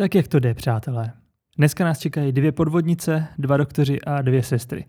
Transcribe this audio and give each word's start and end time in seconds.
Tak 0.00 0.14
jak 0.14 0.28
to 0.28 0.38
jde, 0.38 0.54
přátelé? 0.54 1.12
Dneska 1.58 1.84
nás 1.84 1.98
čekají 1.98 2.32
dvě 2.32 2.52
podvodnice, 2.52 3.26
dva 3.38 3.56
doktoři 3.56 4.00
a 4.00 4.22
dvě 4.22 4.42
sestry. 4.42 4.86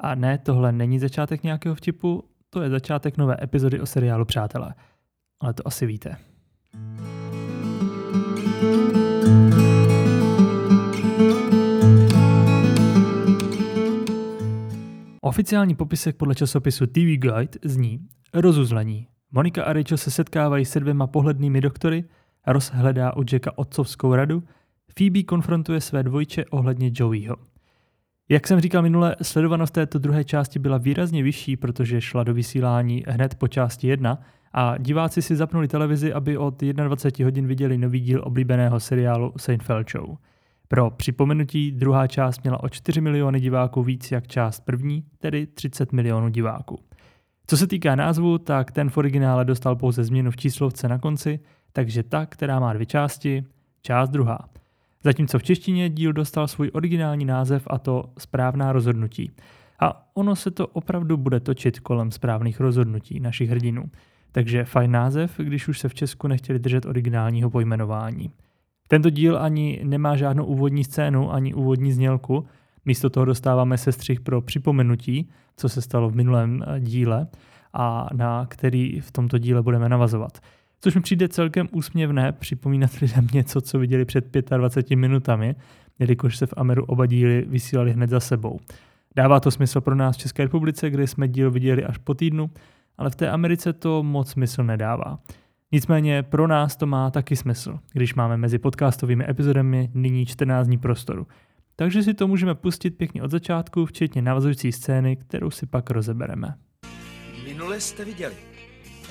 A 0.00 0.14
ne, 0.14 0.38
tohle 0.38 0.72
není 0.72 0.98
začátek 0.98 1.42
nějakého 1.42 1.74
vtipu, 1.74 2.24
to 2.50 2.62
je 2.62 2.70
začátek 2.70 3.16
nové 3.16 3.36
epizody 3.42 3.80
o 3.80 3.86
seriálu 3.86 4.24
Přátelé. 4.24 4.74
Ale 5.40 5.54
to 5.54 5.66
asi 5.66 5.86
víte. 5.86 6.16
Oficiální 15.20 15.74
popisek 15.74 16.16
podle 16.16 16.34
časopisu 16.34 16.86
TV 16.86 17.16
Guide 17.18 17.58
zní 17.64 18.00
rozuzlení. 18.34 19.06
Monika 19.32 19.64
a 19.64 19.72
Rachel 19.72 19.98
se 19.98 20.10
setkávají 20.10 20.64
se 20.64 20.80
dvěma 20.80 21.06
pohlednými 21.06 21.60
doktory, 21.60 22.04
Ross 22.46 22.70
hledá 22.70 23.16
u 23.16 23.24
Jacka 23.32 23.58
otcovskou 23.58 24.14
radu, 24.14 24.42
Phoebe 24.98 25.22
konfrontuje 25.22 25.80
své 25.80 26.02
dvojče 26.02 26.44
ohledně 26.44 26.90
Joeyho. 26.94 27.36
Jak 28.28 28.46
jsem 28.46 28.60
říkal 28.60 28.82
minule, 28.82 29.16
sledovanost 29.22 29.74
této 29.74 29.98
druhé 29.98 30.24
části 30.24 30.58
byla 30.58 30.78
výrazně 30.78 31.22
vyšší, 31.22 31.56
protože 31.56 32.00
šla 32.00 32.24
do 32.24 32.34
vysílání 32.34 33.04
hned 33.08 33.34
po 33.34 33.48
části 33.48 33.88
1 33.88 34.18
a 34.52 34.78
diváci 34.78 35.22
si 35.22 35.36
zapnuli 35.36 35.68
televizi, 35.68 36.12
aby 36.12 36.36
od 36.38 36.62
21 36.62 37.26
hodin 37.26 37.46
viděli 37.46 37.78
nový 37.78 38.00
díl 38.00 38.22
oblíbeného 38.24 38.80
seriálu 38.80 39.32
Seinfeld 39.36 39.90
Show. 39.90 40.16
Pro 40.68 40.90
připomenutí 40.90 41.72
druhá 41.72 42.06
část 42.06 42.42
měla 42.42 42.62
o 42.62 42.68
4 42.68 43.00
miliony 43.00 43.40
diváků 43.40 43.82
víc 43.82 44.10
jak 44.10 44.26
část 44.26 44.60
první, 44.60 45.04
tedy 45.18 45.46
30 45.46 45.92
milionů 45.92 46.28
diváků. 46.28 46.78
Co 47.46 47.56
se 47.56 47.66
týká 47.66 47.94
názvu, 47.94 48.38
tak 48.38 48.72
ten 48.72 48.90
v 48.90 48.96
originále 48.96 49.44
dostal 49.44 49.76
pouze 49.76 50.04
změnu 50.04 50.30
v 50.30 50.36
číslovce 50.36 50.88
na 50.88 50.98
konci, 50.98 51.40
takže 51.72 52.02
ta, 52.02 52.26
která 52.26 52.60
má 52.60 52.72
dvě 52.72 52.86
části, 52.86 53.44
část 53.82 54.10
druhá. 54.10 54.48
Zatímco 55.04 55.38
v 55.38 55.42
češtině 55.42 55.90
díl 55.90 56.12
dostal 56.12 56.48
svůj 56.48 56.70
originální 56.74 57.24
název 57.24 57.62
a 57.66 57.78
to 57.78 58.04
správná 58.18 58.72
rozhodnutí. 58.72 59.30
A 59.80 60.06
ono 60.14 60.36
se 60.36 60.50
to 60.50 60.66
opravdu 60.66 61.16
bude 61.16 61.40
točit 61.40 61.80
kolem 61.80 62.10
správných 62.10 62.60
rozhodnutí 62.60 63.20
našich 63.20 63.50
hrdinů. 63.50 63.84
Takže 64.32 64.64
fajn 64.64 64.90
název, 64.90 65.34
když 65.38 65.68
už 65.68 65.78
se 65.78 65.88
v 65.88 65.94
Česku 65.94 66.28
nechtěli 66.28 66.58
držet 66.58 66.86
originálního 66.86 67.50
pojmenování. 67.50 68.30
Tento 68.88 69.10
díl 69.10 69.38
ani 69.38 69.80
nemá 69.84 70.16
žádnou 70.16 70.44
úvodní 70.44 70.84
scénu, 70.84 71.32
ani 71.32 71.54
úvodní 71.54 71.92
znělku, 71.92 72.46
místo 72.84 73.10
toho 73.10 73.26
dostáváme 73.26 73.78
sestřih 73.78 74.20
pro 74.20 74.40
připomenutí, 74.40 75.30
co 75.56 75.68
se 75.68 75.82
stalo 75.82 76.10
v 76.10 76.16
minulém 76.16 76.64
eh, 76.66 76.80
díle 76.80 77.26
a 77.72 78.08
na 78.12 78.46
který 78.46 79.00
v 79.00 79.10
tomto 79.10 79.38
díle 79.38 79.62
budeme 79.62 79.88
navazovat. 79.88 80.38
Což 80.84 80.94
mi 80.94 81.00
přijde 81.00 81.28
celkem 81.28 81.68
úsměvné 81.72 82.32
připomínat 82.32 82.90
lidem 83.00 83.26
něco, 83.32 83.60
co 83.60 83.78
viděli 83.78 84.04
před 84.04 84.36
25 84.56 84.96
minutami, 84.96 85.54
jelikož 85.98 86.36
se 86.36 86.46
v 86.46 86.54
Ameru 86.56 86.84
oba 86.84 87.06
díly 87.06 87.44
vysílali 87.48 87.92
hned 87.92 88.10
za 88.10 88.20
sebou. 88.20 88.60
Dává 89.16 89.40
to 89.40 89.50
smysl 89.50 89.80
pro 89.80 89.94
nás 89.94 90.16
v 90.16 90.20
České 90.20 90.42
republice, 90.42 90.90
kde 90.90 91.06
jsme 91.06 91.28
díl 91.28 91.50
viděli 91.50 91.84
až 91.84 91.98
po 91.98 92.14
týdnu, 92.14 92.50
ale 92.98 93.10
v 93.10 93.14
té 93.14 93.30
Americe 93.30 93.72
to 93.72 94.02
moc 94.02 94.30
smysl 94.30 94.64
nedává. 94.64 95.18
Nicméně 95.72 96.22
pro 96.22 96.46
nás 96.46 96.76
to 96.76 96.86
má 96.86 97.10
taky 97.10 97.36
smysl, 97.36 97.78
když 97.92 98.14
máme 98.14 98.36
mezi 98.36 98.58
podcastovými 98.58 99.24
epizodami 99.28 99.90
nyní 99.94 100.26
14 100.26 100.66
dní 100.66 100.78
prostoru. 100.78 101.26
Takže 101.76 102.02
si 102.02 102.14
to 102.14 102.28
můžeme 102.28 102.54
pustit 102.54 102.90
pěkně 102.90 103.22
od 103.22 103.30
začátku, 103.30 103.86
včetně 103.86 104.22
navazující 104.22 104.72
scény, 104.72 105.16
kterou 105.16 105.50
si 105.50 105.66
pak 105.66 105.90
rozebereme. 105.90 106.54
Minule 107.44 107.80
jste 107.80 108.04
viděli. 108.04 108.34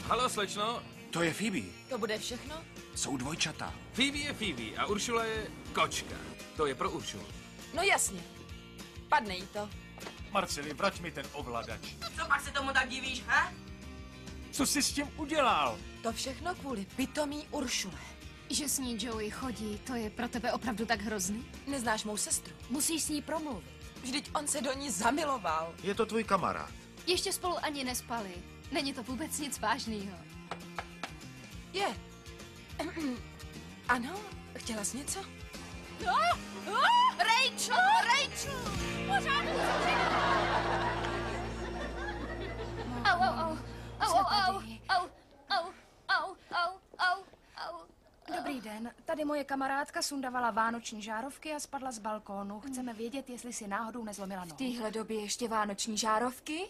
Halo, 0.07 0.29
slečno. 0.29 1.00
To 1.11 1.21
je 1.21 1.33
Phoebe. 1.33 1.61
To 1.89 1.97
bude 1.97 2.17
všechno? 2.17 2.63
Jsou 2.95 3.17
dvojčata. 3.17 3.73
Phoebe 3.93 4.17
je 4.17 4.33
Phoebe 4.33 4.77
a 4.77 4.85
Uršula 4.85 5.23
je 5.23 5.51
kočka. 5.73 6.15
To 6.57 6.65
je 6.65 6.75
pro 6.75 6.91
Uršulu. 6.91 7.25
No 7.73 7.83
jasně. 7.83 8.21
Padne 9.09 9.35
jí 9.35 9.47
to. 9.53 9.69
Marceli, 10.31 10.73
vrať 10.73 10.99
mi 10.99 11.11
ten 11.11 11.25
ovladač. 11.33 11.81
Co 12.19 12.25
pak 12.27 12.41
se 12.41 12.51
tomu 12.51 12.73
tak 12.73 12.89
divíš, 12.89 13.23
he? 13.27 13.53
Co 14.51 14.65
jsi 14.65 14.83
s 14.83 14.91
tím 14.93 15.07
udělal? 15.17 15.77
To 16.03 16.11
všechno 16.11 16.55
kvůli 16.55 16.85
pitomý 16.95 17.47
Uršule. 17.51 17.99
Že 18.49 18.69
s 18.69 18.79
ní 18.79 18.97
Joey 19.05 19.29
chodí, 19.29 19.79
to 19.87 19.95
je 19.95 20.09
pro 20.09 20.27
tebe 20.27 20.51
opravdu 20.53 20.85
tak 20.85 21.01
hrozný? 21.01 21.45
Neznáš 21.67 22.03
mou 22.03 22.17
sestru? 22.17 22.53
Musíš 22.69 23.03
s 23.03 23.09
ní 23.09 23.21
promluvit. 23.21 23.69
Vždyť 24.03 24.29
on 24.35 24.47
se 24.47 24.61
do 24.61 24.73
ní 24.73 24.89
zamiloval. 24.91 25.73
Je 25.83 25.95
to 25.95 26.05
tvůj 26.05 26.23
kamarád. 26.23 26.71
Ještě 27.07 27.33
spolu 27.33 27.57
ani 27.65 27.83
nespali. 27.83 28.31
Není 28.71 28.93
to 28.93 29.03
vůbec 29.03 29.39
nic 29.39 29.59
vážného. 29.59 30.17
Je. 31.73 31.87
ano, 33.87 34.15
chtěla 34.57 34.83
jsi 34.83 34.97
něco? 34.97 35.19
No, 36.05 36.13
oh, 36.67 37.17
Rachel, 37.17 37.77
Rachel! 38.05 38.61
Pořád 39.07 39.45
Au, 43.03 43.21
au, 43.21 43.39
au. 43.39 43.57
Au, 43.99 44.15
au, 44.17 44.55
au. 44.55 44.61
Au, 44.89 45.09
au, 45.49 45.73
au, 46.09 46.35
au, 46.51 46.79
au, 46.99 47.23
au. 47.69 47.85
Dobrý 48.35 48.61
den, 48.61 48.91
tady 49.05 49.25
moje 49.25 49.43
kamarádka 49.43 50.01
sundavala 50.01 50.51
vánoční 50.51 51.01
žárovky 51.01 51.53
a 51.53 51.59
spadla 51.59 51.91
z 51.91 51.99
balkónu. 51.99 52.59
Chceme 52.59 52.93
vědět, 52.93 53.29
jestli 53.29 53.53
si 53.53 53.67
náhodou 53.67 54.03
nezlomila 54.03 54.45
nohu. 54.45 54.55
V 54.55 54.57
téhle 54.57 54.91
době 54.91 55.21
ještě 55.21 55.47
vánoční 55.47 55.97
žárovky? 55.97 56.67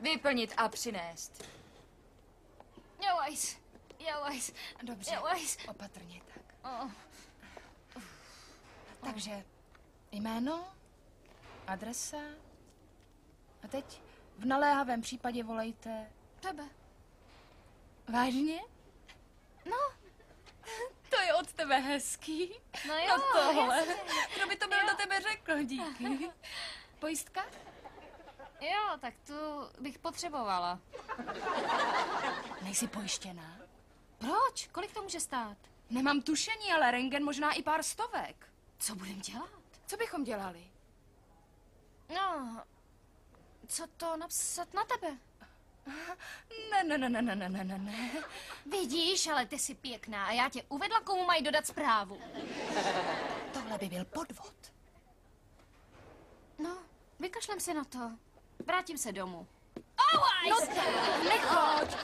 Vyplnit 0.00 0.54
a 0.56 0.68
přinést. 0.68 1.44
Jovajs, 3.08 3.56
jovajs, 3.98 4.52
Dobře, 4.82 5.14
jovajs. 5.14 5.56
opatrně 5.68 6.20
tak. 6.34 6.72
Oh. 6.82 6.90
Takže 9.04 9.44
jméno, 10.12 10.72
adresa 11.66 12.16
a 13.64 13.68
teď 13.68 14.00
v 14.38 14.44
naléhavém 14.44 15.00
případě 15.00 15.44
volejte... 15.44 16.10
Tebe. 16.40 16.64
Vážně? 18.08 18.60
No, 19.64 19.76
To 21.10 21.20
je 21.20 21.34
od 21.34 21.52
tebe 21.52 21.78
hezký. 21.78 22.50
no 22.88 22.94
jo, 22.98 23.16
No 23.16 23.22
tohle. 23.54 23.76
jasně. 23.76 23.94
Kdo 24.36 24.46
by 24.46 24.56
to 24.56 24.68
byl 24.68 24.78
do 24.90 24.96
tebe 24.96 25.20
řekl, 25.20 25.62
díky. 25.62 26.30
Pojistka? 26.98 27.46
Jo, 28.60 28.98
tak 29.00 29.14
tu 29.26 29.34
bych 29.80 29.98
potřebovala. 29.98 30.80
Nejsi 32.62 32.88
pojištěná? 32.88 33.56
Proč? 34.18 34.66
Kolik 34.72 34.94
to 34.94 35.02
může 35.02 35.20
stát? 35.20 35.56
Nemám 35.90 36.22
tušení, 36.22 36.72
ale 36.72 36.90
rengen 36.90 37.24
možná 37.24 37.52
i 37.52 37.62
pár 37.62 37.82
stovek. 37.82 38.48
Co 38.78 38.94
budem 38.94 39.20
dělat? 39.20 39.50
Co 39.86 39.96
bychom 39.96 40.24
dělali? 40.24 40.70
No, 42.14 42.62
co 43.66 43.86
to 43.96 44.16
napsat 44.16 44.74
na 44.74 44.84
tebe? 44.84 45.16
Ne, 46.70 46.84
ne, 46.84 46.98
ne, 46.98 47.08
ne, 47.08 47.22
ne, 47.22 47.36
ne, 47.36 47.48
ne, 47.48 47.64
ne, 47.64 47.78
ne. 47.78 48.10
Vidíš, 48.66 49.26
ale 49.26 49.46
ty 49.46 49.58
jsi 49.58 49.74
pěkná 49.74 50.26
a 50.26 50.32
já 50.32 50.48
tě 50.48 50.62
uvedla, 50.68 51.00
komu 51.00 51.24
mají 51.24 51.42
dodat 51.42 51.66
zprávu. 51.66 52.20
Tohle 53.52 53.78
by 53.78 53.88
byl 53.88 54.04
podvod. 54.04 54.54
No, 56.58 56.78
vykašlem 57.20 57.60
se 57.60 57.74
na 57.74 57.84
to. 57.84 58.10
Vrátím 58.66 58.98
se 58.98 59.12
domů. 59.12 59.46
No 60.50 60.56
nechoď. 61.24 61.96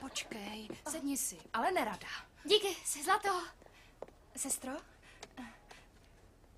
Počkej, 0.00 0.68
sedni 0.88 1.16
si, 1.16 1.38
ale 1.52 1.70
nerada. 1.70 2.08
Díky, 2.44 2.68
jsi 2.84 3.04
zlato. 3.04 3.42
Sestro? 4.36 4.72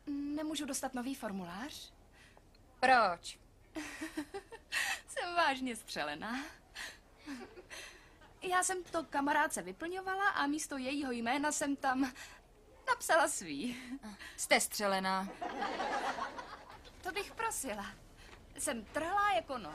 Nemůžu 0.06 0.64
dostat 0.66 0.94
nový 0.94 1.14
formulář? 1.14 1.92
Proč? 2.81 3.38
Jsem 5.09 5.34
vážně 5.36 5.76
střelená. 5.76 6.44
Já 8.42 8.65
jsem 8.65 8.84
to 8.84 9.04
kamarádce 9.04 9.62
vyplňovala 9.62 10.28
a 10.28 10.47
místo 10.47 10.76
jejího 10.76 11.12
jména 11.12 11.53
jsem 11.53 11.76
tam 11.76 12.12
napsala 12.86 13.28
svý. 13.28 13.77
Jste 14.36 14.60
střelená. 14.60 15.28
To 17.03 17.12
bych 17.12 17.34
prosila. 17.34 17.86
Jsem 18.59 18.83
trhlá 18.93 19.34
jako 19.37 19.59
no. 19.59 19.71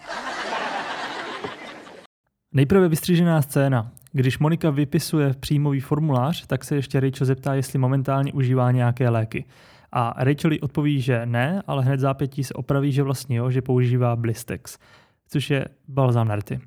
Nejprve 2.51 2.89
vystřížená 2.89 3.41
scéna. 3.41 3.91
Když 4.11 4.39
Monika 4.39 4.69
vypisuje 4.69 5.33
příjmový 5.33 5.79
formulář, 5.79 6.47
tak 6.47 6.63
se 6.63 6.75
ještě 6.75 6.99
Rachel 6.99 7.27
zeptá, 7.27 7.53
jestli 7.53 7.79
momentálně 7.79 8.33
užívá 8.33 8.71
nějaké 8.71 9.09
léky. 9.09 9.45
A 9.91 10.13
Rachel 10.17 10.51
jí 10.51 10.61
odpoví, 10.61 11.01
že 11.01 11.25
ne, 11.25 11.63
ale 11.67 11.83
hned 11.83 11.99
zápětí 11.99 12.43
se 12.43 12.53
opraví, 12.53 12.91
že 12.91 13.03
vlastně 13.03 13.37
jo, 13.37 13.49
že 13.49 13.61
používá 13.61 14.15
Blistex, 14.15 14.77
což 15.27 15.49
je 15.49 15.65
balzám 15.87 16.27
na 16.27 16.35
rty. 16.35 16.59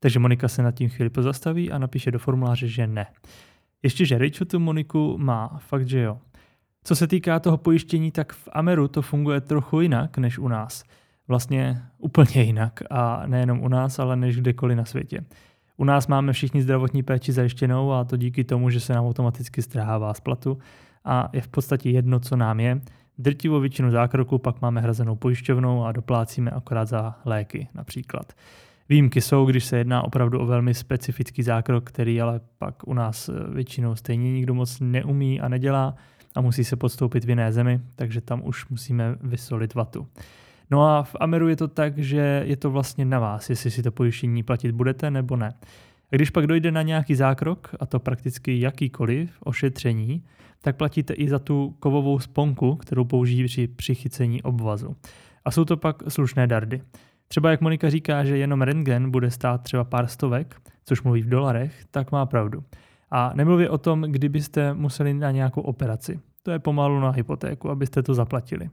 Takže 0.00 0.18
Monika 0.18 0.48
se 0.48 0.62
nad 0.62 0.74
tím 0.74 0.88
chvíli 0.88 1.10
pozastaví 1.10 1.72
a 1.72 1.78
napíše 1.78 2.10
do 2.10 2.18
formuláře, 2.18 2.68
že 2.68 2.86
ne. 2.86 3.06
Ještě, 3.82 4.06
že 4.06 4.18
Rachel 4.18 4.46
tu 4.46 4.58
Moniku 4.58 5.18
má, 5.18 5.60
fakt, 5.66 5.88
že 5.88 6.00
jo. 6.00 6.18
Co 6.84 6.96
se 6.96 7.06
týká 7.06 7.40
toho 7.40 7.56
pojištění, 7.56 8.10
tak 8.10 8.32
v 8.32 8.48
Ameru 8.52 8.88
to 8.88 9.02
funguje 9.02 9.40
trochu 9.40 9.80
jinak 9.80 10.18
než 10.18 10.38
u 10.38 10.48
nás. 10.48 10.84
Vlastně 11.28 11.82
úplně 11.98 12.42
jinak 12.42 12.80
a 12.90 13.22
nejenom 13.26 13.62
u 13.62 13.68
nás, 13.68 13.98
ale 13.98 14.16
než 14.16 14.36
kdekoliv 14.36 14.76
na 14.76 14.84
světě. 14.84 15.24
U 15.76 15.84
nás 15.84 16.06
máme 16.06 16.32
všichni 16.32 16.62
zdravotní 16.62 17.02
péči 17.02 17.32
zajištěnou 17.32 17.92
a 17.92 18.04
to 18.04 18.16
díky 18.16 18.44
tomu, 18.44 18.70
že 18.70 18.80
se 18.80 18.92
nám 18.92 19.06
automaticky 19.06 19.62
strhává 19.62 20.14
z 20.14 20.20
platu 20.20 20.58
a 21.04 21.28
je 21.32 21.40
v 21.40 21.48
podstatě 21.48 21.90
jedno, 21.90 22.20
co 22.20 22.36
nám 22.36 22.60
je. 22.60 22.80
Drtivou 23.18 23.60
většinu 23.60 23.90
zákroku 23.90 24.38
pak 24.38 24.62
máme 24.62 24.80
hrazenou 24.80 25.16
pojišťovnou 25.16 25.84
a 25.84 25.92
doplácíme 25.92 26.50
akorát 26.50 26.88
za 26.88 27.18
léky 27.24 27.68
například. 27.74 28.32
Výjimky 28.88 29.20
jsou, 29.20 29.46
když 29.46 29.64
se 29.64 29.78
jedná 29.78 30.02
opravdu 30.02 30.40
o 30.40 30.46
velmi 30.46 30.74
specifický 30.74 31.42
zákrok, 31.42 31.84
který 31.84 32.20
ale 32.20 32.40
pak 32.58 32.88
u 32.88 32.94
nás 32.94 33.30
většinou 33.52 33.94
stejně 33.94 34.32
nikdo 34.32 34.54
moc 34.54 34.80
neumí 34.80 35.40
a 35.40 35.48
nedělá 35.48 35.94
a 36.34 36.40
musí 36.40 36.64
se 36.64 36.76
podstoupit 36.76 37.24
v 37.24 37.28
jiné 37.28 37.52
zemi, 37.52 37.80
takže 37.96 38.20
tam 38.20 38.42
už 38.44 38.68
musíme 38.68 39.16
vysolit 39.20 39.74
vatu. 39.74 40.06
No 40.70 40.82
a 40.82 41.02
v 41.02 41.16
Ameru 41.20 41.48
je 41.48 41.56
to 41.56 41.68
tak, 41.68 41.98
že 41.98 42.42
je 42.46 42.56
to 42.56 42.70
vlastně 42.70 43.04
na 43.04 43.18
vás, 43.18 43.50
jestli 43.50 43.70
si 43.70 43.82
to 43.82 43.92
pojištění 43.92 44.42
platit 44.42 44.72
budete 44.72 45.10
nebo 45.10 45.36
ne. 45.36 45.52
A 46.12 46.16
když 46.16 46.30
pak 46.30 46.46
dojde 46.46 46.72
na 46.72 46.82
nějaký 46.82 47.14
zákrok, 47.14 47.74
a 47.80 47.86
to 47.86 48.00
prakticky 48.00 48.60
jakýkoliv 48.60 49.30
ošetření, 49.40 50.24
tak 50.62 50.76
platíte 50.76 51.14
i 51.14 51.28
za 51.28 51.38
tu 51.38 51.76
kovovou 51.80 52.18
sponku, 52.18 52.76
kterou 52.76 53.04
použijí 53.04 53.44
při 53.44 53.66
přichycení 53.66 54.42
obvazu. 54.42 54.96
A 55.44 55.50
jsou 55.50 55.64
to 55.64 55.76
pak 55.76 56.02
slušné 56.08 56.46
dardy. 56.46 56.82
Třeba 57.28 57.50
jak 57.50 57.60
Monika 57.60 57.90
říká, 57.90 58.24
že 58.24 58.36
jenom 58.36 58.62
rentgen 58.62 59.10
bude 59.10 59.30
stát 59.30 59.62
třeba 59.62 59.84
pár 59.84 60.06
stovek, 60.06 60.56
což 60.84 61.02
mluví 61.02 61.22
v 61.22 61.28
dolarech, 61.28 61.84
tak 61.90 62.12
má 62.12 62.26
pravdu. 62.26 62.64
A 63.10 63.32
nemluvě 63.34 63.70
o 63.70 63.78
tom, 63.78 64.02
kdybyste 64.02 64.74
museli 64.74 65.14
na 65.14 65.30
nějakou 65.30 65.60
operaci. 65.60 66.20
To 66.42 66.50
je 66.50 66.58
pomalu 66.58 67.00
na 67.00 67.10
hypotéku, 67.10 67.70
abyste 67.70 68.02
to 68.02 68.14
zaplatili. 68.14 68.70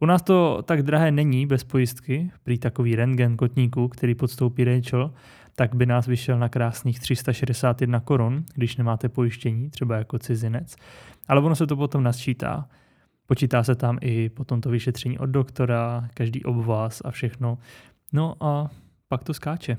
U 0.00 0.06
nás 0.06 0.22
to 0.22 0.62
tak 0.62 0.82
drahé 0.82 1.12
není 1.12 1.46
bez 1.46 1.64
pojistky, 1.64 2.30
prý 2.42 2.58
takový 2.58 2.96
rentgen 2.96 3.36
kotníku, 3.36 3.88
který 3.88 4.14
podstoupí 4.14 4.64
Rachel, 4.64 5.12
tak 5.54 5.74
by 5.74 5.86
nás 5.86 6.06
vyšel 6.06 6.38
na 6.38 6.48
krásných 6.48 7.00
361 7.00 8.00
korun, 8.00 8.44
když 8.54 8.76
nemáte 8.76 9.08
pojištění, 9.08 9.70
třeba 9.70 9.96
jako 9.96 10.18
cizinec. 10.18 10.76
Ale 11.28 11.40
ono 11.40 11.54
se 11.56 11.66
to 11.66 11.76
potom 11.76 12.02
nasčítá. 12.02 12.68
Počítá 13.26 13.62
se 13.62 13.74
tam 13.74 13.98
i 14.00 14.28
potom 14.28 14.60
to 14.60 14.70
vyšetření 14.70 15.18
od 15.18 15.26
doktora, 15.26 16.08
každý 16.14 16.44
obvaz 16.44 17.02
a 17.04 17.10
všechno. 17.10 17.58
No 18.12 18.34
a 18.40 18.70
pak 19.08 19.24
to 19.24 19.34
skáče. 19.34 19.78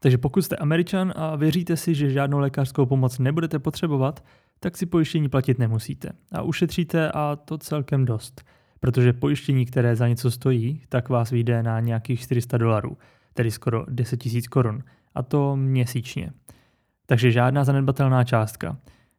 Takže 0.00 0.18
pokud 0.18 0.42
jste 0.42 0.56
američan 0.56 1.12
a 1.16 1.36
věříte 1.36 1.76
si, 1.76 1.94
že 1.94 2.10
žádnou 2.10 2.38
lékařskou 2.38 2.86
pomoc 2.86 3.18
nebudete 3.18 3.58
potřebovat, 3.58 4.24
tak 4.60 4.76
si 4.76 4.86
pojištění 4.86 5.28
platit 5.28 5.58
nemusíte. 5.58 6.08
A 6.32 6.42
ušetříte 6.42 7.12
a 7.12 7.36
to 7.36 7.58
celkem 7.58 8.04
dost. 8.04 8.44
Protože 8.80 9.12
pojištění, 9.12 9.66
které 9.66 9.96
za 9.96 10.08
něco 10.08 10.30
stojí, 10.30 10.82
tak 10.88 11.08
vás 11.08 11.30
vyjde 11.30 11.62
na 11.62 11.80
nějakých 11.80 12.20
400 12.20 12.58
dolarů, 12.58 12.98
tedy 13.34 13.50
skoro 13.50 13.84
10 13.88 14.26
000 14.26 14.40
korun. 14.50 14.82
A 15.14 15.22
to 15.22 15.56
měsíčně. 15.56 16.32
Takže 17.06 17.32
žádná 17.32 17.64
zanedbatelná 17.64 18.24
částka. 18.24 18.76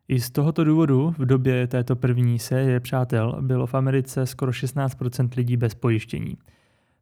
I 0.07 0.19
z 0.19 0.29
tohoto 0.29 0.63
důvodu 0.63 1.15
v 1.17 1.25
době 1.25 1.67
této 1.67 1.95
první 1.95 2.39
série 2.39 2.79
přátel 2.79 3.37
bylo 3.41 3.67
v 3.67 3.73
Americe 3.73 4.25
skoro 4.25 4.51
16% 4.51 5.29
lidí 5.37 5.57
bez 5.57 5.75
pojištění. 5.75 6.37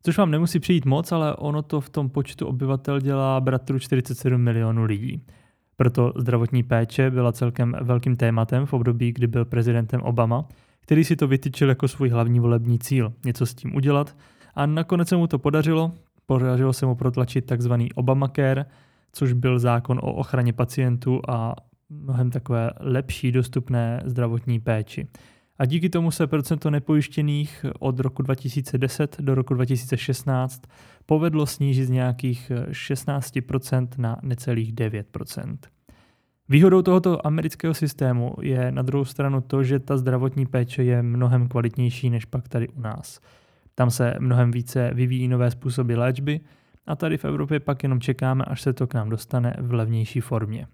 Což 0.04 0.18
vám 0.18 0.32
nemusí 0.32 0.60
přijít 0.60 0.86
moc, 0.86 1.12
ale 1.12 1.36
ono 1.36 1.62
to 1.62 1.82
v 1.82 1.90
tom 1.90 2.10
počtu 2.10 2.48
obyvatel 2.48 3.00
dělá 3.00 3.42
bratru 3.42 3.80
47 3.80 4.42
milionů 4.42 4.84
lidí. 4.84 5.26
Proto 5.76 6.14
zdravotní 6.16 6.64
péče 6.64 7.12
byla 7.12 7.32
celkem 7.32 7.76
velkým 7.82 8.16
tématem 8.16 8.66
v 8.66 8.74
období, 8.74 9.12
kdy 9.12 9.28
byl 9.28 9.46
prezidentem 9.46 10.02
Obama, 10.02 10.48
který 10.90 11.04
si 11.04 11.16
to 11.16 11.28
vytyčil 11.28 11.70
jako 11.70 11.88
svůj 11.88 12.10
hlavní 12.10 12.40
volební 12.40 12.80
cíl, 12.80 13.14
něco 13.26 13.46
s 13.46 13.56
tím 13.56 13.76
udělat 13.76 14.18
a 14.56 14.66
nakonec 14.66 15.08
se 15.08 15.16
mu 15.18 15.28
to 15.28 15.40
podařilo. 15.40 15.92
Podařilo 16.26 16.74
se 16.74 16.86
mu 16.86 16.96
protlačit 16.96 17.46
takzvaný 17.46 17.94
Obamacare, 17.94 18.66
což 19.12 19.34
byl 19.34 19.60
zákon 19.60 20.00
o 20.04 20.14
ochraně 20.14 20.54
pacientů 20.54 21.22
a 21.28 21.56
mnohem 21.90 22.32
takové 22.32 22.72
lepší 22.80 23.32
dostupné 23.32 24.02
zdravotní 24.06 24.60
péči. 24.60 25.08
A 25.60 25.66
díky 25.66 25.90
tomu 25.90 26.12
se 26.12 26.28
procento 26.28 26.72
nepojištěných 26.72 27.66
od 27.80 28.00
roku 28.00 28.22
2010 28.22 29.18
do 29.20 29.36
roku 29.36 29.54
2016 29.54 30.62
povedlo 31.06 31.46
snížit 31.46 31.86
z 31.86 31.90
nějakých 31.90 32.52
16% 32.70 33.88
na 33.98 34.18
necelých 34.22 34.74
9%. 34.74 35.58
Výhodou 36.50 36.82
tohoto 36.82 37.28
amerického 37.28 37.74
systému 37.74 38.34
je 38.42 38.72
na 38.72 38.82
druhou 38.82 39.06
stranu 39.06 39.42
to, 39.42 39.64
že 39.64 39.80
ta 39.80 39.98
zdravotní 39.98 40.46
péče 40.46 40.84
je 40.84 41.02
mnohem 41.02 41.48
kvalitnější 41.48 42.10
než 42.10 42.26
pak 42.26 42.48
tady 42.48 42.70
u 42.70 42.82
nás. 42.82 43.20
Tam 43.76 43.92
se 43.92 44.16
mnohem 44.20 44.52
více 44.52 44.92
vyvíjí 44.94 45.28
nové 45.28 45.52
způsoby 45.52 45.94
léčby 45.94 46.40
a 46.88 46.96
tady 46.96 47.18
v 47.18 47.26
Evropě 47.26 47.60
pak 47.60 47.84
jenom 47.84 48.00
čekáme, 48.00 48.46
až 48.46 48.62
se 48.62 48.74
to 48.74 48.88
k 48.88 48.94
nám 48.94 49.10
dostane 49.10 49.56
v 49.60 49.74
levnější 49.74 50.22
formě. 50.22 50.68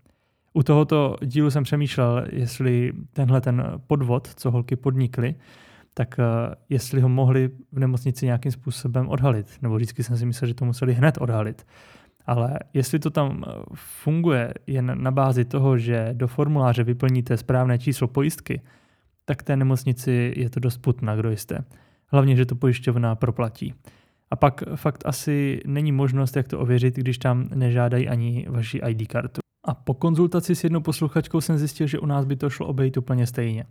U 0.54 0.63
tohoto 0.63 1.16
dílu 1.22 1.51
jsem 1.51 1.63
přemýšlel, 1.63 2.25
jestli 2.31 2.94
tenhle 3.13 3.42
ten 3.42 3.63
podvod, 3.88 4.27
co 4.36 4.51
holky 4.51 4.75
podnikly, 4.75 5.36
tak 5.94 6.19
eh, 6.19 6.56
jestli 6.69 7.01
ho 7.01 7.10
mohli 7.10 7.50
v 7.72 7.80
nemocnici 7.80 8.25
nějakým 8.25 8.51
způsobem 8.51 9.10
odhalit. 9.10 9.48
Nebo 9.62 9.75
vždycky 9.75 10.04
jsem 10.04 10.18
si 10.18 10.25
myslel, 10.25 10.48
že 10.48 10.54
to 10.54 10.66
museli 10.66 10.94
hned 10.94 11.18
odhalit. 11.22 11.66
Ale 12.25 12.60
jestli 12.74 13.00
to 13.00 13.10
tam 13.10 13.44
eh, 13.48 13.51
funguje 13.74 14.54
jen 14.68 15.04
na 15.04 15.12
bázi 15.12 15.45
toho, 15.45 15.77
že 15.77 16.10
do 16.13 16.27
formuláře 16.27 16.83
vyplníte 16.83 17.38
správné 17.38 17.80
číslo 17.80 18.07
pojistky, 18.07 18.62
tak 19.25 19.44
té 19.44 19.56
nemocnici 19.56 20.33
je 20.38 20.50
to 20.50 20.60
dost 20.60 20.77
putna, 20.77 21.16
kdo 21.16 21.31
jste. 21.31 21.63
Hlavně, 22.07 22.36
že 22.36 22.45
to 22.45 22.56
pojišťovna 22.56 23.16
proplatí. 23.16 23.74
A 24.31 24.36
pak 24.36 24.63
fakt 24.75 25.04
asi 25.06 25.62
není 25.66 25.92
možnost, 25.92 26.36
jak 26.36 26.48
to 26.48 26.60
ověřit, 26.60 26.95
když 26.95 27.18
tam 27.18 27.50
nežádají 27.56 28.07
ani 28.07 28.45
vaši 28.50 28.81
ID 28.88 29.07
kartu. 29.07 29.39
A 29.63 29.74
po 29.74 29.94
konzultaci 29.94 30.56
s 30.56 30.63
jednou 30.63 30.81
posluchačkou 30.81 31.42
jsem 31.42 31.57
zjistil, 31.57 31.88
že 31.88 32.00
u 32.00 32.06
nás 32.06 32.25
by 32.25 32.36
to 32.36 32.50
šlo 32.50 32.68
obejít 32.68 32.98
úplně 32.98 33.27
stejně. 33.27 33.66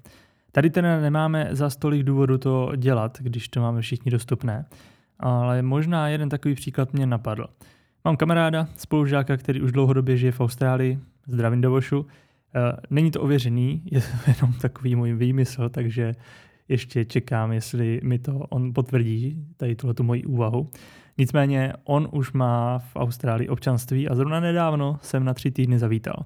Tady 0.53 0.71
teda 0.71 1.01
nemáme 1.01 1.49
za 1.51 1.71
stolik 1.71 2.03
důvodu 2.03 2.39
to 2.39 2.73
dělat, 2.77 3.19
když 3.21 3.49
to 3.49 3.61
máme 3.61 3.81
všichni 3.81 4.11
dostupné, 4.11 4.65
ale 5.19 5.63
možná 5.63 6.09
jeden 6.09 6.29
takový 6.29 6.55
příklad 6.55 6.93
mě 6.93 7.07
napadl. 7.07 7.47
Mám 8.07 8.17
kamaráda, 8.17 8.69
spolužáka, 8.77 9.37
který 9.37 9.61
už 9.61 9.73
dlouhodobě 9.73 10.17
žije 10.17 10.33
v 10.33 10.41
Austrálii, 10.41 10.99
zdravím 11.27 11.61
do 11.61 11.71
Vošu. 11.71 12.07
Eh, 12.55 12.77
není 12.91 13.11
to 13.11 13.23
ověřený, 13.23 13.83
je 13.91 14.01
to 14.01 14.07
jenom 14.27 14.53
takový 14.61 14.97
můj 14.97 15.13
výmysl, 15.13 15.69
takže 15.69 16.15
ještě 16.69 17.05
čekám, 17.05 17.53
jestli 17.53 18.01
mi 18.03 18.19
to 18.19 18.39
on 18.39 18.75
potvrdí, 18.75 19.47
tady 19.57 19.77
tuhle 19.77 19.95
moji 20.03 20.25
úvahu. 20.25 20.71
Nicméně 21.19 21.73
on 21.85 22.09
už 22.13 22.33
má 22.33 22.79
v 22.79 22.97
Austrálii 22.97 23.49
občanství 23.49 24.09
a 24.09 24.15
zrovna 24.15 24.41
nedávno 24.41 24.99
jsem 25.03 25.25
na 25.25 25.35
tři 25.35 25.51
týdny 25.51 25.79
zavítal. 25.79 26.25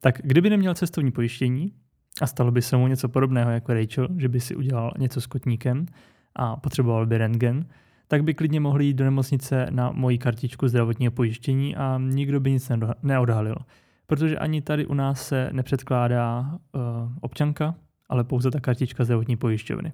Tak 0.00 0.20
kdyby 0.24 0.50
neměl 0.50 0.74
cestovní 0.74 1.10
pojištění 1.10 1.72
a 2.20 2.26
stalo 2.26 2.50
by 2.50 2.62
se 2.62 2.76
mu 2.76 2.86
něco 2.86 3.08
podobného 3.08 3.50
jako 3.50 3.74
Rachel, 3.74 4.08
že 4.16 4.28
by 4.28 4.40
si 4.40 4.56
udělal 4.56 4.92
něco 4.98 5.20
s 5.20 5.26
kotníkem 5.26 5.86
a 6.36 6.56
potřeboval 6.56 7.06
by 7.06 7.18
rentgen, 7.18 7.66
tak 8.08 8.24
by 8.24 8.34
klidně 8.34 8.60
mohli 8.60 8.84
jít 8.84 8.94
do 8.94 9.04
nemocnice 9.04 9.66
na 9.70 9.90
moji 9.90 10.18
kartičku 10.18 10.68
zdravotního 10.68 11.12
pojištění 11.12 11.76
a 11.76 11.98
nikdo 11.98 12.40
by 12.40 12.52
nic 12.52 12.70
neodhalil. 13.02 13.56
Protože 14.06 14.38
ani 14.38 14.62
tady 14.62 14.86
u 14.86 14.94
nás 14.94 15.28
se 15.28 15.48
nepředkládá 15.52 16.40
uh, 16.40 16.80
občanka, 17.20 17.74
ale 18.08 18.24
pouze 18.24 18.50
ta 18.50 18.60
kartička 18.60 19.04
zdravotní 19.04 19.36
pojišťovny. 19.36 19.92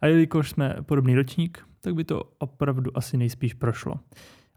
A 0.00 0.06
jelikož 0.06 0.50
jsme 0.50 0.76
podobný 0.82 1.14
ročník, 1.14 1.66
tak 1.80 1.94
by 1.94 2.04
to 2.04 2.22
opravdu 2.38 2.96
asi 2.96 3.16
nejspíš 3.16 3.54
prošlo. 3.54 3.94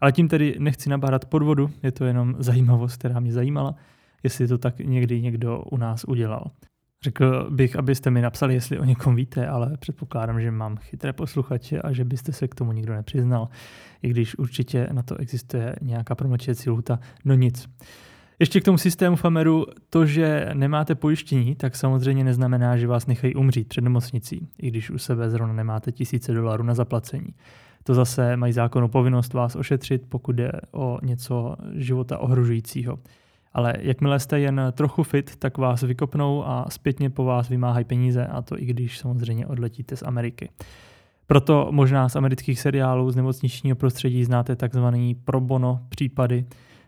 Ale 0.00 0.12
tím 0.12 0.28
tedy 0.28 0.56
nechci 0.58 0.90
nabárat 0.90 1.24
podvodu, 1.24 1.70
je 1.82 1.92
to 1.92 2.04
jenom 2.04 2.34
zajímavost, 2.38 2.96
která 2.96 3.20
mě 3.20 3.32
zajímala, 3.32 3.74
jestli 4.22 4.48
to 4.48 4.58
tak 4.58 4.78
někdy 4.78 5.22
někdo 5.22 5.62
u 5.62 5.76
nás 5.76 6.04
udělal. 6.04 6.50
Řekl 7.02 7.50
bych, 7.50 7.76
abyste 7.76 8.10
mi 8.10 8.22
napsali, 8.22 8.54
jestli 8.54 8.78
o 8.78 8.84
někom 8.84 9.16
víte, 9.16 9.46
ale 9.46 9.76
předpokládám, 9.76 10.40
že 10.40 10.50
mám 10.50 10.76
chytré 10.76 11.12
posluchače 11.12 11.80
a 11.82 11.92
že 11.92 12.04
byste 12.04 12.32
se 12.32 12.48
k 12.48 12.54
tomu 12.54 12.72
nikdo 12.72 12.94
nepřiznal, 12.94 13.48
i 14.02 14.08
když 14.08 14.38
určitě 14.38 14.88
na 14.92 15.02
to 15.02 15.16
existuje 15.16 15.76
nějaká 15.82 16.14
promlčecí 16.14 16.70
lhuta. 16.70 16.98
No 17.24 17.34
nic. 17.34 17.68
Ještě 18.38 18.60
k 18.60 18.64
tomu 18.64 18.78
systému 18.78 19.16
Fameru, 19.16 19.66
to, 19.90 20.06
že 20.06 20.50
nemáte 20.54 20.94
pojištění, 20.94 21.54
tak 21.54 21.76
samozřejmě 21.76 22.24
neznamená, 22.24 22.76
že 22.76 22.86
vás 22.86 23.06
nechají 23.06 23.34
umřít 23.34 23.68
před 23.68 23.80
nemocnicí, 23.80 24.48
i 24.58 24.68
když 24.68 24.90
u 24.90 24.98
sebe 24.98 25.30
zrovna 25.30 25.54
nemáte 25.54 25.92
tisíce 25.92 26.32
dolarů 26.32 26.64
na 26.64 26.74
zaplacení. 26.74 27.34
To 27.82 27.94
zase 27.94 28.36
mají 28.36 28.52
zákonnou 28.52 28.88
povinnost 28.88 29.32
vás 29.32 29.56
ošetřit, 29.56 30.02
pokud 30.08 30.36
jde 30.36 30.52
o 30.72 30.98
něco 31.02 31.56
života 31.74 32.18
ohrožujícího. 32.18 32.98
Ale 33.56 33.74
jakmile 33.78 34.20
jste 34.20 34.40
jen 34.40 34.60
trochu 34.72 35.02
fit, 35.02 35.36
tak 35.36 35.58
vás 35.58 35.82
vykopnou 35.82 36.46
a 36.46 36.66
zpětně 36.68 37.10
po 37.10 37.24
vás 37.24 37.48
vymáhají 37.48 37.84
peníze, 37.84 38.26
a 38.26 38.42
to 38.42 38.62
i 38.62 38.64
když 38.64 38.98
samozřejmě 38.98 39.46
odletíte 39.46 39.96
z 39.96 40.02
Ameriky. 40.02 40.48
Proto 41.26 41.68
možná 41.70 42.08
z 42.08 42.16
amerických 42.16 42.60
seriálů 42.60 43.10
z 43.10 43.16
nemocničního 43.16 43.76
prostředí 43.76 44.24
znáte 44.24 44.56
takzvaný 44.56 45.14
pro 45.14 45.40
bono 45.40 45.80
případy, 45.88 46.44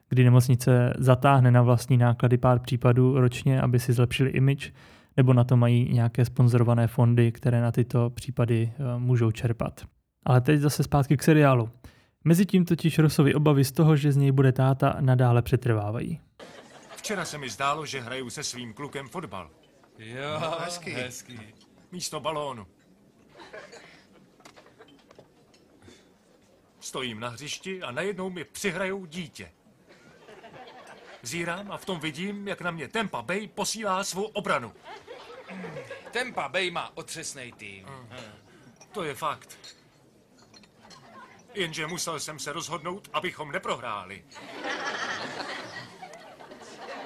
kdy 0.09 0.25
nemocnice 0.25 0.93
zatáhne 0.99 1.51
na 1.51 1.63
vlastní 1.63 1.97
náklady 1.97 2.39
pár 2.39 2.59
případů 2.59 3.21
ročně, 3.21 3.61
aby 3.61 3.79
si 3.79 3.93
zlepšili 3.93 4.31
image, 4.31 4.73
nebo 5.17 5.33
na 5.33 5.45
to 5.45 5.57
mají 5.57 5.93
nějaké 5.93 6.25
sponzorované 6.25 6.87
fondy, 6.87 7.33
které 7.33 7.61
na 7.61 7.73
tyto 7.73 8.11
případy 8.11 8.73
eh, 8.73 8.99
můžou 8.99 9.31
čerpat. 9.31 9.85
Ale 10.27 10.41
teď 10.41 10.61
zase 10.61 10.83
zpátky 10.83 11.17
k 11.17 11.23
seriálu. 11.23 11.69
Mezitím 12.25 12.65
totiž 12.65 12.99
Rosovi 12.99 13.35
obavy 13.35 13.65
z 13.65 13.73
toho, 13.73 13.97
že 13.97 14.13
z 14.13 14.17
něj 14.17 14.33
bude 14.33 14.53
táta, 14.53 14.97
nadále 15.01 15.43
přetrvávají. 15.43 16.21
Včera 16.99 17.25
se 17.25 17.39
mi 17.39 17.51
zdálo, 17.51 17.87
že 17.87 18.01
hraju 18.01 18.31
se 18.31 18.45
svým 18.45 18.75
klukem 18.75 19.09
fotbal. 19.09 19.51
Jo, 19.99 20.41
No, 20.41 20.51
hezký. 20.61 20.91
hezký. 20.91 21.55
Místo 21.93 22.21
balónu. 22.21 22.67
Stojím 26.81 27.21
na 27.21 27.29
hřišti 27.29 27.83
a 27.83 27.91
najednou 27.91 28.31
mi 28.31 28.45
přihrajou 28.45 29.07
dítě. 29.07 29.53
Zírám 31.23 31.73
a 31.73 31.77
v 31.79 31.85
tom 31.85 32.01
vidím, 32.01 32.49
jak 32.49 32.61
na 32.61 32.71
mě 32.71 32.89
Tempa 32.89 33.23
Bay 33.23 33.49
posílá 33.49 34.05
svou 34.05 34.25
obranu. 34.25 34.73
Tempa 36.11 36.49
Bay 36.49 36.71
má 36.71 36.97
otřesný 36.97 37.53
tým. 37.53 37.87
To 38.93 39.03
je 39.03 39.15
fakt. 39.15 39.59
Jenže 41.55 41.87
musel 41.87 42.21
jsem 42.21 42.39
se 42.39 42.53
rozhodnout, 42.53 43.09
abychom 43.13 43.53
neprohráli. 43.53 44.25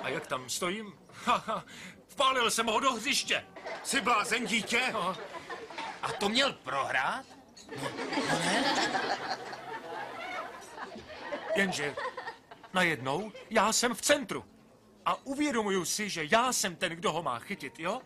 A 0.02 0.08
jak 0.08 0.26
tam 0.26 0.48
stojím? 0.50 0.92
Haha, 1.24 1.64
vpálil 2.08 2.50
jsem 2.50 2.66
ho 2.66 2.80
do 2.80 2.92
hřiště. 2.92 3.44
Jsi 3.82 4.00
blázen, 4.00 4.46
dítě? 4.46 4.80
No, 4.92 5.16
A 6.02 6.12
to 6.12 6.28
měl 6.28 6.52
prohrát? 6.52 7.24
jenže 11.56 11.94
najednou 12.72 13.32
já 13.50 13.72
jsem 13.72 13.94
v 13.94 14.00
centru. 14.02 14.44
A 15.04 15.14
uvědomuju 15.26 15.84
si, 15.84 16.10
že 16.10 16.24
já 16.30 16.52
jsem 16.52 16.76
ten, 16.76 16.92
kdo 16.92 17.12
ho 17.12 17.22
má 17.22 17.38
chytit, 17.38 17.78
jo? 17.78 18.00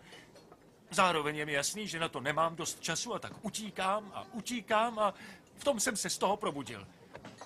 Zároveň 0.90 1.36
je 1.36 1.46
mi 1.46 1.52
jasný, 1.52 1.88
že 1.88 1.98
na 1.98 2.08
to 2.08 2.20
nemám 2.20 2.56
dost 2.56 2.80
času 2.80 3.14
a 3.14 3.18
tak 3.18 3.32
utíkám 3.44 4.12
a 4.14 4.24
utíkám 4.32 4.98
a 4.98 5.14
v 5.56 5.64
tom 5.64 5.80
jsem 5.80 5.96
se 5.96 6.10
z 6.10 6.18
toho 6.18 6.36
probudil. 6.36 6.86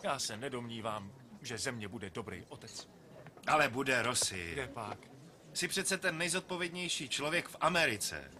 Já 0.03 0.19
se 0.19 0.37
nedomnívám, 0.37 1.13
že 1.43 1.59
ze 1.59 1.73
mě 1.73 1.89
bude 1.89 2.11
dobrý 2.11 2.45
otec. 2.49 2.89
Ale 3.47 3.69
bude, 3.69 4.03
Rossi. 4.03 4.51
Kde 4.53 4.67
pak? 4.67 4.99
Jsi 5.55 5.69
přece 5.69 5.99
ten 5.99 6.19
nejzodpovědnější 6.19 7.09
člověk 7.09 7.49
v 7.49 7.57
Americe. 7.61 8.31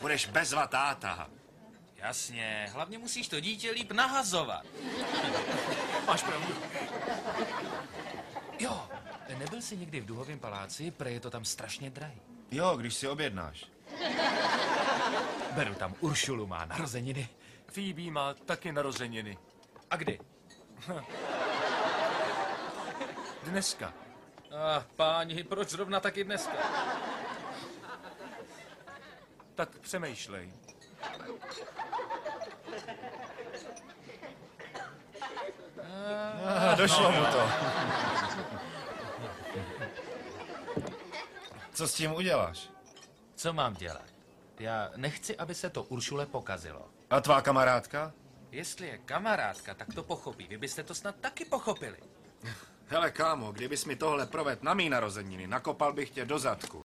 Budeš 0.00 0.26
bezva 0.26 0.66
táta. 0.66 1.30
Jasně, 1.96 2.68
hlavně 2.72 2.98
musíš 2.98 3.28
to 3.28 3.40
dítě 3.40 3.70
líp 3.70 3.92
nahazovat. 3.92 4.66
Máš 6.06 6.22
pravdu. 6.22 6.54
Jo, 8.58 8.88
nebyl 9.38 9.62
jsi 9.62 9.76
někdy 9.76 10.00
v 10.00 10.06
Duhovém 10.06 10.38
paláci, 10.38 10.90
prej 10.90 11.14
je 11.14 11.20
to 11.20 11.30
tam 11.30 11.44
strašně 11.44 11.90
drahý. 11.90 12.20
Jo, 12.50 12.76
když 12.76 12.94
si 12.94 13.08
objednáš. 13.08 13.64
Beru 15.52 15.74
tam 15.74 15.94
Uršulu, 16.00 16.46
má 16.46 16.64
narozeniny. 16.64 17.28
Phoebe 17.66 18.10
má 18.10 18.34
taky 18.34 18.72
narozeniny. 18.72 19.38
A 19.90 19.96
kdy? 19.96 20.18
Dneska. 23.42 23.92
Ach, 24.76 24.86
páni, 24.96 25.44
proč 25.44 25.68
zrovna 25.70 26.00
taky 26.00 26.24
dneska? 26.24 26.56
Tak 29.54 29.78
přemýšlej. 29.78 30.52
A 36.70 36.74
došlo 36.74 37.12
mu 37.12 37.24
to. 37.24 37.48
Co 41.74 41.88
s 41.88 41.94
tím 41.94 42.14
uděláš? 42.14 42.70
Co 43.34 43.52
mám 43.52 43.74
dělat? 43.74 44.04
Já 44.58 44.90
nechci, 44.96 45.36
aby 45.36 45.54
se 45.54 45.70
to 45.70 45.82
Uršule 45.82 46.26
pokazilo. 46.26 46.88
A 47.10 47.20
tvá 47.20 47.42
kamarádka? 47.42 48.12
Jestli 48.50 48.86
je 48.86 48.98
kamarádka, 48.98 49.74
tak 49.74 49.94
to 49.94 50.02
pochopí. 50.02 50.46
Vy 50.48 50.58
byste 50.58 50.82
to 50.82 50.94
snad 50.94 51.16
taky 51.16 51.44
pochopili. 51.44 51.98
Hele, 52.90 53.10
kámo, 53.10 53.52
kdybys 53.52 53.86
mi 53.86 53.96
tohle 53.96 54.26
proved 54.26 54.62
na 54.62 54.74
mý 54.74 54.88
narozeniny, 54.88 55.46
nakopal 55.46 55.92
bych 55.92 56.10
tě 56.10 56.24
do 56.24 56.38
zadku. 56.38 56.80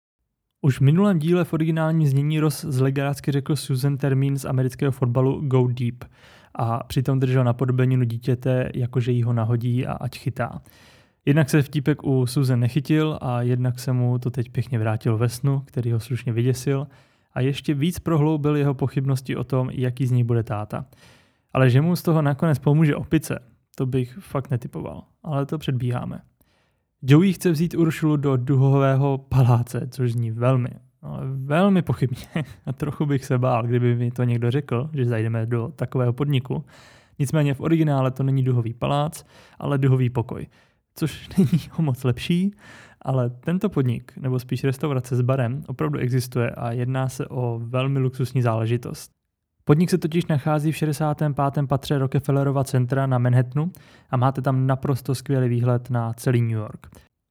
Už 0.61 0.79
v 0.79 0.81
minulém 0.81 1.19
díle 1.19 1.45
v 1.45 1.53
originálním 1.53 2.09
znění 2.09 2.41
Ross 2.41 2.65
zlegácky 2.65 3.33
řekl 3.33 3.57
Susan 3.57 3.97
termín 3.97 4.39
z 4.39 4.45
amerického 4.45 4.93
fotbalu 4.93 5.41
Go 5.41 5.69
Deep 5.73 6.05
a 6.55 6.85
přitom 6.85 7.21
držel 7.21 7.45
napodobeninu 7.45 8.05
dítěte, 8.05 8.71
jakože 8.75 9.13
jí 9.13 9.23
ho 9.23 9.33
nahodí 9.33 9.87
a 9.87 9.93
ať 9.93 10.19
chytá. 10.19 10.63
Jednak 11.27 11.51
se 11.51 11.63
vtípek 11.63 12.05
u 12.05 12.27
Susan 12.27 12.61
nechytil 12.61 13.19
a 13.21 13.43
jednak 13.43 13.79
se 13.79 13.93
mu 13.93 14.19
to 14.19 14.31
teď 14.31 14.51
pěkně 14.51 14.79
vrátilo 14.79 15.19
ve 15.19 15.29
snu, 15.29 15.63
který 15.67 15.93
ho 15.93 16.01
slušně 16.01 16.33
vyděsil 16.33 16.87
a 17.35 17.41
ještě 17.41 17.75
víc 17.75 17.99
prohloubil 17.99 18.57
jeho 18.57 18.75
pochybnosti 18.75 19.37
o 19.37 19.45
tom, 19.45 19.71
jaký 19.73 20.07
z 20.07 20.11
ní 20.11 20.25
bude 20.25 20.43
táta. 20.43 20.85
Ale 21.53 21.71
že 21.71 21.81
mu 21.81 21.97
z 21.97 22.03
toho 22.03 22.23
nakonec 22.23 22.59
pomůže 22.59 22.97
opice, 22.97 23.52
to 23.77 23.87
bych 23.87 24.19
fakt 24.21 24.51
netypoval, 24.51 25.05
ale 25.23 25.47
to 25.47 25.59
předbíháme. 25.59 26.21
Joey 27.03 27.33
chce 27.33 27.51
vzít 27.51 27.75
Uršulu 27.75 28.17
do 28.17 28.37
duhového 28.37 29.19
paláce, 29.19 29.89
což 29.91 30.13
zní 30.13 30.31
velmi, 30.31 30.69
ale 31.03 31.21
velmi 31.27 31.83
pochybně. 31.83 32.27
A 32.67 32.73
trochu 32.73 33.07
bych 33.07 33.25
se 33.25 33.39
bál, 33.39 33.63
kdyby 33.63 33.95
mi 33.95 34.11
to 34.11 34.25
někdo 34.25 34.51
řekl, 34.51 34.91
že 34.93 35.05
zajdeme 35.05 35.47
do 35.47 35.73
takového 35.77 36.13
podniku. 36.13 36.65
Nicméně 37.19 37.55
v 37.55 37.61
originále 37.61 38.11
to 38.11 38.23
není 38.23 38.43
duhový 38.43 38.75
palác, 38.75 39.25
ale 39.59 39.79
duhový 39.79 40.11
pokoj, 40.11 40.47
což 40.95 41.29
není 41.39 41.63
o 41.79 41.83
moc 41.83 42.05
lepší, 42.05 42.55
ale 43.03 43.31
tento 43.31 43.69
podnik, 43.69 44.13
nebo 44.17 44.39
spíš 44.39 44.65
restaurace 44.65 45.17
s 45.17 45.21
barem, 45.21 45.65
opravdu 45.67 45.99
existuje 45.99 46.51
a 46.51 46.73
jedná 46.73 47.09
se 47.09 47.27
o 47.27 47.61
velmi 47.65 47.99
luxusní 47.99 48.43
záležitost. 48.43 49.22
Podnik 49.65 49.91
se 49.91 49.99
totiž 49.99 50.27
nachází 50.27 50.73
v 50.73 50.77
65. 50.77 51.37
patře 51.67 51.99
Rockefellerova 51.99 52.65
centra 52.65 53.07
na 53.07 53.19
Manhattanu 53.19 53.73
a 54.11 54.17
máte 54.17 54.43
tam 54.43 54.67
naprosto 54.67 55.15
skvělý 55.15 55.49
výhled 55.49 55.91
na 55.91 56.13
celý 56.13 56.43
New 56.43 56.51
York. 56.51 56.87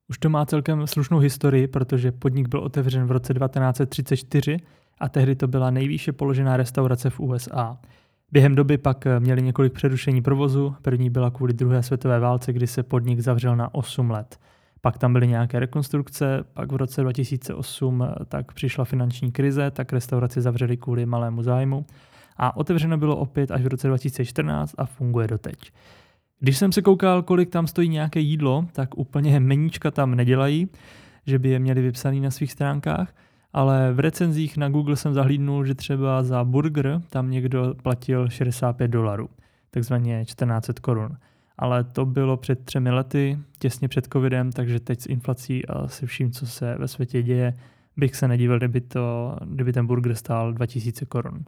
Už 0.09 0.17
to 0.17 0.29
má 0.29 0.45
celkem 0.45 0.87
slušnou 0.87 1.19
historii, 1.19 1.67
protože 1.67 2.11
podnik 2.11 2.47
byl 2.47 2.59
otevřen 2.59 3.05
v 3.05 3.11
roce 3.11 3.33
1934 3.33 4.57
a 4.99 5.09
tehdy 5.09 5.35
to 5.35 5.47
byla 5.47 5.71
nejvýše 5.71 6.11
položená 6.11 6.57
restaurace 6.57 7.09
v 7.09 7.19
USA. 7.19 7.77
Během 8.31 8.55
doby 8.55 8.77
pak 8.77 9.07
měli 9.19 9.41
několik 9.41 9.73
přerušení 9.73 10.21
provozu, 10.21 10.75
první 10.81 11.09
byla 11.09 11.31
kvůli 11.31 11.53
druhé 11.53 11.83
světové 11.83 12.19
válce, 12.19 12.53
kdy 12.53 12.67
se 12.67 12.83
podnik 12.83 13.19
zavřel 13.19 13.55
na 13.55 13.73
8 13.73 14.11
let. 14.11 14.39
Pak 14.81 14.97
tam 14.97 15.13
byly 15.13 15.27
nějaké 15.27 15.59
rekonstrukce, 15.59 16.43
pak 16.53 16.71
v 16.71 16.75
roce 16.75 17.01
2008 17.01 18.07
tak 18.27 18.53
přišla 18.53 18.85
finanční 18.85 19.31
krize, 19.31 19.71
tak 19.71 19.93
restauraci 19.93 20.41
zavřeli 20.41 20.77
kvůli 20.77 21.05
malému 21.05 21.43
zájmu 21.43 21.85
a 22.41 22.57
otevřeno 22.57 22.97
bylo 22.97 23.17
opět 23.17 23.51
až 23.51 23.61
v 23.61 23.67
roce 23.67 23.87
2014 23.87 24.75
a 24.77 24.85
funguje 24.85 25.27
doteď. 25.27 25.71
Když 26.39 26.57
jsem 26.57 26.71
se 26.71 26.81
koukal, 26.81 27.23
kolik 27.23 27.49
tam 27.49 27.67
stojí 27.67 27.89
nějaké 27.89 28.19
jídlo, 28.19 28.65
tak 28.73 28.97
úplně 28.97 29.39
meníčka 29.39 29.91
tam 29.91 30.15
nedělají, 30.15 30.69
že 31.27 31.39
by 31.39 31.49
je 31.49 31.59
měli 31.59 31.81
vypsaný 31.81 32.19
na 32.19 32.31
svých 32.31 32.51
stránkách, 32.51 33.15
ale 33.53 33.93
v 33.93 33.99
recenzích 33.99 34.57
na 34.57 34.69
Google 34.69 34.95
jsem 34.95 35.13
zahlídnul, 35.13 35.65
že 35.65 35.75
třeba 35.75 36.23
za 36.23 36.43
burger 36.43 37.01
tam 37.09 37.31
někdo 37.31 37.73
platil 37.83 38.29
65 38.29 38.87
dolarů, 38.87 39.29
takzvaně 39.71 40.25
1400 40.25 40.73
korun. 40.81 41.17
Ale 41.57 41.83
to 41.83 42.05
bylo 42.05 42.37
před 42.37 42.65
třemi 42.65 42.91
lety, 42.91 43.39
těsně 43.59 43.87
před 43.87 44.07
covidem, 44.13 44.51
takže 44.51 44.79
teď 44.79 45.01
s 45.01 45.05
inflací 45.05 45.67
a 45.67 45.87
se 45.87 46.05
vším, 46.05 46.31
co 46.31 46.47
se 46.47 46.75
ve 46.79 46.87
světě 46.87 47.23
děje, 47.23 47.53
bych 47.97 48.15
se 48.15 48.27
nedivil, 48.27 48.57
kdyby, 48.57 48.81
to, 48.81 49.37
kdyby 49.45 49.73
ten 49.73 49.87
burger 49.87 50.15
stál 50.15 50.53
2000 50.53 51.05
korun. 51.05 51.45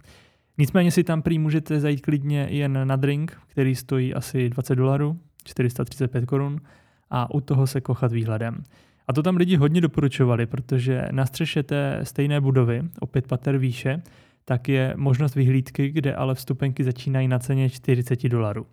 Nicméně 0.57 0.91
si 0.91 1.03
tam 1.03 1.21
prý 1.21 1.39
můžete 1.39 1.79
zajít 1.79 2.01
klidně 2.01 2.47
jen 2.49 2.87
na 2.87 2.95
drink, 2.95 3.37
který 3.47 3.75
stojí 3.75 4.13
asi 4.13 4.49
20 4.49 4.75
dolarů, 4.75 5.19
435 5.43 6.25
korun 6.25 6.61
a 7.09 7.33
u 7.33 7.41
toho 7.41 7.67
se 7.67 7.81
kochat 7.81 8.11
výhledem. 8.11 8.63
A 9.07 9.13
to 9.13 9.23
tam 9.23 9.37
lidi 9.37 9.55
hodně 9.55 9.81
doporučovali, 9.81 10.45
protože 10.45 11.07
na 11.11 11.25
střeše 11.25 11.63
té 11.63 11.99
stejné 12.03 12.41
budovy, 12.41 12.83
o 12.99 13.07
pět 13.07 13.27
pater 13.27 13.57
výše, 13.57 14.01
tak 14.45 14.69
je 14.69 14.93
možnost 14.97 15.35
vyhlídky, 15.35 15.89
kde 15.89 16.15
ale 16.15 16.35
vstupenky 16.35 16.83
začínají 16.83 17.27
na 17.27 17.39
ceně 17.39 17.69
40 17.69 18.29
dolarů. 18.29 18.65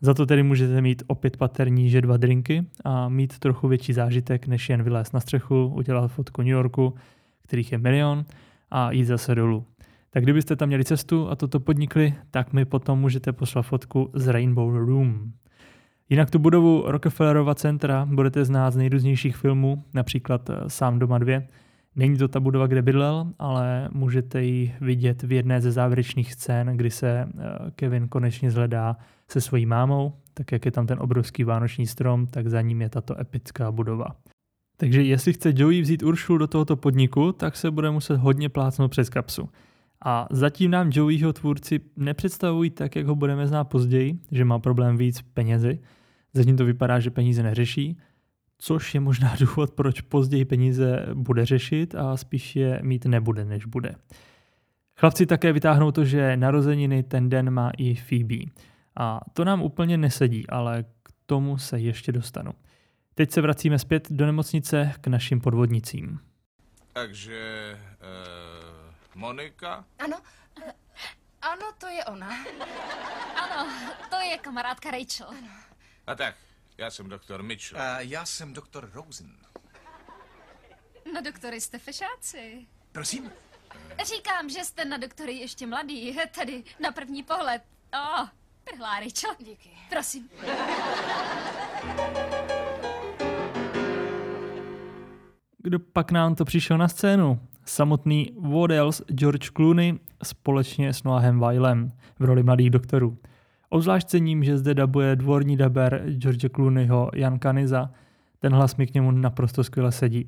Za 0.00 0.14
to 0.14 0.26
tedy 0.26 0.42
můžete 0.42 0.80
mít 0.80 1.02
o 1.06 1.14
pět 1.14 1.36
pater 1.36 1.70
níže 1.70 2.00
dva 2.00 2.16
drinky 2.16 2.66
a 2.84 3.08
mít 3.08 3.38
trochu 3.38 3.68
větší 3.68 3.92
zážitek, 3.92 4.46
než 4.46 4.68
jen 4.68 4.82
vylézt 4.82 5.14
na 5.14 5.20
střechu, 5.20 5.66
udělat 5.66 6.08
fotku 6.08 6.42
New 6.42 6.50
Yorku, 6.50 6.94
kterých 7.42 7.72
je 7.72 7.78
milion, 7.78 8.24
a 8.70 8.92
jít 8.92 9.04
zase 9.04 9.34
dolů. 9.34 9.64
Tak 10.14 10.22
kdybyste 10.22 10.56
tam 10.56 10.68
měli 10.68 10.84
cestu 10.84 11.30
a 11.30 11.36
toto 11.36 11.60
podnikli, 11.60 12.14
tak 12.30 12.52
mi 12.52 12.64
potom 12.64 13.00
můžete 13.00 13.32
poslat 13.32 13.62
fotku 13.62 14.10
z 14.14 14.28
Rainbow 14.28 14.76
Room. 14.76 15.32
Jinak 16.08 16.30
tu 16.30 16.38
budovu 16.38 16.84
Rockefellerova 16.86 17.54
centra 17.54 18.06
budete 18.06 18.44
znát 18.44 18.70
z 18.70 18.76
nejrůznějších 18.76 19.36
filmů, 19.36 19.84
například 19.94 20.50
Sám 20.66 20.98
doma 20.98 21.18
2. 21.18 21.40
Není 21.96 22.16
to 22.16 22.28
ta 22.28 22.40
budova, 22.40 22.66
kde 22.66 22.82
bydlel, 22.82 23.32
ale 23.38 23.88
můžete 23.92 24.42
ji 24.42 24.74
vidět 24.80 25.22
v 25.22 25.32
jedné 25.32 25.60
ze 25.60 25.72
závěrečných 25.72 26.32
scén, 26.32 26.66
kdy 26.76 26.90
se 26.90 27.28
Kevin 27.76 28.08
konečně 28.08 28.50
zhledá 28.50 28.96
se 29.28 29.40
svojí 29.40 29.66
mámou, 29.66 30.12
tak 30.34 30.52
jak 30.52 30.64
je 30.64 30.70
tam 30.70 30.86
ten 30.86 30.98
obrovský 31.00 31.44
vánoční 31.44 31.86
strom, 31.86 32.26
tak 32.26 32.48
za 32.48 32.60
ním 32.60 32.82
je 32.82 32.88
tato 32.88 33.20
epická 33.20 33.72
budova. 33.72 34.06
Takže 34.76 35.02
jestli 35.02 35.32
chce 35.32 35.52
Joey 35.56 35.82
vzít 35.82 36.02
Uršulu 36.02 36.38
do 36.38 36.46
tohoto 36.46 36.76
podniku, 36.76 37.32
tak 37.32 37.56
se 37.56 37.70
bude 37.70 37.90
muset 37.90 38.16
hodně 38.16 38.48
plácnout 38.48 38.90
přes 38.90 39.08
kapsu. 39.08 39.48
A 40.04 40.26
zatím 40.30 40.70
nám 40.70 40.90
Joeyho 40.92 41.32
tvůrci 41.32 41.80
nepředstavují 41.96 42.70
tak, 42.70 42.96
jak 42.96 43.06
ho 43.06 43.14
budeme 43.14 43.46
znát 43.46 43.64
později, 43.64 44.18
že 44.30 44.44
má 44.44 44.58
problém 44.58 44.96
víc 44.96 45.22
penězi. 45.22 45.80
Zatím 46.32 46.56
to 46.56 46.64
vypadá, 46.64 47.00
že 47.00 47.10
peníze 47.10 47.42
neřeší, 47.42 47.98
což 48.58 48.94
je 48.94 49.00
možná 49.00 49.34
důvod, 49.40 49.70
proč 49.70 50.00
později 50.00 50.44
peníze 50.44 51.06
bude 51.14 51.46
řešit 51.46 51.94
a 51.94 52.16
spíš 52.16 52.56
je 52.56 52.80
mít 52.82 53.04
nebude, 53.04 53.44
než 53.44 53.64
bude. 53.64 53.94
Chlapci 54.96 55.26
také 55.26 55.52
vytáhnou 55.52 55.90
to, 55.90 56.04
že 56.04 56.36
narozeniny 56.36 57.02
ten 57.02 57.28
den 57.28 57.50
má 57.50 57.70
i 57.78 57.94
Phoebe. 57.94 58.50
A 58.96 59.20
to 59.32 59.44
nám 59.44 59.62
úplně 59.62 59.98
nesedí, 59.98 60.46
ale 60.48 60.84
k 61.02 61.12
tomu 61.26 61.58
se 61.58 61.80
ještě 61.80 62.12
dostanu. 62.12 62.52
Teď 63.14 63.30
se 63.30 63.40
vracíme 63.40 63.78
zpět 63.78 64.08
do 64.10 64.26
nemocnice 64.26 64.92
k 65.00 65.06
našim 65.06 65.40
podvodnicím. 65.40 66.18
Takže... 66.92 67.76
Uh, 68.00 68.41
Monika? 69.14 69.84
Ano, 69.98 70.16
ano, 71.42 71.72
to 71.78 71.86
je 71.86 72.04
ona. 72.04 72.44
Ano, 73.36 73.72
to 74.10 74.16
je 74.16 74.38
kamarádka 74.38 74.90
Rachel. 74.90 75.34
A 76.06 76.14
tak, 76.14 76.36
já 76.78 76.90
jsem 76.90 77.08
doktor 77.08 77.42
Mitchell. 77.42 77.82
A 77.82 78.00
já 78.00 78.26
jsem 78.26 78.52
doktor 78.52 78.90
Rosen. 78.94 79.36
Na 81.14 81.20
doktory 81.20 81.60
jste 81.60 81.78
fešáci. 81.78 82.66
Prosím? 82.92 83.32
Říkám, 84.04 84.48
že 84.48 84.64
jste 84.64 84.84
na 84.84 84.96
doktory 84.96 85.32
ještě 85.32 85.66
mladý, 85.66 86.18
tedy 86.34 86.64
na 86.80 86.92
první 86.92 87.22
pohled. 87.22 87.62
O, 87.94 88.22
oh, 88.22 88.28
trhlá 88.64 89.00
Rachel. 89.00 89.34
Díky. 89.38 89.70
Prosím. 89.90 90.30
Kdo 95.58 95.78
pak 95.78 96.10
nám 96.10 96.34
to 96.34 96.44
přišel 96.44 96.78
na 96.78 96.88
scénu? 96.88 97.48
Samotný 97.64 98.32
else 98.70 99.04
George 99.14 99.50
Clooney 99.50 99.94
společně 100.22 100.92
s 100.92 101.04
Noahem 101.04 101.40
Wilem 101.40 101.88
v 102.18 102.24
roli 102.24 102.42
mladých 102.42 102.70
doktorů. 102.70 103.18
Obzvlášť 103.68 104.08
cením, 104.08 104.44
že 104.44 104.58
zde 104.58 104.74
dabuje 104.74 105.16
dvorní 105.16 105.56
daber 105.56 106.04
George 106.08 106.46
Clooneyho 106.54 107.10
Jan 107.14 107.38
Kaniza. 107.38 107.90
Ten 108.38 108.52
hlas 108.52 108.76
mi 108.76 108.86
k 108.86 108.94
němu 108.94 109.10
naprosto 109.10 109.64
skvěle 109.64 109.92
sedí. 109.92 110.26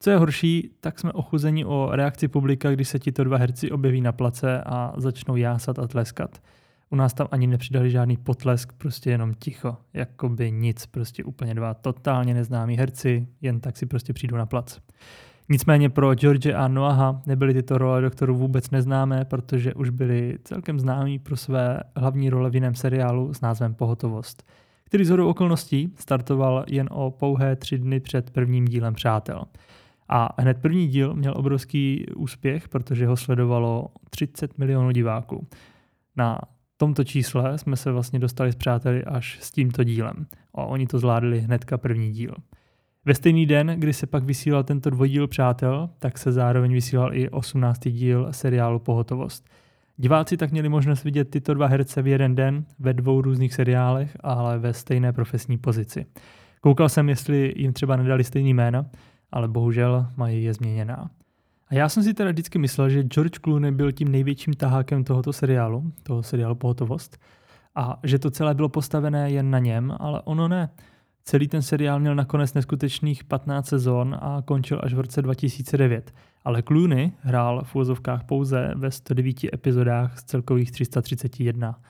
Co 0.00 0.10
je 0.10 0.16
horší, 0.16 0.70
tak 0.80 0.98
jsme 0.98 1.12
ochuzeni 1.12 1.64
o 1.64 1.88
reakci 1.92 2.28
publika, 2.28 2.70
když 2.70 2.88
se 2.88 2.98
tito 2.98 3.24
dva 3.24 3.38
herci 3.38 3.70
objeví 3.70 4.00
na 4.00 4.12
place 4.12 4.62
a 4.66 4.92
začnou 4.96 5.36
jásat 5.36 5.78
a 5.78 5.86
tleskat. 5.86 6.42
U 6.90 6.96
nás 6.96 7.14
tam 7.14 7.28
ani 7.30 7.46
nepřidali 7.46 7.90
žádný 7.90 8.16
potlesk, 8.16 8.72
prostě 8.72 9.10
jenom 9.10 9.34
ticho, 9.34 9.76
jako 9.92 10.28
by 10.28 10.52
nic, 10.52 10.86
prostě 10.86 11.24
úplně 11.24 11.54
dva 11.54 11.74
totálně 11.74 12.34
neznámí 12.34 12.76
herci, 12.76 13.26
jen 13.40 13.60
tak 13.60 13.76
si 13.76 13.86
prostě 13.86 14.12
přijdou 14.12 14.36
na 14.36 14.46
plac. 14.46 14.78
Nicméně 15.48 15.90
pro 15.90 16.14
George 16.14 16.46
a 16.54 16.68
Noaha 16.68 17.22
nebyly 17.26 17.54
tyto 17.54 17.78
role 17.78 18.00
doktorů 18.00 18.36
vůbec 18.36 18.70
neznámé, 18.70 19.24
protože 19.24 19.74
už 19.74 19.90
byli 19.90 20.38
celkem 20.44 20.80
známí 20.80 21.18
pro 21.18 21.36
své 21.36 21.80
hlavní 21.96 22.30
role 22.30 22.50
v 22.50 22.54
jiném 22.54 22.74
seriálu 22.74 23.34
s 23.34 23.40
názvem 23.40 23.74
Pohotovost, 23.74 24.42
který 24.84 25.04
z 25.04 25.10
okolností 25.10 25.94
startoval 25.96 26.64
jen 26.68 26.88
o 26.90 27.10
pouhé 27.10 27.56
tři 27.56 27.78
dny 27.78 28.00
před 28.00 28.30
prvním 28.30 28.64
dílem 28.64 28.94
Přátel. 28.94 29.44
A 30.08 30.42
hned 30.42 30.58
první 30.60 30.88
díl 30.88 31.14
měl 31.14 31.34
obrovský 31.36 32.06
úspěch, 32.16 32.68
protože 32.68 33.06
ho 33.06 33.16
sledovalo 33.16 33.86
30 34.10 34.58
milionů 34.58 34.90
diváků. 34.90 35.46
Na 36.16 36.38
tomto 36.76 37.04
čísle 37.04 37.58
jsme 37.58 37.76
se 37.76 37.92
vlastně 37.92 38.18
dostali 38.18 38.52
s 38.52 38.56
přáteli 38.56 39.04
až 39.04 39.38
s 39.40 39.50
tímto 39.50 39.84
dílem. 39.84 40.26
A 40.54 40.64
oni 40.64 40.86
to 40.86 40.98
zvládli 40.98 41.40
hnedka 41.40 41.78
první 41.78 42.12
díl. 42.12 42.34
Ve 43.06 43.14
stejný 43.14 43.46
den, 43.46 43.66
kdy 43.66 43.92
se 43.92 44.06
pak 44.06 44.24
vysílal 44.24 44.64
tento 44.64 44.90
dvojdíl 44.90 45.26
Přátel, 45.28 45.90
tak 45.98 46.18
se 46.18 46.32
zároveň 46.32 46.72
vysílal 46.72 47.14
i 47.14 47.30
18. 47.30 47.88
díl 47.88 48.28
seriálu 48.30 48.78
Pohotovost. 48.78 49.48
Diváci 49.96 50.36
tak 50.36 50.52
měli 50.52 50.68
možnost 50.68 51.04
vidět 51.04 51.30
tyto 51.30 51.54
dva 51.54 51.66
herce 51.66 52.02
v 52.02 52.06
jeden 52.06 52.34
den 52.34 52.64
ve 52.78 52.92
dvou 52.92 53.20
různých 53.20 53.54
seriálech, 53.54 54.16
ale 54.20 54.58
ve 54.58 54.72
stejné 54.72 55.12
profesní 55.12 55.58
pozici. 55.58 56.06
Koukal 56.60 56.88
jsem, 56.88 57.08
jestli 57.08 57.54
jim 57.56 57.72
třeba 57.72 57.96
nedali 57.96 58.24
stejný 58.24 58.54
jména, 58.54 58.86
ale 59.32 59.48
bohužel 59.48 60.06
mají 60.16 60.44
je 60.44 60.54
změněná. 60.54 61.10
A 61.68 61.74
já 61.74 61.88
jsem 61.88 62.02
si 62.02 62.14
teda 62.14 62.30
vždycky 62.30 62.58
myslel, 62.58 62.88
že 62.88 63.02
George 63.02 63.38
Clooney 63.44 63.70
byl 63.70 63.92
tím 63.92 64.08
největším 64.08 64.54
tahákem 64.54 65.04
tohoto 65.04 65.32
seriálu, 65.32 65.92
toho 66.02 66.22
seriálu 66.22 66.54
Pohotovost, 66.54 67.18
a 67.74 68.00
že 68.02 68.18
to 68.18 68.30
celé 68.30 68.54
bylo 68.54 68.68
postavené 68.68 69.30
jen 69.30 69.50
na 69.50 69.58
něm, 69.58 69.94
ale 69.98 70.20
ono 70.24 70.48
ne. 70.48 70.68
Celý 71.26 71.48
ten 71.48 71.62
seriál 71.62 72.00
měl 72.00 72.14
nakonec 72.14 72.54
neskutečných 72.54 73.24
15 73.24 73.68
sezon 73.68 74.16
a 74.20 74.42
končil 74.44 74.80
až 74.82 74.94
v 74.94 75.00
roce 75.00 75.22
2009. 75.22 76.14
Ale 76.44 76.62
Clooney 76.62 77.12
hrál 77.20 77.64
v 77.64 77.74
úvozovkách 77.74 78.24
pouze 78.24 78.72
ve 78.76 78.90
109 78.90 79.36
epizodách 79.54 80.18
z 80.18 80.24
celkových 80.24 80.70
331. 80.70 81.80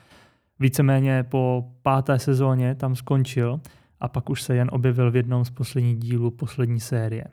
Víceméně 0.61 1.23
po 1.23 1.65
páté 1.83 2.19
sezóně 2.19 2.75
tam 2.75 2.97
skončil 2.97 3.61
a 4.01 4.09
pak 4.09 4.31
už 4.31 4.43
se 4.43 4.55
jen 4.55 4.69
objevil 4.73 5.11
v 5.11 5.17
jednom 5.17 5.45
z 5.45 5.51
posledních 5.51 5.99
dílů 5.99 6.31
poslední 6.31 6.81
série. 6.81 7.25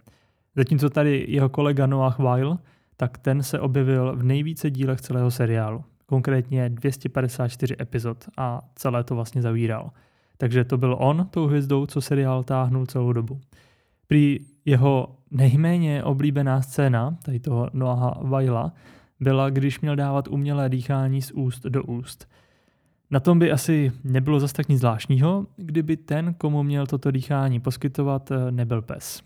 Zatímco 0.55 0.89
tady 0.89 1.25
jeho 1.27 1.49
kolega 1.49 1.87
Noah 1.87 2.19
Weil, 2.19 2.57
tak 2.97 3.17
ten 3.17 3.43
se 3.43 3.59
objevil 3.59 4.15
v 4.15 4.23
nejvíce 4.23 4.71
dílech 4.71 5.01
celého 5.01 5.31
seriálu. 5.31 5.83
Konkrétně 6.05 6.69
254 6.69 7.75
epizod 7.81 8.25
a 8.37 8.61
celé 8.75 9.03
to 9.03 9.15
vlastně 9.15 9.41
zavíral. 9.41 9.91
Takže 10.41 10.63
to 10.63 10.77
byl 10.77 10.95
on 10.99 11.27
tou 11.31 11.47
hvězdou, 11.47 11.85
co 11.85 12.01
seriál 12.01 12.43
táhnul 12.43 12.85
celou 12.85 13.13
dobu. 13.13 13.39
Prý 14.07 14.39
jeho 14.65 15.15
nejméně 15.31 16.03
oblíbená 16.03 16.61
scéna, 16.61 17.17
tady 17.23 17.39
toho 17.39 17.69
Noaha 17.73 18.17
Vaila, 18.21 18.73
byla, 19.19 19.49
když 19.49 19.79
měl 19.79 19.95
dávat 19.95 20.27
umělé 20.27 20.69
dýchání 20.69 21.21
z 21.21 21.31
úst 21.31 21.63
do 21.63 21.83
úst. 21.83 22.29
Na 23.11 23.19
tom 23.19 23.39
by 23.39 23.51
asi 23.51 23.91
nebylo 24.03 24.39
zas 24.39 24.53
tak 24.53 24.69
nic 24.69 24.79
zvláštního, 24.79 25.47
kdyby 25.57 25.97
ten, 25.97 26.33
komu 26.33 26.63
měl 26.63 26.87
toto 26.87 27.11
dýchání 27.11 27.59
poskytovat, 27.59 28.31
nebyl 28.49 28.81
pes. 28.81 29.21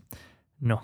No, 0.62 0.80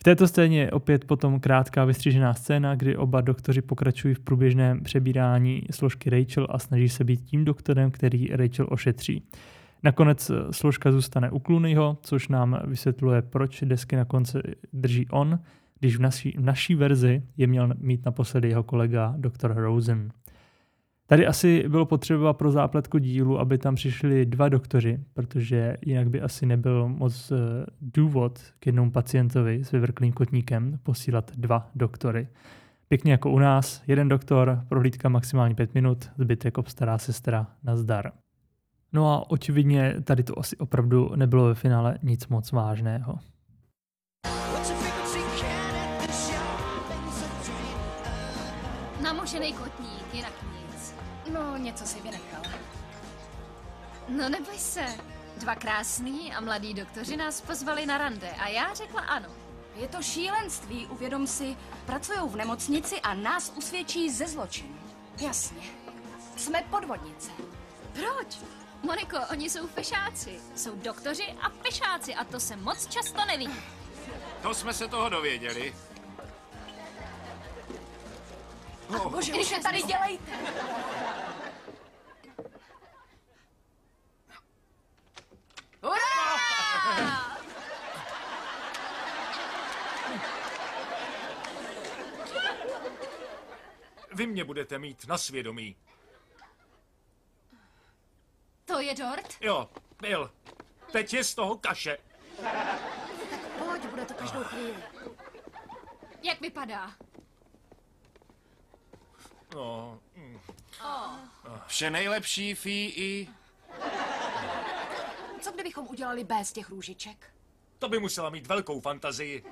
v 0.00 0.04
této 0.04 0.28
scéně 0.28 0.60
je 0.60 0.70
opět 0.70 1.04
potom 1.04 1.40
krátká 1.40 1.84
vystřížená 1.84 2.34
scéna, 2.34 2.74
kdy 2.74 2.96
oba 2.96 3.20
doktoři 3.20 3.62
pokračují 3.62 4.14
v 4.14 4.20
průběžném 4.20 4.80
přebírání 4.80 5.62
složky 5.70 6.10
Rachel 6.10 6.46
a 6.50 6.58
snaží 6.58 6.88
se 6.88 7.04
být 7.04 7.24
tím 7.24 7.44
doktorem, 7.44 7.90
který 7.90 8.28
Rachel 8.28 8.66
ošetří. 8.70 9.22
Nakonec 9.82 10.30
složka 10.50 10.92
zůstane 10.92 11.30
u 11.30 11.38
Clooneyho, 11.38 11.98
což 12.02 12.28
nám 12.28 12.60
vysvětluje, 12.66 13.22
proč 13.22 13.64
desky 13.66 13.96
na 13.96 14.04
konci 14.04 14.38
drží 14.72 15.08
on, 15.08 15.38
když 15.80 15.96
v 15.96 16.00
naší, 16.00 16.34
v 16.38 16.44
naší 16.44 16.74
verzi 16.74 17.22
je 17.36 17.46
měl 17.46 17.74
mít 17.78 18.04
naposledy 18.04 18.48
jeho 18.48 18.62
kolega 18.62 19.14
doktor 19.16 19.54
Rosen. 19.54 20.10
Tady 21.10 21.26
asi 21.26 21.68
bylo 21.68 21.86
potřeba 21.86 22.32
pro 22.32 22.50
zápletku 22.50 22.98
dílu, 22.98 23.38
aby 23.38 23.58
tam 23.58 23.74
přišli 23.74 24.26
dva 24.26 24.48
doktoři, 24.48 25.00
protože 25.14 25.76
jinak 25.86 26.10
by 26.10 26.20
asi 26.20 26.46
nebyl 26.46 26.88
moc 26.88 27.32
eh, 27.32 27.36
důvod 27.80 28.38
k 28.60 28.66
jednomu 28.66 28.90
pacientovi 28.90 29.64
s 29.64 29.72
vyvrklým 29.72 30.12
kotníkem 30.12 30.78
posílat 30.82 31.30
dva 31.36 31.70
doktory. 31.74 32.28
Pěkně 32.88 33.12
jako 33.12 33.30
u 33.30 33.38
nás, 33.38 33.82
jeden 33.86 34.08
doktor, 34.08 34.64
prohlídka 34.68 35.08
maximálně 35.08 35.54
pět 35.54 35.74
minut, 35.74 36.10
zbytek 36.18 36.58
obstará 36.58 36.98
sestra 36.98 37.46
na 37.64 37.76
zdar. 37.76 38.12
No 38.92 39.12
a 39.12 39.30
očividně 39.30 39.94
tady 40.04 40.22
to 40.22 40.38
asi 40.38 40.56
opravdu 40.56 41.12
nebylo 41.16 41.44
ve 41.44 41.54
finále 41.54 41.98
nic 42.02 42.28
moc 42.28 42.52
vážného. 42.52 43.18
Namožený 49.02 49.52
kotník, 49.52 50.14
jinak 50.14 50.32
nic. 50.42 50.59
No, 51.32 51.56
něco 51.56 51.86
si 51.86 52.00
vynechal. 52.00 52.42
No 54.08 54.28
neboj 54.28 54.58
se. 54.58 54.84
Dva 55.36 55.54
krásný 55.54 56.34
a 56.34 56.40
mladí 56.40 56.74
doktoři 56.74 57.16
nás 57.16 57.40
pozvali 57.40 57.86
na 57.86 57.98
rande 57.98 58.30
a 58.30 58.48
já 58.48 58.74
řekla 58.74 59.00
ano. 59.00 59.28
Je 59.74 59.88
to 59.88 60.02
šílenství, 60.02 60.86
uvědom 60.86 61.26
si, 61.26 61.56
pracují 61.86 62.18
v 62.26 62.36
nemocnici 62.36 63.00
a 63.00 63.14
nás 63.14 63.52
usvědčí 63.56 64.10
ze 64.10 64.26
zločinu. 64.26 64.78
Jasně. 65.20 65.62
Jsme 66.36 66.62
podvodnice. 66.70 67.30
Proč? 67.92 68.38
Moniko, 68.82 69.16
oni 69.30 69.50
jsou 69.50 69.66
fešáci. 69.66 70.40
Jsou 70.56 70.76
doktoři 70.76 71.34
a 71.40 71.48
fešáci 71.48 72.14
a 72.14 72.24
to 72.24 72.40
se 72.40 72.56
moc 72.56 72.86
často 72.86 73.24
neví. 73.24 73.50
To 74.42 74.54
jsme 74.54 74.74
se 74.74 74.88
toho 74.88 75.08
dověděli. 75.08 75.74
Ach, 78.94 79.06
bože, 79.06 79.34
už 79.34 79.50
je 79.50 79.60
tady 79.60 79.82
dělejte. 79.82 80.32
Vy 94.12 94.26
mě 94.26 94.44
budete 94.44 94.78
mít 94.78 95.06
na 95.06 95.18
svědomí. 95.18 95.76
To 98.64 98.80
je 98.80 98.94
dort? 98.94 99.36
Jo, 99.40 99.70
byl. 100.00 100.30
Teď 100.92 101.14
je 101.14 101.24
z 101.24 101.34
toho 101.34 101.58
kaše. 101.58 101.98
Pojď, 103.58 103.86
bude 103.86 104.04
to 104.04 104.14
každou 104.14 104.44
chvíli. 104.44 104.74
Jak 106.22 106.40
vypadá? 106.40 106.94
No, 109.54 110.00
mm. 110.16 110.40
Vše 111.66 111.90
nejlepší, 111.90 112.54
Fí 112.54 112.86
i... 112.96 113.28
co 115.40 115.52
kdybychom 115.52 115.86
udělali 115.88 116.24
bez 116.24 116.52
těch 116.52 116.68
růžiček? 116.68 117.32
To 117.78 117.88
by 117.88 117.98
musela 117.98 118.30
mít 118.30 118.46
velkou 118.46 118.80
fantazii. 118.80 119.44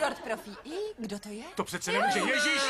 Dort 0.00 0.20
pro 0.20 0.34
I, 0.64 0.78
kdo 0.98 1.18
to 1.18 1.28
je? 1.28 1.44
To 1.54 1.64
přece 1.64 1.92
nemůže 1.92 2.18
Ježíš. 2.18 2.62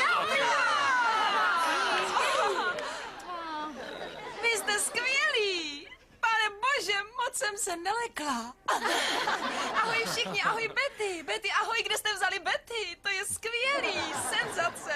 Vy 4.41 4.49
jste 4.57 4.79
skvělí! 4.79 5.87
Pane 6.19 6.49
bože, 6.49 6.93
moc 7.23 7.35
jsem 7.35 7.57
se 7.57 7.75
nelekla. 7.77 8.55
Ahoj 9.75 10.03
všichni, 10.13 10.41
ahoj 10.41 10.67
Betty. 10.67 11.23
Betty, 11.23 11.49
ahoj, 11.61 11.83
kde 11.85 11.97
jste 11.97 12.13
vzali 12.13 12.39
Betty? 12.39 12.97
To 13.01 13.09
je 13.09 13.25
skvělý, 13.25 14.13
senzace. 14.29 14.93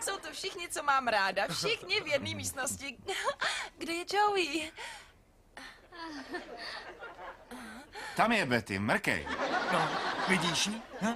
Jsou 0.00 0.16
to 0.16 0.32
všichni, 0.32 0.68
co 0.68 0.82
mám 0.82 1.08
ráda. 1.08 1.48
Všichni 1.48 2.00
v 2.00 2.06
jedné 2.06 2.34
místnosti. 2.34 2.98
Kde 3.78 3.92
je 3.92 4.04
Joey? 4.14 4.72
Tam 8.16 8.32
je 8.32 8.46
Betty, 8.46 8.78
mrkej. 8.78 9.26
No, 9.72 9.78
vidíš 10.28 10.66
ji? 10.66 10.74
Hm? 11.02 11.14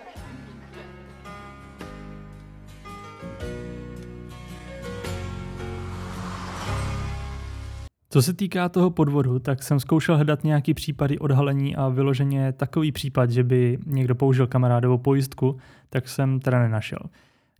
Co 8.11 8.23
se 8.23 8.33
týká 8.33 8.68
toho 8.68 8.90
podvodu, 8.90 9.38
tak 9.38 9.62
jsem 9.62 9.81
zkoušel 9.81 10.16
hledat 10.16 10.45
nějaký 10.45 10.75
případy 10.75 11.18
odhalení 11.18 11.77
a 11.77 11.88
vyloženě 11.88 12.53
takový 12.53 12.92
případ, 12.92 13.31
že 13.31 13.45
by 13.45 13.79
někdo 13.87 14.14
použil 14.14 14.47
kamarádovou 14.47 14.99
pojistku, 14.99 15.59
tak 15.90 16.09
jsem 16.09 16.40
teda 16.40 16.59
nenašel. 16.59 16.99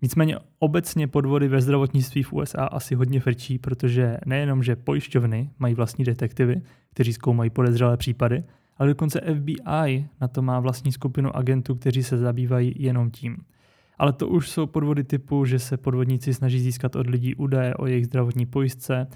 Nicméně 0.03 0.37
obecně 0.59 1.09
podvody 1.09 1.49
ve 1.49 1.61
zdravotnictví 1.61 2.23
v 2.23 2.33
USA 2.33 2.65
asi 2.65 2.95
hodně 2.95 3.21
frčí, 3.21 3.59
protože 3.59 4.19
nejenom, 4.27 4.63
že 4.63 4.77
pojišťovny 4.77 5.51
mají 5.59 5.75
vlastní 5.75 6.05
detektivy, 6.05 6.63
kteří 6.95 7.13
zkoumají 7.13 7.51
podezřelé 7.51 7.97
případy, 7.97 8.45
ale 8.79 8.89
dokonce 8.89 9.21
FBI 9.21 10.07
na 10.21 10.29
to 10.29 10.43
má 10.43 10.61
vlastní 10.61 10.93
skupinu 10.93 11.37
agentů, 11.37 11.75
kteří 11.75 12.03
se 12.03 12.19
zabývají 12.19 12.75
jenom 12.79 13.11
tím. 13.11 13.37
Ale 13.99 14.13
to 14.13 14.29
už 14.29 14.51
jsou 14.51 14.67
podvody 14.67 15.05
typu, 15.05 15.45
že 15.45 15.59
se 15.59 15.77
podvodníci 15.77 16.35
snaží 16.35 16.61
získat 16.61 16.97
od 16.97 17.07
lidí 17.07 17.35
údaje 17.35 17.75
o 17.75 17.87
jejich 17.87 18.07
zdravotní 18.07 18.47
pojistce, 18.47 19.07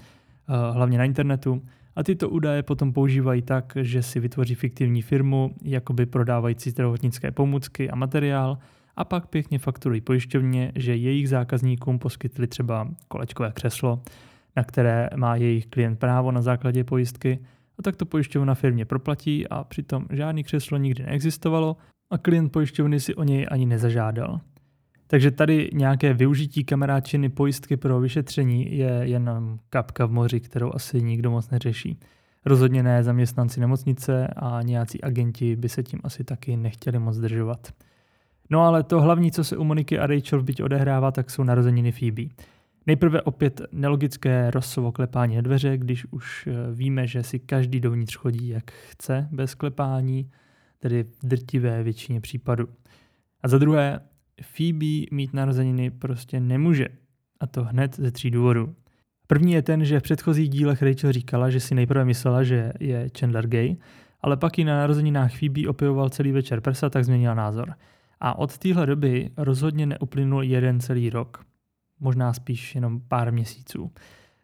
Eh, 0.49 0.73
hlavně 0.73 0.97
na 0.97 1.03
internetu, 1.03 1.61
a 1.95 2.03
tyto 2.03 2.29
údaje 2.29 2.63
potom 2.63 2.93
používají 2.93 3.41
tak, 3.41 3.73
že 3.81 4.03
si 4.03 4.19
vytvoří 4.19 4.55
fiktivní 4.55 5.01
firmu, 5.01 5.55
jakoby 5.63 6.05
prodávající 6.05 6.69
zdravotnické 6.69 7.31
pomůcky 7.31 7.89
a 7.89 7.95
materiál, 7.95 8.57
a 8.95 9.05
pak 9.05 9.27
pěkně 9.27 9.59
fakturují 9.59 10.01
pojišťovně, 10.01 10.71
že 10.75 10.95
jejich 10.95 11.29
zákazníkům 11.29 11.99
poskytli 11.99 12.47
třeba 12.47 12.87
kolečkové 13.07 13.51
křeslo, 13.51 14.01
na 14.55 14.63
které 14.63 15.09
má 15.15 15.35
jejich 15.35 15.65
klient 15.65 15.99
právo 15.99 16.31
na 16.31 16.41
základě 16.41 16.83
pojistky, 16.83 17.39
a 17.79 17.83
tak 17.83 17.95
to 17.95 18.05
pojišťovna 18.05 18.55
firmě 18.55 18.85
proplatí 18.85 19.47
a 19.47 19.63
přitom 19.63 20.05
žádný 20.09 20.43
křeslo 20.43 20.77
nikdy 20.77 21.03
neexistovalo 21.03 21.77
a 22.09 22.17
klient 22.17 22.51
pojišťovny 22.51 22.99
si 22.99 23.15
o 23.15 23.23
něj 23.23 23.47
ani 23.51 23.65
nezažádal. 23.65 24.39
Takže 25.07 25.31
tady 25.31 25.69
nějaké 25.73 26.13
využití 26.13 26.63
kameráčiny 26.63 27.29
pojistky 27.29 27.77
pro 27.77 27.99
vyšetření 27.99 28.77
je 28.77 28.99
jen 29.03 29.59
kapka 29.69 30.05
v 30.05 30.11
moři, 30.11 30.39
kterou 30.39 30.71
asi 30.73 31.01
nikdo 31.01 31.31
moc 31.31 31.49
neřeší. 31.49 31.99
Rozhodně 32.45 32.83
ne 32.83 33.03
zaměstnanci 33.03 33.59
nemocnice 33.59 34.27
a 34.27 34.61
nějací 34.61 35.01
agenti 35.01 35.55
by 35.55 35.69
se 35.69 35.83
tím 35.83 35.99
asi 36.03 36.23
taky 36.23 36.57
nechtěli 36.57 36.99
moc 36.99 37.15
zdržovat. 37.15 37.67
No 38.49 38.61
ale 38.61 38.83
to 38.83 39.01
hlavní, 39.01 39.31
co 39.31 39.43
se 39.43 39.57
u 39.57 39.63
Moniky 39.63 39.99
a 39.99 40.07
Rachel 40.07 40.43
byť 40.43 40.63
odehrává, 40.63 41.11
tak 41.11 41.29
jsou 41.29 41.43
narozeniny 41.43 41.91
Phoebe. 41.91 42.23
Nejprve 42.87 43.21
opět 43.21 43.61
nelogické 43.71 44.51
rosovo 44.51 44.91
klepání 44.91 45.35
na 45.35 45.41
dveře, 45.41 45.77
když 45.77 46.05
už 46.11 46.47
eh, 46.47 46.73
víme, 46.73 47.07
že 47.07 47.23
si 47.23 47.39
každý 47.39 47.79
dovnitř 47.79 48.15
chodí 48.15 48.47
jak 48.47 48.71
chce 48.71 49.27
bez 49.31 49.55
klepání, 49.55 50.31
tedy 50.79 51.03
v 51.03 51.27
drtivé 51.27 51.83
většině 51.83 52.21
případů. 52.21 52.67
A 53.43 53.47
za 53.47 53.57
druhé, 53.57 53.99
Phoebe 54.41 55.05
mít 55.11 55.33
narozeniny 55.33 55.91
prostě 55.91 56.39
nemůže. 56.39 56.87
A 57.39 57.47
to 57.47 57.63
hned 57.63 57.95
ze 57.95 58.11
tří 58.11 58.31
důvodů. 58.31 58.75
První 59.27 59.51
je 59.51 59.61
ten, 59.61 59.85
že 59.85 59.99
v 59.99 60.03
předchozích 60.03 60.49
dílech 60.49 60.81
Rachel 60.81 61.11
říkala, 61.11 61.49
že 61.49 61.59
si 61.59 61.75
nejprve 61.75 62.05
myslela, 62.05 62.43
že 62.43 62.73
je 62.79 63.09
Chandler 63.19 63.47
gay, 63.47 63.75
ale 64.21 64.37
pak 64.37 64.57
ji 64.57 64.65
na 64.65 64.77
narozeninách 64.77 65.39
Phoebe 65.39 65.67
opivoval 65.67 66.09
celý 66.09 66.31
večer 66.31 66.61
prsa, 66.61 66.89
tak 66.89 67.05
změnila 67.05 67.33
názor. 67.33 67.73
A 68.19 68.37
od 68.37 68.57
téhle 68.57 68.85
doby 68.85 69.29
rozhodně 69.37 69.85
neuplynul 69.85 70.43
jeden 70.43 70.79
celý 70.79 71.09
rok. 71.09 71.45
Možná 71.99 72.33
spíš 72.33 72.75
jenom 72.75 73.01
pár 73.07 73.33
měsíců. 73.33 73.91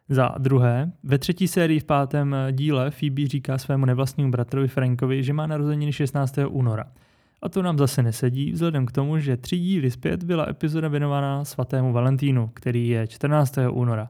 Za 0.09 0.35
druhé, 0.37 0.91
ve 1.03 1.17
třetí 1.17 1.47
sérii 1.47 1.79
v 1.79 1.83
pátém 1.83 2.35
díle 2.51 2.91
Phoebe 2.91 3.27
říká 3.27 3.57
svému 3.57 3.85
nevlastnímu 3.85 4.31
bratrovi 4.31 4.67
Frankovi, 4.67 5.23
že 5.23 5.33
má 5.33 5.47
narozeniny 5.47 5.93
16. 5.93 6.37
února– 6.49 6.85
a 7.43 7.49
to 7.49 7.61
nám 7.61 7.77
zase 7.77 8.03
nesedí, 8.03 8.51
vzhledem 8.51 8.85
k 8.85 8.91
tomu, 8.91 9.19
že 9.19 9.37
tři 9.37 9.57
díly 9.57 9.91
zpět 9.91 10.23
byla 10.23 10.49
epizoda 10.49 10.87
věnovaná 10.87 11.45
svatému 11.45 11.93
Valentínu, 11.93 12.49
který 12.53 12.87
je 12.87 13.07
14. 13.07 13.57
února. 13.71 14.09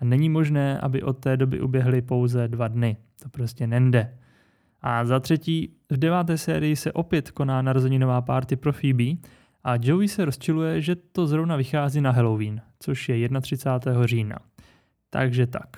A 0.00 0.04
není 0.04 0.28
možné, 0.28 0.78
aby 0.78 1.02
od 1.02 1.18
té 1.18 1.36
doby 1.36 1.60
uběhly 1.60 2.02
pouze 2.02 2.48
dva 2.48 2.68
dny. 2.68 2.96
To 3.22 3.28
prostě 3.28 3.66
nende. 3.66 4.14
A 4.80 5.04
za 5.04 5.20
třetí, 5.20 5.76
v 5.90 5.96
deváté 5.96 6.38
sérii 6.38 6.76
se 6.76 6.92
opět 6.92 7.30
koná 7.30 7.62
narozeninová 7.62 8.20
party 8.22 8.56
pro 8.56 8.72
Phoebe 8.72 9.04
a 9.64 9.74
Joey 9.80 10.08
se 10.08 10.24
rozčiluje, 10.24 10.80
že 10.80 10.96
to 10.96 11.26
zrovna 11.26 11.56
vychází 11.56 12.00
na 12.00 12.10
Halloween, 12.10 12.60
což 12.78 13.08
je 13.08 13.28
31. 13.40 14.06
října. 14.06 14.38
Takže 15.10 15.46
tak. 15.46 15.76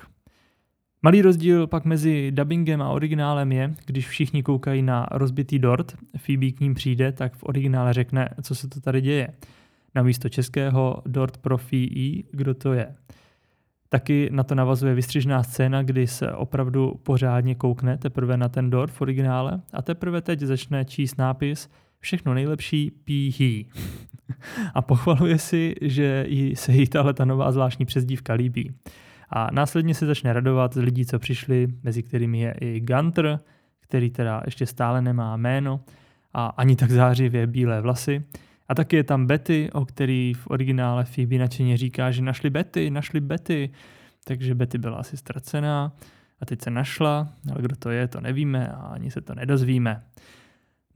Malý 1.01 1.21
rozdíl 1.21 1.67
pak 1.67 1.85
mezi 1.85 2.31
dubbingem 2.31 2.81
a 2.81 2.89
originálem 2.89 3.51
je, 3.51 3.75
když 3.85 4.07
všichni 4.07 4.43
koukají 4.43 4.81
na 4.81 5.07
rozbitý 5.11 5.59
dort, 5.59 5.95
Phoebe 6.17 6.51
k 6.51 6.59
ním 6.59 6.73
přijde, 6.73 7.11
tak 7.11 7.35
v 7.35 7.43
originále 7.43 7.93
řekne, 7.93 8.29
co 8.41 8.55
se 8.55 8.67
to 8.67 8.81
tady 8.81 9.01
děje. 9.01 9.27
Na 9.95 10.03
místo 10.03 10.29
českého 10.29 11.01
dort 11.05 11.37
pro 11.37 11.57
Phoebe, 11.57 12.23
kdo 12.31 12.53
to 12.53 12.73
je. 12.73 12.95
Taky 13.89 14.29
na 14.31 14.43
to 14.43 14.55
navazuje 14.55 14.93
vystřižná 14.93 15.43
scéna, 15.43 15.83
kdy 15.83 16.07
se 16.07 16.31
opravdu 16.31 16.99
pořádně 17.03 17.55
koukne 17.55 17.97
teprve 17.97 18.37
na 18.37 18.49
ten 18.49 18.69
dort 18.69 18.93
v 18.93 19.01
originále 19.01 19.61
a 19.73 19.81
teprve 19.81 20.21
teď 20.21 20.39
začne 20.39 20.85
číst 20.85 21.17
nápis 21.17 21.69
všechno 22.05 22.33
nejlepší 22.33 22.91
píhý. 22.91 23.69
a 24.73 24.81
pochvaluje 24.81 25.37
si, 25.37 25.75
že 25.81 26.25
se 26.53 26.71
jí 26.71 26.87
tahle 26.87 27.13
ta 27.13 27.25
nová 27.25 27.51
zvláštní 27.51 27.85
přezdívka 27.85 28.33
líbí. 28.33 28.73
A 29.29 29.47
následně 29.51 29.93
se 29.95 30.05
začne 30.05 30.33
radovat 30.33 30.73
z 30.73 30.77
lidí, 30.77 31.05
co 31.05 31.19
přišli, 31.19 31.67
mezi 31.83 32.03
kterými 32.03 32.39
je 32.39 32.55
i 32.61 32.79
Gunter, 32.79 33.39
který 33.79 34.09
teda 34.09 34.41
ještě 34.45 34.65
stále 34.65 35.01
nemá 35.01 35.37
jméno 35.37 35.79
a 36.33 36.47
ani 36.47 36.75
tak 36.75 36.91
zářivě 36.91 37.47
bílé 37.47 37.81
vlasy. 37.81 38.23
A 38.67 38.75
taky 38.75 38.95
je 38.95 39.03
tam 39.03 39.25
Betty, 39.25 39.69
o 39.73 39.85
který 39.85 40.33
v 40.33 40.47
originále 40.47 41.05
Phoebe 41.05 41.37
nadšeně 41.37 41.77
říká, 41.77 42.11
že 42.11 42.21
našli 42.21 42.49
Betty, 42.49 42.89
našli 42.89 43.19
Betty. 43.19 43.69
Takže 44.23 44.55
Betty 44.55 44.77
byla 44.77 44.97
asi 44.97 45.17
ztracená 45.17 45.91
a 46.41 46.45
teď 46.45 46.61
se 46.61 46.69
našla, 46.69 47.27
ale 47.51 47.61
kdo 47.61 47.75
to 47.75 47.89
je, 47.89 48.07
to 48.07 48.21
nevíme 48.21 48.67
a 48.67 48.75
ani 48.75 49.11
se 49.11 49.21
to 49.21 49.35
nedozvíme. 49.35 50.03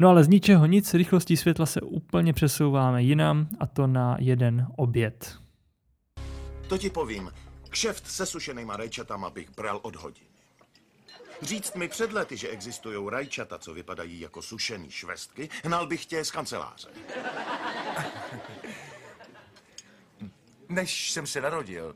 No 0.01 0.09
ale 0.09 0.23
z 0.23 0.27
ničeho 0.27 0.65
nic, 0.65 0.93
rychlostí 0.93 1.37
světla 1.37 1.65
se 1.65 1.81
úplně 1.81 2.33
přesouváme 2.33 3.03
jinam 3.03 3.47
a 3.59 3.67
to 3.67 3.87
na 3.87 4.17
jeden 4.19 4.67
oběd. 4.77 5.37
To 6.69 6.77
ti 6.77 6.89
povím. 6.89 7.31
Kšeft 7.69 8.07
se 8.07 8.25
sušenýma 8.25 8.77
rajčatama 8.77 9.29
bych 9.29 9.49
bral 9.55 9.79
od 9.81 9.95
hodiny. 9.95 10.27
Říct 11.41 11.75
mi 11.75 11.87
před 11.87 12.13
lety, 12.13 12.37
že 12.37 12.47
existují 12.47 13.09
rajčata, 13.09 13.57
co 13.57 13.73
vypadají 13.73 14.19
jako 14.19 14.41
sušený 14.41 14.91
švestky, 14.91 15.49
hnal 15.63 15.87
bych 15.87 16.05
tě 16.05 16.25
z 16.25 16.31
kanceláře. 16.31 16.87
Než 20.69 21.11
jsem 21.11 21.27
se 21.27 21.41
narodil, 21.41 21.95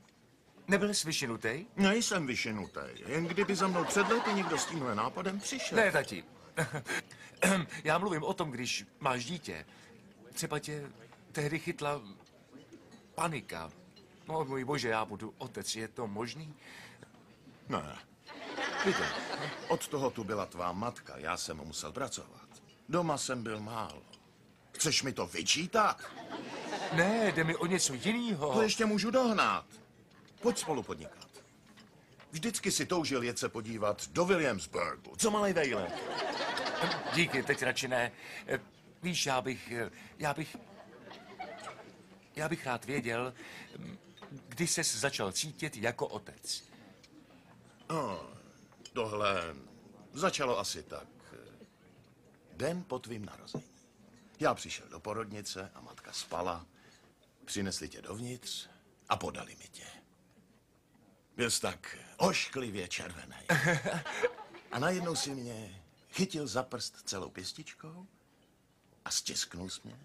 nebyl 0.68 0.94
jsi 0.94 1.08
vyšinutý? 1.08 1.66
Nejsem 1.78 2.28
vyšinutý. 2.28 2.80
Jen 3.08 3.26
kdyby 3.26 3.56
za 3.56 3.68
mnou 3.68 3.84
před 3.84 4.08
lety 4.10 4.34
někdo 4.34 4.58
s 4.58 4.66
tímhle 4.66 4.96
nápadem 4.96 5.40
přišel. 5.40 5.78
Ne, 5.78 5.92
tati. 5.92 6.24
Já 7.84 7.98
mluvím 7.98 8.24
o 8.24 8.34
tom, 8.34 8.52
když 8.52 8.86
máš 9.00 9.26
dítě. 9.26 9.66
Třeba 10.34 10.60
tě 10.60 10.90
tehdy 11.32 11.60
chytla 11.60 12.02
panika, 13.16 13.72
No, 14.28 14.46
můj 14.46 14.64
bože, 14.64 14.90
já 14.90 15.06
budu 15.06 15.34
otec, 15.38 15.76
je 15.76 15.88
to 15.88 16.08
možný? 16.08 16.56
Ne. 17.70 17.98
Víte, 18.86 19.10
od 19.68 19.88
toho 19.88 20.10
tu 20.10 20.24
byla 20.24 20.46
tvá 20.46 20.72
matka, 20.72 21.18
já 21.18 21.38
jsem 21.38 21.58
musel 21.58 21.92
pracovat. 21.92 22.48
Doma 22.90 23.18
jsem 23.18 23.44
byl 23.44 23.60
málo. 23.60 24.02
Chceš 24.72 25.04
mi 25.04 25.14
to 25.14 25.28
vyčítat? 25.28 26.02
Ne, 26.94 27.32
jde 27.32 27.44
mi 27.44 27.56
o 27.56 27.66
něco 27.66 27.94
jiného. 27.94 28.54
To 28.54 28.62
ještě 28.62 28.86
můžu 28.86 29.12
dohnat. 29.12 29.66
Pojď 30.42 30.58
spolu 30.58 30.84
podnikat. 30.84 31.28
Vždycky 32.34 32.72
si 32.72 32.86
toužil 32.86 33.24
jet 33.24 33.40
se 33.40 33.50
podívat 33.50 34.08
do 34.08 34.26
Williamsburgu. 34.26 35.16
Co 35.16 35.32
malej 35.32 35.54
vejle? 35.54 35.92
Díky, 37.16 37.44
teď 37.44 37.64
radši 37.64 37.88
ne. 37.88 38.12
Víš, 39.04 39.26
já 39.26 39.42
bych, 39.42 39.74
já 40.18 40.34
bych, 40.34 40.58
já 42.36 42.50
bych 42.50 42.66
rád 42.66 42.86
věděl, 42.86 43.34
kdy 44.48 44.68
ses 44.68 44.96
začal 44.96 45.32
cítit 45.32 45.78
jako 45.78 46.08
otec? 46.08 46.64
Oh, 47.90 48.18
tohle 48.94 49.56
Začalo 50.14 50.60
asi 50.60 50.84
tak. 50.84 51.08
eh, 51.34 51.66
Den 52.54 52.84
po 52.84 53.00
tvým 53.00 53.26
narození. 53.26 53.64
Já 54.40 54.54
přišel 54.54 54.88
do 54.88 55.00
porodnice 55.00 55.72
a 55.76 55.82
matka 55.82 56.14
spala. 56.14 56.66
Přinesli 57.46 57.90
tě 57.90 58.02
dovnitř 58.02 58.68
a 59.10 59.16
podali 59.18 59.56
mi 59.56 59.68
tě. 59.72 59.86
Byl 61.36 61.52
jsi 61.52 61.62
tak 61.62 61.98
ošklivě 62.18 62.88
červený. 62.88 63.36
A 64.72 64.80
najednou 64.80 65.16
si 65.16 65.30
mě 65.30 65.84
chytil 66.12 66.48
za 66.48 66.64
prst 66.64 67.02
celou 67.06 67.30
pěstičkou 67.30 68.08
a 69.06 69.12
stisknul 69.12 69.70
jsi 69.70 69.82
mě 69.84 70.00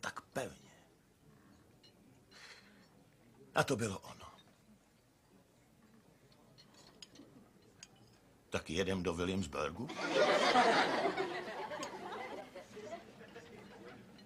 tak 0.00 0.20
pevně. 0.20 0.70
A 3.54 3.64
to 3.64 3.76
bylo 3.76 3.98
ono. 3.98 4.30
Tak 8.50 8.70
jedem 8.70 9.02
do 9.02 9.14
Williamsburgu? 9.14 9.88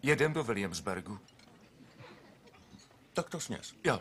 Jedem 0.02 0.32
do 0.32 0.44
Williamsburgu. 0.44 1.20
Tak 3.12 3.30
to 3.30 3.40
sněz. 3.40 3.74
Jo. 3.84 4.00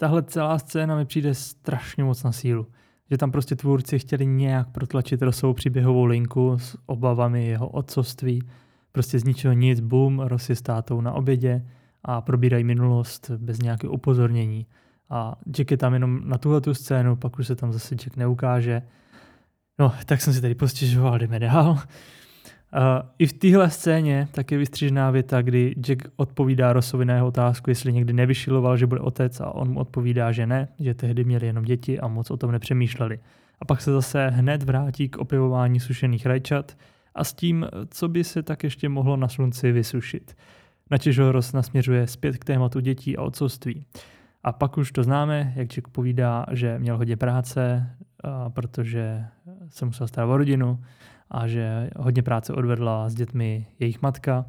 Tahle 0.00 0.22
celá 0.22 0.58
scéna 0.58 0.96
mi 0.96 1.04
přijde 1.04 1.34
strašně 1.34 2.04
moc 2.04 2.22
na 2.22 2.32
sílu. 2.32 2.66
Že 3.10 3.18
tam 3.18 3.30
prostě 3.30 3.56
tvůrci 3.56 3.98
chtěli 3.98 4.26
nějak 4.26 4.68
protlačit 4.68 5.22
Rosovou 5.22 5.54
příběhovou 5.54 6.04
linku 6.04 6.58
s 6.58 6.76
obavami 6.86 7.46
jeho 7.46 7.68
otcovství. 7.68 8.42
Prostě 8.92 9.18
z 9.18 9.24
ničeho 9.24 9.54
nic, 9.54 9.80
boom, 9.80 10.20
Ross 10.20 10.48
je 10.48 10.56
s 10.56 10.62
tátou 10.62 11.00
na 11.00 11.12
obědě 11.12 11.66
a 12.04 12.20
probírají 12.20 12.64
minulost 12.64 13.30
bez 13.30 13.58
nějakého 13.58 13.92
upozornění. 13.92 14.66
A 15.10 15.36
Jack 15.50 15.70
je 15.70 15.76
tam 15.76 15.92
jenom 15.92 16.20
na 16.24 16.38
tuhle 16.38 16.60
tu 16.60 16.74
scénu, 16.74 17.16
pak 17.16 17.38
už 17.38 17.46
se 17.46 17.56
tam 17.56 17.72
zase 17.72 17.94
Jack 17.94 18.16
neukáže. 18.16 18.82
No, 19.78 19.92
tak 20.06 20.20
jsem 20.20 20.32
si 20.34 20.40
tady 20.40 20.54
postěžoval, 20.54 21.18
jdeme 21.18 21.38
dál. 21.38 21.78
I 23.18 23.26
v 23.26 23.32
téhle 23.32 23.70
scéně 23.70 24.28
tak 24.32 24.52
je 24.52 24.58
vystřižená 24.58 25.10
věta, 25.10 25.42
kdy 25.42 25.74
Jack 25.80 26.02
odpovídá 26.16 26.72
Rossovi 26.72 27.04
na 27.04 27.14
jeho 27.14 27.26
otázku, 27.26 27.70
jestli 27.70 27.92
někdy 27.92 28.12
nevyšiloval, 28.12 28.76
že 28.76 28.86
bude 28.86 29.00
otec 29.00 29.40
a 29.40 29.54
on 29.54 29.72
mu 29.72 29.80
odpovídá, 29.80 30.32
že 30.32 30.46
ne, 30.46 30.68
že 30.78 30.94
tehdy 30.94 31.24
měli 31.24 31.46
jenom 31.46 31.64
děti 31.64 32.00
a 32.00 32.08
moc 32.08 32.30
o 32.30 32.36
tom 32.36 32.52
nepřemýšleli. 32.52 33.18
A 33.60 33.64
pak 33.64 33.80
se 33.80 33.92
zase 33.92 34.28
hned 34.28 34.62
vrátí 34.62 35.08
k 35.08 35.18
opěvování 35.18 35.80
sušených 35.80 36.26
rajčat 36.26 36.76
a 37.14 37.24
s 37.24 37.32
tím, 37.32 37.66
co 37.88 38.08
by 38.08 38.24
se 38.24 38.42
tak 38.42 38.64
ještě 38.64 38.88
mohlo 38.88 39.16
na 39.16 39.28
slunci 39.28 39.72
vysušit. 39.72 40.36
Načež 40.90 41.18
ho 41.18 41.32
Ross 41.32 41.52
nasměřuje 41.52 42.06
zpět 42.06 42.36
k 42.36 42.44
tématu 42.44 42.80
dětí 42.80 43.16
a 43.16 43.22
otcovství. 43.22 43.84
A 44.44 44.52
pak 44.52 44.78
už 44.78 44.92
to 44.92 45.02
známe, 45.02 45.52
jak 45.56 45.68
Jack 45.68 45.88
povídá, 45.88 46.46
že 46.50 46.78
měl 46.78 46.96
hodně 46.96 47.16
práce, 47.16 47.90
protože 48.48 49.24
se 49.68 49.84
musel 49.84 50.08
starat 50.08 50.30
o 50.30 50.36
rodinu, 50.36 50.78
a 51.30 51.46
že 51.46 51.90
hodně 51.96 52.22
práce 52.22 52.52
odvedla 52.52 53.08
s 53.08 53.14
dětmi 53.14 53.66
jejich 53.78 54.02
matka, 54.02 54.46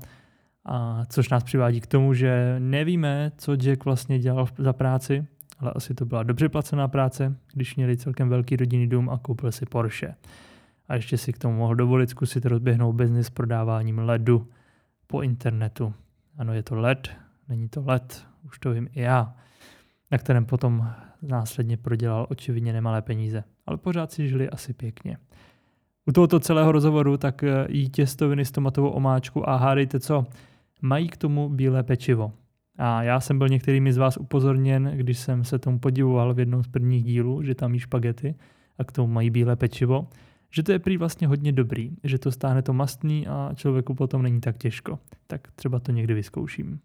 a 0.66 1.06
což 1.06 1.30
nás 1.30 1.44
přivádí 1.44 1.82
k 1.82 1.88
tomu, 1.88 2.14
že 2.14 2.56
nevíme, 2.60 3.32
co 3.38 3.56
Jack 3.56 3.86
vlastně 3.86 4.20
dělal 4.20 4.48
za 4.58 4.74
práci, 4.74 5.26
ale 5.60 5.72
asi 5.76 5.94
to 5.94 6.06
byla 6.06 6.24
dobře 6.24 6.50
placená 6.50 6.88
práce, 6.88 7.36
když 7.54 7.76
měli 7.76 7.98
celkem 7.98 8.30
velký 8.30 8.56
rodinný 8.56 8.88
dům 8.88 9.10
a 9.10 9.18
koupil 9.18 9.52
si 9.52 9.66
Porsche. 9.66 10.16
A 10.88 10.96
ještě 10.96 11.18
si 11.18 11.34
k 11.34 11.38
tomu 11.38 11.58
mohl 11.58 11.76
dovolit 11.76 12.10
zkusit 12.10 12.46
rozběhnout 12.46 12.96
biznis 12.96 13.28
s 13.28 13.30
prodáváním 13.30 14.00
ledu 14.00 14.48
po 15.08 15.22
internetu. 15.22 15.94
Ano, 16.38 16.54
je 16.54 16.64
to 16.64 16.76
led, 16.76 17.10
není 17.50 17.70
to 17.70 17.84
led, 17.86 18.26
už 18.46 18.60
to 18.60 18.72
vím 18.72 18.88
i 18.94 19.02
já, 19.02 19.36
na 20.12 20.18
kterém 20.18 20.46
potom 20.46 20.90
následně 21.22 21.78
prodělal 21.78 22.28
očividně 22.30 22.74
nemalé 22.74 23.02
peníze. 23.02 23.44
Ale 23.66 23.78
pořád 23.78 24.12
si 24.12 24.28
žili 24.28 24.50
asi 24.50 24.74
pěkně. 24.74 25.18
U 26.08 26.12
tohoto 26.12 26.40
celého 26.40 26.72
rozhovoru 26.72 27.18
tak 27.18 27.44
jí 27.70 27.90
těstoviny 27.90 28.46
s 28.46 28.52
tomatovou 28.52 28.90
omáčku 28.90 29.50
a 29.50 29.56
hádejte 29.56 30.00
co, 30.00 30.26
mají 30.82 31.08
k 31.08 31.18
tomu 31.18 31.50
bílé 31.50 31.84
pečivo. 31.84 32.34
A 32.78 33.04
já 33.04 33.20
jsem 33.20 33.38
byl 33.38 33.50
některými 33.50 33.94
z 33.94 33.98
vás 33.98 34.18
upozorněn, 34.18 34.92
když 34.96 35.20
jsem 35.20 35.44
se 35.44 35.60
tomu 35.60 35.80
podivoval 35.80 36.34
v 36.34 36.40
jednom 36.40 36.64
z 36.64 36.68
prvních 36.68 37.04
dílů, 37.04 37.44
že 37.44 37.56
tam 37.56 37.74
jí 37.74 37.80
špagety 37.80 38.36
a 38.78 38.84
k 38.84 38.92
tomu 38.92 39.14
mají 39.14 39.30
bílé 39.30 39.56
pečivo, 39.56 40.08
že 40.52 40.64
to 40.64 40.72
je 40.72 40.80
prý 40.80 40.98
vlastně 40.98 41.28
hodně 41.28 41.52
dobrý, 41.52 41.92
že 42.04 42.20
to 42.20 42.32
stáhne 42.32 42.62
to 42.62 42.74
mastný 42.74 43.28
a 43.28 43.52
člověku 43.56 43.94
potom 43.94 44.24
není 44.24 44.42
tak 44.42 44.58
těžko. 44.58 45.00
Tak 45.28 45.42
třeba 45.56 45.80
to 45.80 45.92
někdy 45.92 46.14
vyzkouším. 46.14 46.80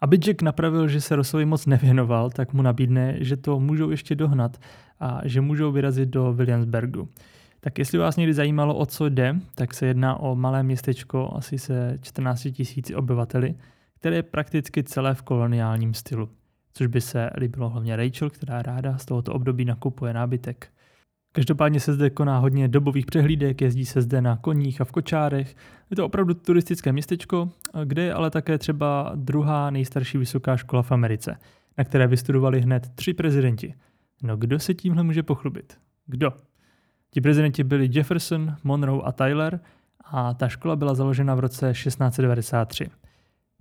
Aby 0.00 0.16
Jack 0.16 0.42
napravil, 0.42 0.88
že 0.88 1.00
se 1.00 1.16
Rossovi 1.16 1.44
moc 1.44 1.66
nevěnoval, 1.66 2.30
tak 2.30 2.52
mu 2.52 2.62
nabídne, 2.62 3.16
že 3.20 3.36
to 3.36 3.60
můžou 3.60 3.90
ještě 3.90 4.14
dohnat 4.14 4.60
a 5.00 5.20
že 5.24 5.40
můžou 5.40 5.72
vyrazit 5.72 6.08
do 6.08 6.32
Williamsburgu. 6.32 7.08
Tak 7.60 7.78
jestli 7.78 7.98
vás 7.98 8.16
někdy 8.16 8.34
zajímalo, 8.34 8.76
o 8.76 8.86
co 8.86 9.08
jde, 9.08 9.36
tak 9.54 9.74
se 9.74 9.86
jedná 9.86 10.20
o 10.20 10.36
malé 10.36 10.62
městečko 10.62 11.32
asi 11.36 11.58
se 11.58 11.98
14 12.02 12.48
tisíci 12.52 12.94
obyvateli, 12.94 13.54
které 13.98 14.16
je 14.16 14.22
prakticky 14.22 14.82
celé 14.82 15.14
v 15.14 15.22
koloniálním 15.22 15.94
stylu. 15.94 16.28
Což 16.72 16.86
by 16.86 17.00
se 17.00 17.30
líbilo 17.36 17.68
hlavně 17.68 17.96
Rachel, 17.96 18.30
která 18.30 18.62
ráda 18.62 18.98
z 18.98 19.04
tohoto 19.04 19.32
období 19.32 19.64
nakupuje 19.64 20.12
nábytek. 20.12 20.68
Každopádně 21.32 21.80
se 21.80 21.94
zde 21.94 22.10
koná 22.10 22.38
hodně 22.38 22.68
dobových 22.68 23.06
přehlídek, 23.06 23.60
jezdí 23.60 23.84
se 23.84 24.02
zde 24.02 24.20
na 24.20 24.36
koních 24.36 24.80
a 24.80 24.84
v 24.84 24.92
kočárech. 24.92 25.56
Je 25.90 25.96
to 25.96 26.06
opravdu 26.06 26.34
turistické 26.34 26.92
městečko, 26.92 27.50
kde 27.84 28.02
je 28.02 28.14
ale 28.14 28.30
také 28.30 28.58
třeba 28.58 29.12
druhá 29.14 29.70
nejstarší 29.70 30.18
vysoká 30.18 30.56
škola 30.56 30.82
v 30.82 30.92
Americe, 30.92 31.36
na 31.78 31.84
které 31.84 32.06
vystudovali 32.06 32.60
hned 32.60 32.88
tři 32.94 33.14
prezidenti. 33.14 33.74
No 34.22 34.36
kdo 34.36 34.58
se 34.58 34.74
tímhle 34.74 35.02
může 35.02 35.22
pochlubit? 35.22 35.78
Kdo? 36.06 36.32
Ti 37.10 37.20
prezidenti 37.20 37.64
byli 37.64 37.88
Jefferson, 37.92 38.56
Monroe 38.64 39.02
a 39.04 39.12
Tyler 39.12 39.60
a 40.04 40.34
ta 40.34 40.48
škola 40.48 40.76
byla 40.76 40.94
založena 40.94 41.34
v 41.34 41.40
roce 41.40 41.72
1693. 41.72 42.90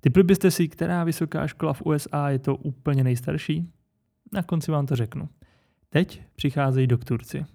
Typli 0.02 0.24
byste 0.24 0.52
si, 0.52 0.68
která 0.68 1.04
vysoká 1.04 1.48
škola 1.48 1.74
v 1.74 1.82
USA 1.82 2.30
je 2.30 2.40
to 2.40 2.56
úplně 2.56 3.04
nejstarší? 3.04 3.72
Na 4.34 4.44
konci 4.44 4.72
vám 4.72 4.86
to 4.86 4.96
řeknu. 4.96 5.30
Teď 5.90 6.22
přicházejí 6.36 6.88
doktorci. 6.88 7.46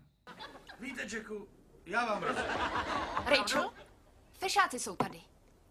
Víte, 0.81 1.03
Jacku, 1.03 1.47
já 1.87 2.07
vám 2.07 2.23
rozumím. 2.23 2.51
Rachel? 3.27 3.71
Fešáci 4.39 4.79
jsou 4.79 4.97
tady. 4.97 5.19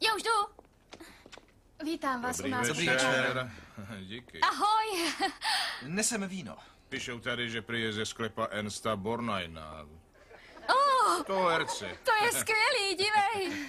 Já 0.03 0.15
už 0.15 0.23
jdu. 0.23 0.63
Vítám 1.86 2.21
vás 2.21 2.38
Dobrý 2.38 2.51
u 2.51 2.55
nás. 2.55 2.67
večer. 2.67 3.51
Díky. 4.07 4.39
Ahoj. 4.39 5.12
Neseme 5.88 6.27
víno. 6.27 6.57
Píšou 6.89 7.19
tady, 7.19 7.49
že 7.49 7.62
prý 7.62 7.81
je 7.81 7.93
ze 7.93 8.05
sklepa 8.05 8.45
Ernsta 8.45 8.95
Bornajna. 8.95 9.86
Oh, 10.69 11.23
To 11.23 11.45
herce. 11.45 11.97
to 12.04 12.26
je 12.26 12.32
skvělý, 12.32 12.95
dívej. 12.95 13.67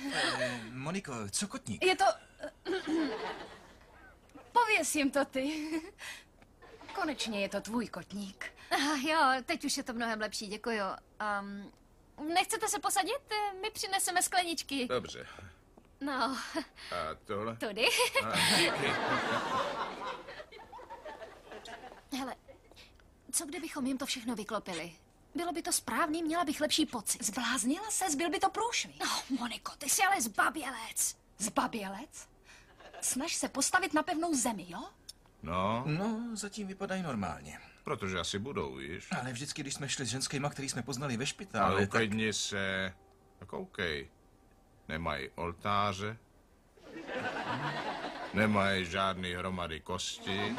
Moniko, 0.71 1.13
co 1.31 1.49
kotník? 1.49 1.85
Je 1.85 1.97
to... 1.97 2.05
Pověs 4.53 4.95
jim 4.95 5.11
to 5.11 5.25
ty. 5.25 5.71
Konečně 6.95 7.41
je 7.41 7.49
to 7.49 7.61
tvůj 7.61 7.89
kotník. 7.89 8.53
Ah, 8.71 8.97
jo, 9.09 9.19
teď 9.47 9.65
už 9.65 9.77
je 9.77 9.83
to 9.83 9.93
mnohem 9.93 10.21
lepší, 10.21 10.47
děkuju. 10.47 10.81
Um, 11.41 11.73
nechcete 12.35 12.69
se 12.69 12.79
posadit? 12.79 13.33
My 13.63 13.71
přineseme 13.71 14.23
skleničky. 14.23 14.87
Dobře. 14.89 15.27
No, 16.01 16.13
A 16.91 17.15
tohle? 17.25 17.57
tudy. 17.57 17.87
A, 18.25 18.57
díky. 18.59 18.93
Hele, 22.19 22.37
co 23.33 23.47
kdybychom 23.47 23.87
jim 23.87 23.99
to 23.99 24.07
všechno 24.07 24.35
vyklopili? 24.35 24.93
Bylo 25.35 25.53
by 25.53 25.63
to 25.63 25.73
správný, 25.73 26.23
měla 26.23 26.45
bych 26.45 26.61
lepší 26.61 26.87
pocit. 26.87 27.25
Zbláznila 27.25 27.91
se, 27.91 28.17
byl 28.17 28.31
by 28.31 28.39
to 28.41 28.51
průšvih. 28.51 29.01
No, 29.01 29.37
Moniko, 29.39 29.73
ty 29.79 29.89
jsi 29.91 30.03
ale 30.03 30.21
zbabělec. 30.21 31.17
Zbabělec? 31.39 32.29
Snaž 33.01 33.35
se 33.35 33.49
postavit 33.49 33.95
na 33.95 34.03
pevnou 34.03 34.35
zemi, 34.35 34.67
jo? 34.69 34.89
No, 35.43 35.85
No, 35.87 36.21
zatím 36.33 36.67
vypadají 36.67 37.03
normálně. 37.03 37.59
protože 37.85 38.19
asi 38.19 38.39
budou, 38.39 38.75
víš? 38.75 39.09
Ale 39.21 39.33
vždycky, 39.33 39.63
když 39.63 39.75
jsme 39.75 39.89
šli 39.89 40.07
s 40.07 40.09
ženskýma, 40.09 40.51
který 40.51 40.69
jsme 40.69 40.83
poznali 40.83 41.17
ve 41.17 41.23
Ale 41.23 41.27
špitále, 41.27 41.81
tak... 41.81 41.89
uklidni 41.89 42.33
se. 42.33 42.95
Tak 43.39 43.49
koukej. 43.49 44.09
Nemají 44.89 45.29
oltáře. 45.35 46.17
Nemají 48.35 48.85
žádný 48.85 49.33
hromady 49.33 49.81
kosti. 49.81 50.57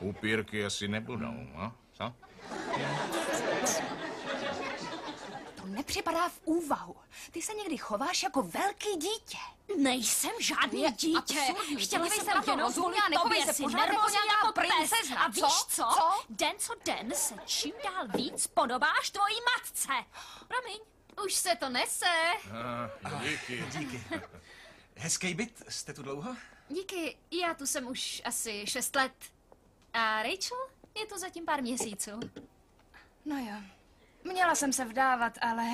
Upírky 0.00 0.64
asi 0.64 0.88
nebudou, 0.88 1.34
no? 1.54 1.74
Co? 1.92 2.14
To 5.80 5.82
nepřipadá 5.82 6.28
v 6.28 6.40
úvahu. 6.44 6.96
Ty 7.30 7.42
se 7.42 7.54
někdy 7.54 7.76
chováš 7.76 8.22
jako 8.22 8.42
velký 8.42 8.96
dítě. 8.96 9.38
Nejsem 9.76 10.30
žádný 10.40 10.82
Je 10.82 10.92
dítě. 10.92 11.40
absurdní. 11.40 11.76
Chtěla 11.76 12.02
Podívej 12.04 12.18
jsem 12.18 12.24
se 12.28 12.34
na 12.34 12.40
to 12.40 12.44
to 12.44 12.50
jenom 12.50 13.10
nechovej 13.10 13.38
tobě 13.40 13.46
se 13.46 13.52
si 13.54 13.62
pořád 13.62 13.78
jako 13.78 13.92
nervózní 13.92 14.18
jako 14.42 14.52
princezna, 14.52 15.22
A 15.24 15.28
víš 15.28 15.42
co? 15.44 15.66
co? 15.68 15.82
Co? 15.82 16.24
Den 16.30 16.52
co 16.58 16.74
den 16.84 17.14
se 17.14 17.34
čím 17.46 17.72
dál 17.84 18.08
víc 18.16 18.46
podobáš 18.46 19.10
tvojí 19.10 19.34
matce. 19.56 19.88
Promiň, 20.48 20.78
už 21.24 21.34
se 21.34 21.56
to 21.56 21.68
nese. 21.68 22.06
Ah, 23.04 23.22
díky. 23.22 23.64
Díky. 23.78 24.04
Hezký 24.96 25.34
byt, 25.34 25.62
jste 25.68 25.92
tu 25.92 26.02
dlouho? 26.02 26.36
Díky, 26.68 27.18
já 27.30 27.54
tu 27.54 27.66
jsem 27.66 27.86
už 27.86 28.22
asi 28.24 28.66
šest 28.66 28.96
let. 28.96 29.12
A 29.92 30.22
Rachel 30.22 30.58
je 31.00 31.06
tu 31.06 31.18
zatím 31.18 31.44
pár 31.44 31.62
měsíců. 31.62 32.10
No 33.24 33.36
jo. 33.38 33.79
Měla 34.24 34.54
jsem 34.54 34.72
se 34.72 34.84
vdávat, 34.84 35.38
ale 35.40 35.64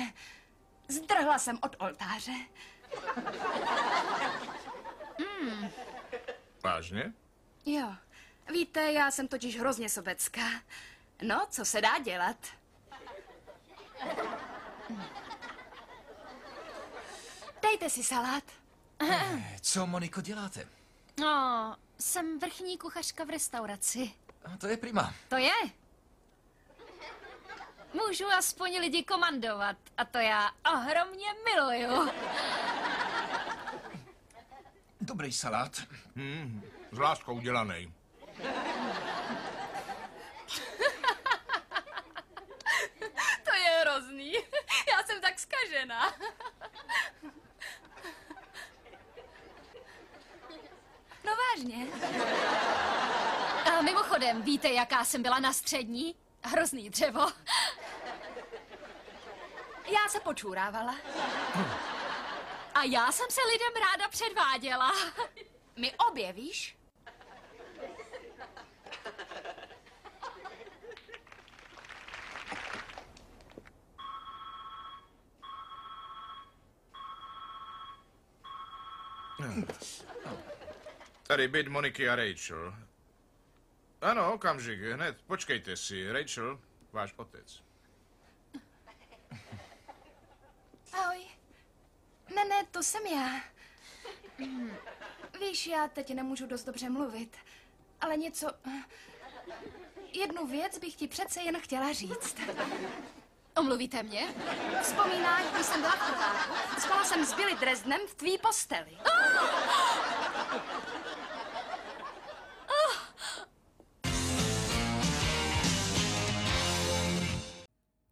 zdrhla 0.87 1.39
jsem 1.39 1.59
od 1.61 1.75
oltáře. 1.79 2.33
Hmm. 5.19 5.69
Vážně? 6.63 7.13
Jo. 7.65 7.95
Víte, 8.51 8.91
já 8.91 9.11
jsem 9.11 9.27
totiž 9.27 9.59
hrozně 9.59 9.89
sobecká. 9.89 10.49
No, 11.21 11.47
co 11.49 11.65
se 11.65 11.81
dá 11.81 11.99
dělat? 11.99 12.37
Dejte 17.61 17.89
si 17.89 18.03
salát. 18.03 18.43
Co, 19.61 19.87
Moniko, 19.87 20.21
děláte? 20.21 20.67
No, 21.19 21.75
jsem 21.99 22.39
vrchní 22.39 22.77
kuchařka 22.77 23.23
v 23.23 23.29
restauraci. 23.29 24.11
A 24.45 24.57
to 24.57 24.67
je 24.67 24.77
prima. 24.77 25.13
To 25.27 25.35
je. 25.37 25.53
Můžu 28.05 28.25
aspoň 28.27 28.79
lidi 28.79 29.03
komandovat 29.03 29.77
a 29.97 30.05
to 30.05 30.17
já 30.17 30.51
ohromně 30.73 31.27
miluju. 31.43 32.11
Dobrý 35.01 35.31
salát. 35.31 35.71
Hmm, 36.15 36.61
s 36.91 36.97
láskou 36.97 37.39
dělaný. 37.39 37.93
to 43.43 43.53
je 43.53 43.79
hrozný. 43.81 44.33
Já 44.91 45.03
jsem 45.05 45.21
tak 45.21 45.39
skažená. 45.39 46.13
No 51.23 51.31
vážně. 51.35 51.87
A 53.71 53.81
mimochodem, 53.81 54.41
víte, 54.41 54.69
jaká 54.69 55.05
jsem 55.05 55.23
byla 55.23 55.39
na 55.39 55.53
střední? 55.53 56.15
Hrozný 56.43 56.89
dřevo. 56.89 57.27
Já 59.87 60.09
se 60.09 60.19
počůrávala. 60.19 60.95
A 62.73 62.83
já 62.83 63.11
jsem 63.11 63.25
se 63.29 63.41
lidem 63.51 63.73
ráda 63.81 64.09
předváděla. 64.09 64.91
My 65.75 65.95
obě, 65.95 66.33
víš? 66.33 66.77
Tady 81.27 81.47
byt 81.47 81.67
Moniky 81.67 82.09
a 82.09 82.15
Rachel. 82.15 82.75
Ano, 84.01 84.33
okamžik, 84.33 84.79
hned. 84.79 85.21
Počkejte 85.27 85.77
si. 85.77 86.11
Rachel, 86.11 86.59
váš 86.91 87.13
otec. 87.17 87.63
Ahoj. 90.97 91.17
Ne, 92.35 92.45
ne, 92.45 92.65
to 92.71 92.83
jsem 92.83 93.05
já. 93.05 93.29
Hm, 94.39 94.71
Víš, 95.39 95.67
já 95.67 95.87
teď 95.87 96.13
nemůžu 96.13 96.47
dost 96.47 96.63
dobře 96.63 96.89
mluvit, 96.89 97.37
ale 98.01 98.17
něco... 98.17 98.47
Jednu 100.13 100.47
věc 100.47 100.77
bych 100.77 100.95
ti 100.95 101.07
přece 101.07 101.41
jen 101.41 101.59
chtěla 101.61 101.93
říct. 101.93 102.37
Omluvíte 103.57 104.03
mě? 104.03 104.33
Vzpomínáš, 104.81 105.43
když 105.53 105.65
jsem 105.65 105.81
byla 105.81 105.95
v? 105.95 106.81
Spala 106.81 107.03
jsem 107.03 107.25
s 107.25 107.33
Billy 107.33 107.55
Dresdnem 107.55 108.01
v 108.07 108.15
tvý 108.15 108.37
posteli. 108.37 108.97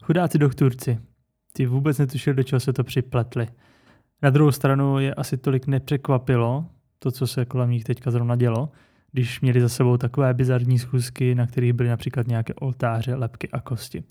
Chudáci 0.04 0.38
doktorci. 0.38 1.00
Ty 1.58 1.66
vůbec 1.66 1.98
netušili, 1.98 2.36
do 2.36 2.44
čeho 2.44 2.60
se 2.60 2.74
to 2.74 2.84
připletli. 2.84 3.48
Na 4.22 4.30
druhou 4.30 4.52
stranu 4.52 5.00
je 5.00 5.14
asi 5.14 5.38
tolik 5.38 5.68
nepřekvapilo, 5.68 6.66
to, 7.00 7.12
co 7.12 7.28
se 7.28 7.46
kolem 7.46 7.70
nich 7.70 7.84
teďka 7.84 8.12
zrovna 8.12 8.36
dělo, 8.36 8.70
když 9.12 9.42
měli 9.42 9.62
za 9.62 9.70
sebou 9.70 9.98
takové 9.98 10.34
bizarní 10.34 10.80
schůzky, 10.80 11.36
na 11.36 11.48
kterých 11.48 11.74
byly 11.74 11.90
například 11.90 12.28
nějaké 12.28 12.54
oltáře, 12.54 13.16
lepky 13.16 13.50
a 13.50 13.60
kosti. 13.60 14.04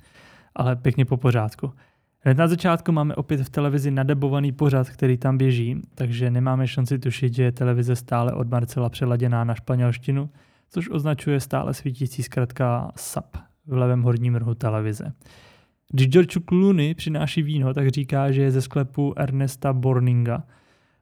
Ale 0.55 0.77
pěkně 0.77 1.05
po 1.05 1.17
pořádku. 1.17 1.73
Hned 2.21 2.39
na 2.39 2.49
začátku 2.49 2.93
máme 2.93 3.15
opět 3.15 3.41
v 3.41 3.51
televizi 3.51 3.91
nadebovaný 3.91 4.53
pořad, 4.53 4.91
který 4.91 5.19
tam 5.19 5.39
běží, 5.39 5.81
takže 5.95 6.31
nemáme 6.31 6.69
šanci 6.69 6.99
tušit, 6.99 7.35
že 7.35 7.43
je 7.43 7.53
televize 7.53 7.97
stále 7.97 8.33
od 8.33 8.49
Marcela 8.49 8.89
přeladěná 8.89 9.45
na 9.45 9.55
španělštinu, 9.55 10.31
což 10.71 10.91
označuje 10.91 11.41
stále 11.41 11.75
svítící 11.75 12.23
zkratka 12.23 12.93
SAP 12.97 13.37
v 13.67 13.77
levém 13.77 14.03
horním 14.03 14.35
rohu 14.35 14.55
televize. 14.55 15.13
Když 15.93 16.09
George 16.09 16.39
Clooney 16.49 16.95
přináší 16.95 17.43
víno, 17.43 17.75
tak 17.75 17.89
říká, 17.89 18.33
že 18.33 18.43
je 18.43 18.51
ze 18.51 18.63
sklepu 18.63 19.15
Ernesta 19.17 19.73
Borninga. 19.73 20.43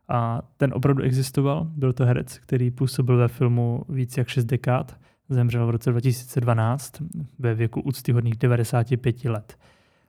A 0.09 0.43
ten 0.57 0.73
opravdu 0.75 1.03
existoval, 1.03 1.65
byl 1.65 1.93
to 1.93 2.05
herec, 2.05 2.39
který 2.39 2.71
působil 2.71 3.17
ve 3.17 3.29
filmu 3.29 3.83
víc 3.89 4.17
jak 4.17 4.29
6 4.29 4.45
dekád, 4.45 4.97
zemřel 5.29 5.67
v 5.67 5.71
roce 5.71 5.91
2012 5.91 6.93
ve 7.39 7.55
věku 7.55 7.81
úctyhodných 7.81 8.37
95 8.37 9.25
let. 9.25 9.59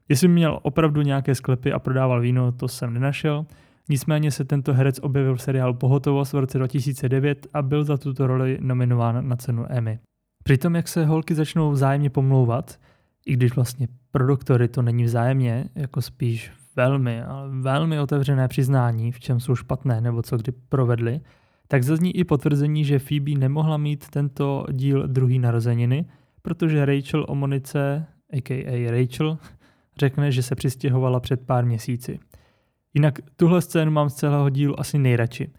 Jestli 0.09 0.27
měl 0.27 0.59
opravdu 0.61 1.01
nějaké 1.01 1.35
sklepy 1.35 1.71
a 1.71 1.79
prodával 1.79 2.21
víno, 2.21 2.51
to 2.51 2.67
jsem 2.67 2.93
nenašel. 2.93 3.45
Nicméně 3.89 4.31
se 4.31 4.45
tento 4.45 4.73
herec 4.73 4.99
objevil 4.99 5.35
v 5.35 5.41
seriálu 5.41 5.73
Pohotovost 5.73 6.33
v 6.33 6.37
roce 6.37 6.57
2009 6.57 7.47
a 7.53 7.61
byl 7.61 7.83
za 7.83 7.97
tuto 7.97 8.27
roli 8.27 8.57
nominován 8.61 9.27
na 9.27 9.35
cenu 9.35 9.65
Emmy. 9.69 9.99
Přitom, 10.43 10.75
jak 10.75 10.87
se 10.87 11.05
holky 11.05 11.35
začnou 11.35 11.71
vzájemně 11.71 12.09
pomlouvat, 12.09 12.79
i 13.25 13.33
když 13.33 13.55
vlastně 13.55 13.87
pro 14.13 14.27
doktory 14.27 14.67
to 14.67 14.81
není 14.81 15.03
vzájemně, 15.03 15.65
jako 15.75 16.01
spíš 16.01 16.51
velmi, 16.75 17.23
ale 17.23 17.49
velmi 17.49 17.99
otevřené 17.99 18.47
přiznání, 18.47 19.11
v 19.11 19.19
čem 19.19 19.39
jsou 19.39 19.55
špatné 19.55 20.01
nebo 20.01 20.21
co 20.21 20.37
kdy 20.37 20.51
provedli, 20.69 21.21
tak 21.67 21.83
zazní 21.83 22.17
i 22.17 22.23
potvrzení, 22.23 22.85
že 22.85 22.99
Phoebe 22.99 23.31
nemohla 23.31 23.77
mít 23.77 24.09
tento 24.09 24.65
díl 24.71 25.07
druhý 25.07 25.39
narozeniny, 25.39 26.05
protože 26.41 26.85
Rachel 26.85 27.25
o 27.27 27.35
Monice, 27.35 28.05
a.k.a. 28.33 28.91
Rachel, 28.91 29.37
řekne, 29.97 30.31
že 30.31 30.43
se 30.43 30.55
přistěhovala 30.55 31.19
před 31.19 31.45
pár 31.45 31.65
měsíci. 31.65 32.19
Jinak 32.93 33.19
tuhle 33.35 33.61
scénu 33.61 33.91
mám 33.91 34.09
z 34.09 34.15
celého 34.15 34.49
dílu 34.49 34.79
asi 34.79 34.97
nejradši. 34.97 35.49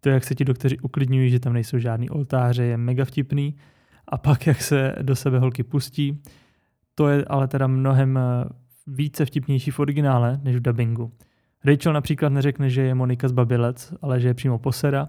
To, 0.00 0.08
jak 0.08 0.24
se 0.24 0.34
ti 0.34 0.44
doktoři 0.44 0.78
uklidňují, 0.78 1.30
že 1.30 1.40
tam 1.40 1.52
nejsou 1.52 1.78
žádný 1.78 2.10
oltáře, 2.10 2.62
je 2.62 2.76
mega 2.76 3.04
vtipný. 3.04 3.56
A 4.08 4.18
pak, 4.18 4.46
jak 4.46 4.62
se 4.62 4.94
do 5.02 5.16
sebe 5.16 5.38
holky 5.38 5.62
pustí, 5.62 6.22
to 6.94 7.08
je 7.08 7.24
ale 7.24 7.48
teda 7.48 7.66
mnohem 7.66 8.18
eh, 8.18 8.44
více 8.86 9.24
vtipnější 9.24 9.70
v 9.70 9.78
originále 9.78 10.40
než 10.42 10.56
v 10.56 10.62
dubbingu. 10.62 11.12
Rachel 11.64 11.92
například 11.92 12.28
neřekne, 12.28 12.70
že 12.70 12.82
je 12.82 12.94
Monika 12.94 13.28
z 13.28 13.32
Babilec, 13.32 13.94
ale 14.02 14.20
že 14.20 14.28
je 14.28 14.34
přímo 14.34 14.58
posera, 14.58 15.08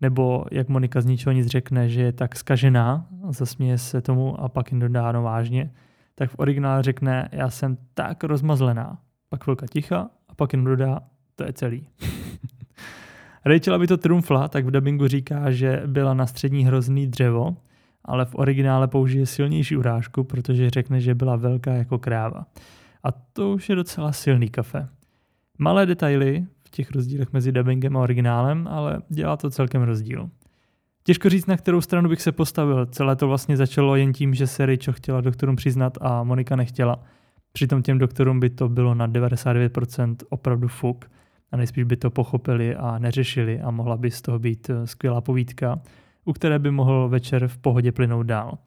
nebo 0.00 0.44
jak 0.50 0.68
Monika 0.68 1.00
z 1.00 1.06
ničeho 1.06 1.32
nic 1.32 1.46
řekne, 1.46 1.88
že 1.88 2.02
je 2.02 2.12
tak 2.12 2.36
skažená, 2.36 3.06
zasměje 3.30 3.78
se 3.78 4.00
tomu 4.00 4.40
a 4.40 4.48
pak 4.48 4.72
jim 4.72 4.80
dodá 4.80 5.12
no 5.12 5.22
vážně, 5.22 5.70
tak 6.14 6.30
v 6.30 6.34
originále 6.38 6.82
řekne, 6.82 7.28
já 7.32 7.50
jsem 7.50 7.78
tak 7.94 8.24
rozmazlená. 8.24 8.98
Pak 9.28 9.44
chvilka 9.44 9.66
ticha 9.66 10.10
a 10.28 10.34
pak 10.34 10.52
jim 10.52 10.64
dodá, 10.64 11.00
to 11.36 11.44
je 11.44 11.52
celý. 11.52 11.88
Rachel, 13.44 13.74
aby 13.74 13.86
to 13.86 13.96
trumfla, 13.96 14.48
tak 14.48 14.66
v 14.66 14.70
dubbingu 14.70 15.08
říká, 15.08 15.50
že 15.50 15.82
byla 15.86 16.14
na 16.14 16.26
střední 16.26 16.64
hrozný 16.64 17.06
dřevo, 17.06 17.56
ale 18.04 18.24
v 18.24 18.34
originále 18.34 18.88
použije 18.88 19.26
silnější 19.26 19.76
urážku, 19.76 20.24
protože 20.24 20.70
řekne, 20.70 21.00
že 21.00 21.14
byla 21.14 21.36
velká 21.36 21.72
jako 21.72 21.98
kráva. 21.98 22.46
A 23.02 23.12
to 23.12 23.52
už 23.52 23.68
je 23.68 23.76
docela 23.76 24.12
silný 24.12 24.48
kafe. 24.48 24.88
Malé 25.58 25.86
detaily 25.86 26.46
v 26.66 26.70
těch 26.70 26.90
rozdílech 26.90 27.32
mezi 27.32 27.52
dubbingem 27.52 27.96
a 27.96 28.00
originálem, 28.00 28.68
ale 28.70 29.02
dělá 29.08 29.36
to 29.36 29.50
celkem 29.50 29.82
rozdíl. 29.82 30.30
Těžko 31.04 31.28
říct, 31.28 31.46
na 31.46 31.56
kterou 31.56 31.80
stranu 31.80 32.08
bych 32.08 32.22
se 32.22 32.32
postavil. 32.32 32.86
Celé 32.86 33.16
to 33.16 33.28
vlastně 33.28 33.56
začalo 33.56 33.96
jen 33.96 34.12
tím, 34.12 34.34
že 34.34 34.46
se 34.46 34.66
Rachel 34.66 34.94
chtěla 34.94 35.20
doktorům 35.20 35.56
přiznat 35.56 35.98
a 36.00 36.24
Monika 36.24 36.56
nechtěla. 36.56 37.02
Přitom 37.52 37.82
těm 37.82 37.98
doktorům 37.98 38.40
by 38.40 38.50
to 38.50 38.68
bylo 38.68 38.94
na 38.94 39.08
99% 39.08 40.16
opravdu 40.28 40.68
fuk 40.68 41.10
a 41.52 41.56
nejspíš 41.56 41.84
by 41.84 41.96
to 41.96 42.10
pochopili 42.10 42.76
a 42.76 42.98
neřešili 42.98 43.60
a 43.60 43.70
mohla 43.70 43.96
by 43.96 44.10
z 44.10 44.22
toho 44.22 44.38
být 44.38 44.70
eh, 44.70 44.86
skvělá 44.86 45.20
povídka, 45.20 45.80
u 46.28 46.32
které 46.32 46.58
by 46.58 46.70
mohl 46.70 47.08
večer 47.08 47.48
v 47.48 47.58
pohodě 47.58 47.92
plynout 47.92 48.26
dál. 48.26 48.58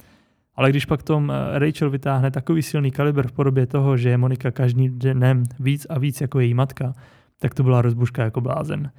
Ale 0.55 0.69
když 0.69 0.85
pak 0.85 1.03
tom 1.03 1.31
eh, 1.31 1.59
Rachel 1.59 1.89
vytáhne 1.89 2.31
takový 2.31 2.61
silný 2.61 2.91
kaliber 2.91 3.27
v 3.27 3.31
podobě 3.31 3.67
toho, 3.67 3.97
že 3.97 4.09
je 4.09 4.17
Monika 4.17 4.51
každým 4.51 4.99
dnem 4.99 5.43
víc 5.59 5.87
a 5.89 5.99
víc 5.99 6.21
jako 6.21 6.39
její 6.39 6.53
matka, 6.53 6.93
tak 7.39 7.53
to 7.53 7.63
byla 7.63 7.81
rozbuška 7.81 8.23
jako 8.23 8.41
blázen. 8.41 8.91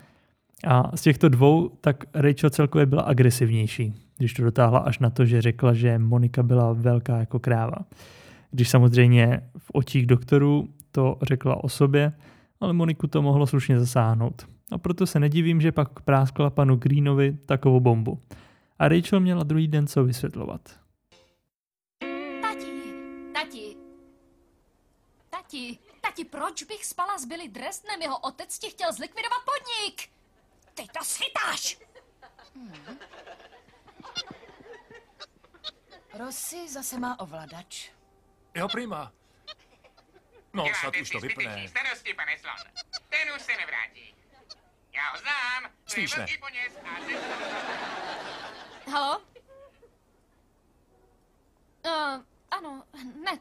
A 0.67 0.97
z 0.97 1.03
těchto 1.03 1.29
dvou, 1.29 1.71
tak 1.81 2.05
Rachel 2.15 2.51
celkově 2.51 2.87
byla 2.87 3.03
agresivnější, 3.03 3.95
když 4.19 4.35
to 4.35 4.43
dotáhla 4.43 4.79
až 4.79 4.99
na 4.99 5.11
to, 5.11 5.25
že 5.25 5.43
řekla, 5.43 5.75
že 5.75 5.99
Monika 5.99 6.43
byla 6.43 6.73
velká 6.73 7.19
jako 7.19 7.39
kráva. 7.39 7.79
Když 8.51 8.69
samozřejmě 8.69 9.41
v 9.59 9.71
očích 9.73 10.07
doktorů 10.07 10.69
to 10.93 11.19
řekla 11.23 11.65
o 11.65 11.69
sobě, 11.69 12.13
ale 12.61 12.73
Moniku 12.73 13.07
to 13.07 13.23
mohlo 13.23 13.47
slušně 13.47 13.79
zasáhnout. 13.79 14.47
A 14.73 14.79
proto 14.79 15.07
se 15.07 15.21
nedivím, 15.21 15.61
že 15.61 15.73
pak 15.73 16.01
práskla 16.01 16.51
panu 16.51 16.77
Greenovi 16.77 17.37
takovou 17.47 17.81
bombu. 17.81 18.19
A 18.79 18.89
Rachel 18.89 19.21
měla 19.21 19.43
druhý 19.43 19.69
den 19.69 19.87
co 19.87 20.05
vysvětlovat. 20.05 20.83
tati. 25.53 25.79
Tati, 26.01 26.25
proč 26.25 26.63
bych 26.63 26.85
spala 26.85 27.19
s 27.19 27.25
Billy 27.25 27.49
Dresdnem? 27.49 28.03
Jeho 28.03 28.19
otec 28.19 28.59
ti 28.59 28.71
chtěl 28.71 28.93
zlikvidovat 28.93 29.39
podnik. 29.45 30.11
Ty 30.75 30.87
to 30.99 31.05
schytáš! 31.05 31.79
Hmm. 32.55 32.99
Rossi 36.19 36.69
zase 36.69 36.99
má 36.99 37.21
ovladač. 37.21 37.91
Jo, 38.55 38.69
prima. 38.69 39.13
No, 40.53 40.65
snad 40.81 40.97
už 41.03 41.11
to 41.11 41.21
vypne. 41.21 41.69
starosti, 41.69 42.15
pane 42.15 42.39
Slon. 42.39 42.73
Ten 43.09 43.35
už 43.37 43.43
se 43.43 43.53
nevrátí. 43.57 44.15
Já 44.93 45.11
ho 45.11 45.19
znám. 45.19 45.63
To 45.63 46.01
je 46.01 46.09
Spíš 46.09 46.17
ne. 46.17 46.27
Halo? 48.87 49.19
Uh, 51.87 52.23
ano, 52.51 52.85
hned. 52.93 53.41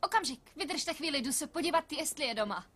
Okamžik, 0.00 0.40
vydržte 0.56 0.94
chvíli, 0.94 1.18
jdu 1.18 1.32
se 1.32 1.46
podívat, 1.46 1.92
jestli 1.92 2.24
je 2.24 2.34
doma. 2.34 2.66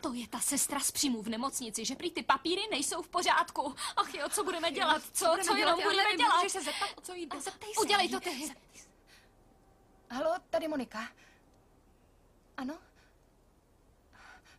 To 0.00 0.12
je 0.12 0.28
ta 0.28 0.40
sestra 0.40 0.80
z 0.80 0.90
příjmu 0.90 1.22
v 1.22 1.28
nemocnici, 1.28 1.84
že 1.84 1.94
prý 1.94 2.10
ty 2.10 2.22
papíry 2.22 2.62
nejsou 2.70 3.02
v 3.02 3.08
pořádku. 3.08 3.74
Ach 3.96 4.14
jo, 4.14 4.28
co 4.28 4.44
budeme 4.44 4.70
dělat? 4.70 5.02
Co, 5.12 5.24
budeme 5.24 5.44
co 5.44 5.56
jenom 5.56 5.78
dělat? 5.78 5.92
Budeme 5.92 6.02
nevím, 6.02 6.18
dělat? 6.18 6.36
můžeš 6.36 6.52
se 6.52 6.62
zeptat, 6.62 6.88
o 6.96 7.00
co 7.00 7.14
jde. 7.14 7.40
Zeptej 7.40 7.74
se. 7.74 7.80
Udělej 7.80 8.08
to 8.08 8.20
ty. 8.20 8.54
Halo, 10.10 10.34
tady 10.50 10.68
Monika. 10.68 11.08
Ano? 12.56 12.78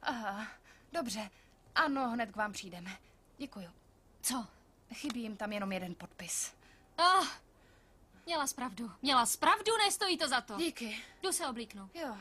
Aha, 0.02 0.48
dobře. 0.92 1.30
Ano, 1.78 2.10
hned 2.10 2.32
k 2.32 2.36
vám 2.36 2.54
přijdeme. 2.54 2.98
Děkuju. 3.38 3.70
Co? 4.22 4.48
Chybí 4.94 5.22
jim 5.22 5.38
tam 5.38 5.54
jenom 5.54 5.72
jeden 5.72 5.96
podpis. 5.96 6.54
Ah, 6.98 7.26
měla 8.26 8.48
spravdu. 8.48 8.92
Měla 9.02 9.26
spravdu, 9.26 9.78
nestojí 9.78 10.18
to 10.18 10.28
za 10.28 10.42
to. 10.42 10.58
Díky. 10.58 11.04
Jdu 11.24 11.32
se 11.32 11.48
oblíknout. 11.48 11.96
Jo. 11.96 12.18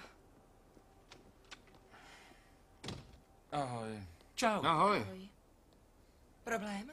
Ahoj. 3.53 4.03
Čau. 4.35 4.65
Ahoj. 4.65 5.29
Problém? 6.45 6.93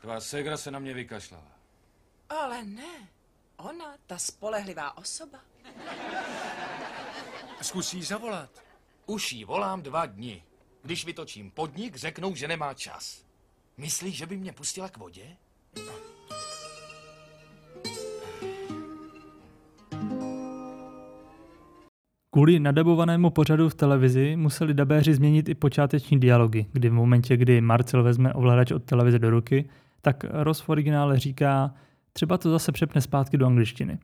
Tvá 0.00 0.20
ségra 0.20 0.56
se 0.56 0.70
na 0.70 0.78
mě 0.78 0.94
vykašlala. 0.94 1.52
Ale 2.28 2.64
ne. 2.64 3.08
Ona, 3.56 3.96
ta 4.06 4.18
spolehlivá 4.18 4.96
osoba. 4.96 5.38
Zkus 7.62 7.94
jí 7.94 8.02
zavolat. 8.02 8.50
Už 9.06 9.32
jí 9.32 9.44
volám 9.44 9.82
dva 9.82 10.06
dny. 10.06 10.44
Když 10.88 11.06
vytočím 11.06 11.50
podnik, 11.50 11.96
řeknou, 11.96 12.34
že 12.34 12.48
nemá 12.48 12.74
čas. 12.74 13.24
Myslíš, 13.78 14.16
že 14.16 14.26
by 14.26 14.36
mě 14.36 14.52
pustila 14.52 14.88
k 14.88 14.96
vodě? 14.96 15.22
Kvůli 22.30 22.60
nadabovanému 22.60 23.30
pořadu 23.30 23.68
v 23.68 23.74
televizi 23.74 24.36
museli 24.36 24.74
dabéři 24.74 25.14
změnit 25.14 25.48
i 25.48 25.54
počáteční 25.54 26.20
dialogy, 26.20 26.66
kdy 26.72 26.88
v 26.88 26.92
momentě, 26.92 27.36
kdy 27.36 27.60
Marcel 27.60 28.02
vezme 28.02 28.32
ovladač 28.32 28.70
od 28.70 28.84
televize 28.84 29.18
do 29.18 29.30
ruky, 29.30 29.68
tak 30.02 30.24
Ross 30.30 30.60
v 30.60 30.68
originále 30.68 31.18
říká, 31.18 31.74
třeba 32.12 32.38
to 32.38 32.50
zase 32.50 32.72
přepne 32.72 33.00
zpátky 33.00 33.36
do 33.36 33.46
angličtiny. 33.46 33.98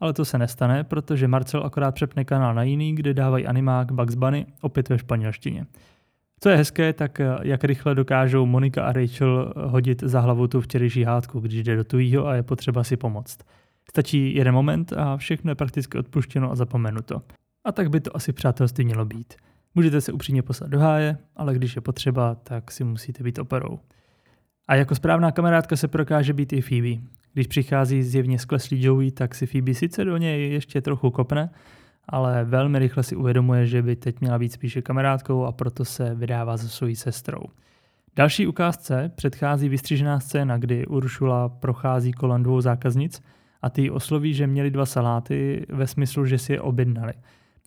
Ale 0.00 0.12
to 0.12 0.24
se 0.24 0.38
nestane, 0.38 0.84
protože 0.84 1.28
Marcel 1.28 1.62
akorát 1.64 1.94
přepne 1.94 2.24
kanál 2.24 2.54
na 2.54 2.62
jiný, 2.62 2.94
kde 2.94 3.14
dávají 3.14 3.46
animák 3.46 3.92
Bugs 3.92 4.14
Bunny 4.14 4.46
opět 4.60 4.88
ve 4.88 4.98
španělštině. 4.98 5.66
Co 6.40 6.48
je 6.48 6.56
hezké, 6.56 6.92
tak 6.92 7.20
jak 7.42 7.64
rychle 7.64 7.94
dokážou 7.94 8.46
Monika 8.46 8.84
a 8.84 8.92
Rachel 8.92 9.52
hodit 9.56 10.02
za 10.02 10.20
hlavu 10.20 10.48
tu 10.48 10.60
včerejší 10.60 11.04
hádku, 11.04 11.40
když 11.40 11.62
jde 11.62 11.76
do 11.76 11.84
tujího 11.84 12.26
a 12.26 12.34
je 12.34 12.42
potřeba 12.42 12.84
si 12.84 12.96
pomoct. 12.96 13.38
Stačí 13.90 14.34
jeden 14.34 14.54
moment 14.54 14.92
a 14.92 15.16
všechno 15.16 15.50
je 15.50 15.54
prakticky 15.54 15.98
odpuštěno 15.98 16.50
a 16.50 16.54
zapomenuto. 16.54 17.22
A 17.64 17.72
tak 17.72 17.90
by 17.90 18.00
to 18.00 18.16
asi 18.16 18.32
přátelství 18.32 18.84
mělo 18.84 19.04
být. 19.04 19.34
Můžete 19.74 20.00
se 20.00 20.12
upřímně 20.12 20.42
poslat 20.42 20.70
do 20.70 20.78
háje, 20.78 21.18
ale 21.36 21.54
když 21.54 21.76
je 21.76 21.82
potřeba, 21.82 22.34
tak 22.34 22.70
si 22.70 22.84
musíte 22.84 23.24
být 23.24 23.38
operou. 23.38 23.78
A 24.68 24.74
jako 24.74 24.94
správná 24.94 25.32
kamarádka 25.32 25.76
se 25.76 25.88
prokáže 25.88 26.32
být 26.32 26.52
i 26.52 26.60
Phoebe. 26.60 27.02
Když 27.32 27.46
přichází 27.46 28.02
zjevně 28.02 28.38
skleslý 28.38 28.84
Joey, 28.84 29.10
tak 29.10 29.34
si 29.34 29.46
Phoebe 29.46 29.74
sice 29.74 30.04
do 30.04 30.16
něj 30.16 30.52
ještě 30.52 30.80
trochu 30.80 31.10
kopne, 31.10 31.50
ale 32.08 32.44
velmi 32.44 32.78
rychle 32.78 33.02
si 33.02 33.16
uvědomuje, 33.16 33.66
že 33.66 33.82
by 33.82 33.96
teď 33.96 34.20
měla 34.20 34.38
být 34.38 34.52
spíše 34.52 34.82
kamarádkou 34.82 35.44
a 35.44 35.52
proto 35.52 35.84
se 35.84 36.14
vydává 36.14 36.56
za 36.56 36.68
svojí 36.68 36.96
sestrou. 36.96 37.42
Další 38.16 38.46
ukázce 38.46 39.12
předchází 39.14 39.68
vystřižená 39.68 40.20
scéna, 40.20 40.58
kdy 40.58 40.86
Uršula 40.86 41.48
prochází 41.48 42.12
kolem 42.12 42.42
dvou 42.42 42.60
zákaznic 42.60 43.22
a 43.62 43.70
ty 43.70 43.90
osloví, 43.90 44.34
že 44.34 44.46
měli 44.46 44.70
dva 44.70 44.86
saláty 44.86 45.66
ve 45.68 45.86
smyslu, 45.86 46.26
že 46.26 46.38
si 46.38 46.52
je 46.52 46.60
objednali. 46.60 47.12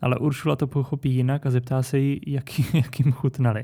Ale 0.02 0.18
Uršula 0.18 0.56
to 0.56 0.68
pochopí 0.68 1.14
jinak 1.14 1.46
a 1.46 1.52
zeptá 1.52 1.84
se 1.84 2.00
jí, 2.00 2.22
jak, 2.28 2.60
jak 2.74 3.00
jim 3.00 3.12
chutnali. 3.12 3.64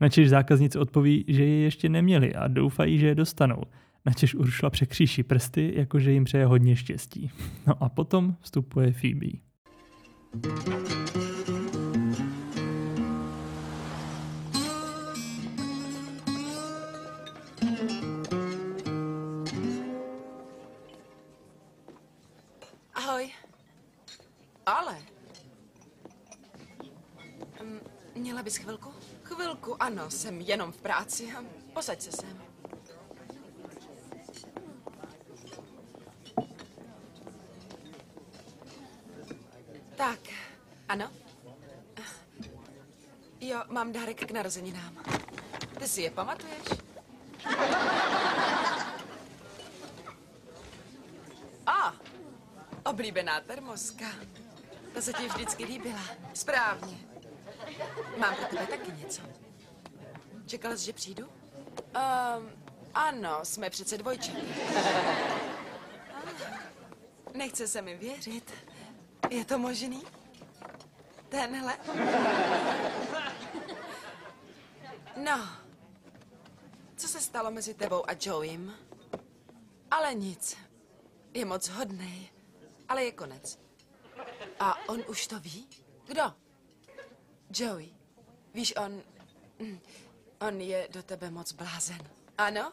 Načež 0.00 0.30
zákaznice 0.30 0.78
odpoví, 0.78 1.24
že 1.28 1.44
je 1.44 1.60
ještě 1.62 1.88
neměli 1.88 2.34
a 2.34 2.48
doufají, 2.48 2.98
že 2.98 3.06
je 3.06 3.14
dostanou. 3.14 3.62
Načež 4.06 4.34
Uršula 4.34 4.70
překříší 4.70 5.22
prsty, 5.22 5.72
jakože 5.76 6.12
jim 6.12 6.24
přeje 6.24 6.46
hodně 6.46 6.76
štěstí. 6.76 7.30
No 7.66 7.82
a 7.82 7.88
potom 7.88 8.34
vstupuje 8.40 8.92
Phoebe. 8.92 9.49
Ahoj. 10.30 10.42
Ale. 24.66 24.98
Měla 28.14 28.42
bys 28.42 28.56
chvilku? 28.56 28.92
Chvilku, 29.22 29.82
ano, 29.82 30.10
jsem 30.10 30.40
jenom 30.40 30.72
v 30.72 30.76
práci. 30.76 31.34
Posaď 31.74 32.00
se 32.02 32.12
sem. 32.12 32.50
Tak, 40.00 40.20
ano? 40.90 41.10
Jo, 43.40 43.62
mám 43.68 43.92
dárek 43.92 44.26
k 44.26 44.30
narozeninám. 44.30 44.96
Ty 45.78 45.88
si 45.88 46.02
je 46.02 46.10
pamatuješ? 46.10 46.68
A, 51.66 51.92
oblíbená 52.84 53.40
termoska. 53.40 54.04
Ta 54.94 55.00
se 55.00 55.12
ti 55.12 55.28
vždycky 55.28 55.64
líbila. 55.64 56.02
Správně. 56.34 56.98
Mám 58.16 58.34
pro 58.34 58.44
tebe 58.44 58.66
taky 58.66 58.92
něco. 58.92 59.22
Čekala 60.46 60.76
jsi, 60.76 60.84
že 60.84 60.92
přijdu? 60.92 61.26
Um, 61.26 62.50
ano, 62.94 63.40
jsme 63.42 63.70
přece 63.70 63.98
dvojčaty. 63.98 64.42
Nechce 67.34 67.68
se 67.68 67.82
mi 67.82 67.96
věřit. 67.96 68.52
Je 69.30 69.44
to 69.44 69.58
možný? 69.58 70.02
Tenhle? 71.30 71.78
No. 75.16 75.48
Co 76.96 77.08
se 77.08 77.20
stalo 77.20 77.50
mezi 77.50 77.74
tebou 77.74 78.10
a 78.10 78.12
Joeym? 78.20 78.74
Ale 79.90 80.14
nic. 80.14 80.56
Je 81.34 81.44
moc 81.44 81.68
hodnej, 81.68 82.28
ale 82.88 83.04
je 83.04 83.12
konec. 83.12 83.58
A 84.60 84.88
on 84.88 85.02
už 85.08 85.26
to 85.26 85.40
ví? 85.40 85.68
Kdo? 86.06 86.34
Joey. 87.50 87.88
Víš, 88.54 88.74
on... 88.76 89.02
hm, 89.60 89.80
On 90.40 90.60
je 90.60 90.88
do 90.90 91.02
tebe 91.02 91.30
moc 91.30 91.52
blázen. 91.52 91.98
Ano? 92.38 92.72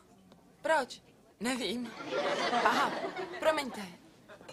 Proč? 0.61 1.01
Nevím. 1.39 1.91
Aha, 2.65 2.91
promiňte. 3.39 3.81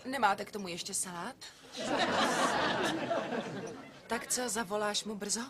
Nemáte 0.05 0.45
k 0.45 0.51
tomu 0.53 0.69
ještě 0.69 0.95
salát? 0.95 1.37
Tak 4.15 4.27
co, 4.27 4.49
zavoláš 4.49 5.05
mu 5.05 5.15
brzo? 5.15 5.41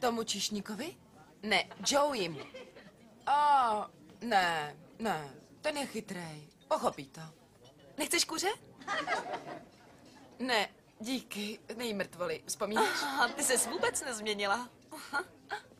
Tomu 0.00 0.22
číšníkovi? 0.22 0.86
Ne, 1.42 1.64
Joeym. 1.90 2.36
A 3.26 3.90
ne, 4.28 4.74
ne, 4.98 5.28
ten 5.60 5.76
je 5.76 5.86
chytrej. 5.86 6.42
Pochopí 6.68 7.06
to. 7.06 7.20
Nechceš 7.98 8.24
kuře? 8.24 8.46
Ne, 10.46 10.68
díky, 11.00 11.58
nej 11.78 11.94
mrtvoli. 11.94 12.42
Vzpomínáš? 12.46 13.04
ty 13.36 13.42
ses 13.42 13.66
vůbec 13.66 14.04
nezměnila. 14.04 14.68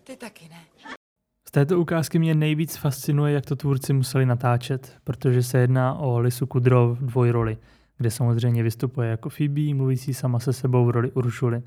Ty 0.05 0.17
taky 0.17 0.49
ne. 0.49 0.65
Z 1.49 1.51
této 1.51 1.81
ukázky 1.81 2.19
mě 2.19 2.35
nejvíc 2.35 2.77
fascinuje, 2.77 3.35
jak 3.35 3.47
to 3.47 3.57
tvůrci 3.57 3.93
museli 3.93 4.27
natáčet, 4.27 4.97
protože 5.05 5.43
se 5.43 5.59
jedná 5.59 5.99
o 5.99 6.19
Lisu 6.19 6.47
Kudrow 6.47 6.99
v 6.99 7.07
dvojroli, 7.07 7.59
kde 7.99 8.11
samozřejmě 8.11 8.63
vystupuje 8.63 9.11
jako 9.11 9.31
Phoebe, 9.31 9.75
mluvící 9.75 10.15
sama 10.15 10.41
se 10.41 10.53
sebou 10.53 10.87
v 10.87 10.91
roli 10.91 11.13
Uršuly. 11.13 11.63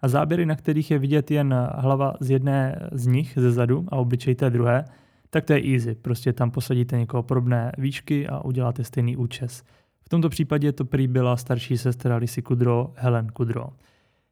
A 0.00 0.08
záběry, 0.08 0.46
na 0.46 0.56
kterých 0.56 0.90
je 0.90 0.98
vidět 0.98 1.30
jen 1.30 1.54
hlava 1.74 2.14
z 2.20 2.30
jedné 2.30 2.88
z 2.92 3.06
nich 3.06 3.32
ze 3.36 3.52
zadu 3.52 3.86
a 3.88 3.96
obličej 3.96 4.34
té 4.34 4.50
druhé, 4.50 4.84
tak 5.30 5.44
to 5.44 5.52
je 5.52 5.72
easy. 5.72 5.94
Prostě 5.94 6.32
tam 6.32 6.50
posadíte 6.50 6.98
někoho 6.98 7.22
podobné 7.22 7.72
výšky 7.78 8.28
a 8.28 8.44
uděláte 8.44 8.84
stejný 8.84 9.16
účes. 9.16 9.62
V 10.02 10.08
tomto 10.08 10.28
případě 10.28 10.72
to 10.72 10.84
prý 10.84 11.08
byla 11.08 11.36
starší 11.36 11.78
sestra 11.78 12.16
Lisy 12.16 12.42
Kudro, 12.42 12.92
Helen 12.96 13.26
Kudro. 13.26 13.68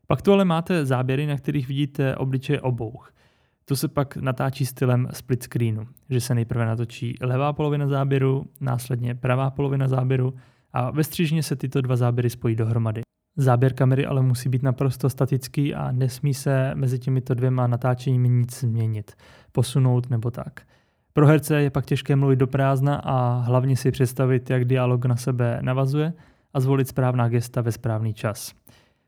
Pak 0.07 0.23
tu 0.23 0.33
ale 0.33 0.45
máte 0.45 0.87
záběry, 0.87 1.27
na 1.27 1.37
kterých 1.37 1.69
vidíte 1.69 2.17
obličeje 2.17 2.61
obou. 2.61 3.01
To 3.65 3.77
se 3.77 3.89
pak 3.89 4.17
natáčí 4.17 4.67
stylem 4.67 5.09
split 5.13 5.43
screenu, 5.43 5.87
že 6.11 6.21
se 6.21 6.35
nejprve 6.35 6.67
natočí 6.67 7.15
levá 7.21 7.53
polovina 7.53 7.87
záběru, 7.87 8.47
následně 8.61 9.15
pravá 9.15 9.51
polovina 9.51 9.89
záběru 9.89 10.35
a 10.73 10.91
ve 10.91 11.05
střížně 11.05 11.43
se 11.43 11.57
tyto 11.57 11.81
dva 11.81 11.97
záběry 11.97 12.31
spojí 12.31 12.57
dohromady. 12.57 13.01
Záběr 13.37 13.73
kamery 13.73 14.07
ale 14.07 14.23
musí 14.23 14.49
být 14.49 14.63
naprosto 14.63 15.11
statický 15.11 15.75
a 15.75 15.93
nesmí 15.93 16.35
se 16.35 16.71
mezi 16.75 16.99
těmito 16.99 17.35
dvěma 17.35 17.67
natáčeními 17.67 18.29
nic 18.29 18.61
změnit, 18.61 19.13
posunout 19.53 20.11
nebo 20.11 20.31
tak. 20.31 20.61
Pro 21.13 21.27
herce 21.27 21.63
je 21.63 21.71
pak 21.71 21.87
těžké 21.87 22.17
mluvit 22.17 22.37
do 22.37 22.47
prázdna 22.47 22.97
a 22.97 23.41
hlavně 23.41 23.77
si 23.77 23.91
představit, 23.91 24.51
jak 24.51 24.65
dialog 24.65 25.05
na 25.05 25.17
sebe 25.17 25.59
navazuje 25.63 26.13
a 26.55 26.61
zvolit 26.61 26.89
správná 26.89 27.29
gesta 27.29 27.61
ve 27.61 27.73
správný 27.73 28.15
čas. 28.15 28.53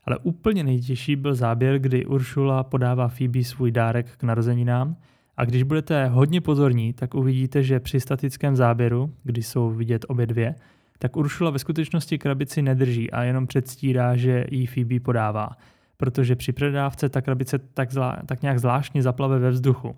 Ale 0.05 0.19
úplně 0.23 0.65
nejtěžší 0.65 1.17
byl 1.17 1.35
záběr, 1.35 1.79
kdy 1.79 2.07
Uršula 2.07 2.65
podává 2.65 3.09
Phoebe 3.09 3.45
svůj 3.45 3.71
dárek 3.71 4.07
k 4.17 4.23
narozeninám 4.23 4.97
a 5.37 5.45
když 5.45 5.63
budete 5.63 6.07
hodně 6.07 6.41
pozorní, 6.41 6.93
tak 6.93 7.15
uvidíte, 7.15 7.63
že 7.63 7.81
při 7.81 8.01
statickém 8.01 8.57
záběru, 8.57 9.15
kdy 9.25 9.43
jsou 9.43 9.71
vidět 9.71 10.05
obě 10.09 10.27
dvě, 10.27 10.55
tak 10.99 11.17
Uršula 11.17 11.51
ve 11.51 11.59
skutečnosti 11.59 12.19
krabici 12.19 12.63
nedrží 12.63 13.11
a 13.11 13.23
jenom 13.23 13.47
předstírá, 13.47 14.17
že 14.17 14.45
jí 14.51 14.67
Phoebe 14.67 15.01
podává, 15.01 15.51
protože 15.97 16.37
při 16.37 16.53
předávce 16.53 17.09
ta 17.09 17.21
krabice 17.21 17.59
tak, 17.59 17.93
zlá, 17.93 18.19
tak 18.27 18.43
nějak 18.43 18.59
zvláštně 18.59 19.03
zaplave 19.03 19.39
ve 19.39 19.51
vzduchu. 19.51 19.97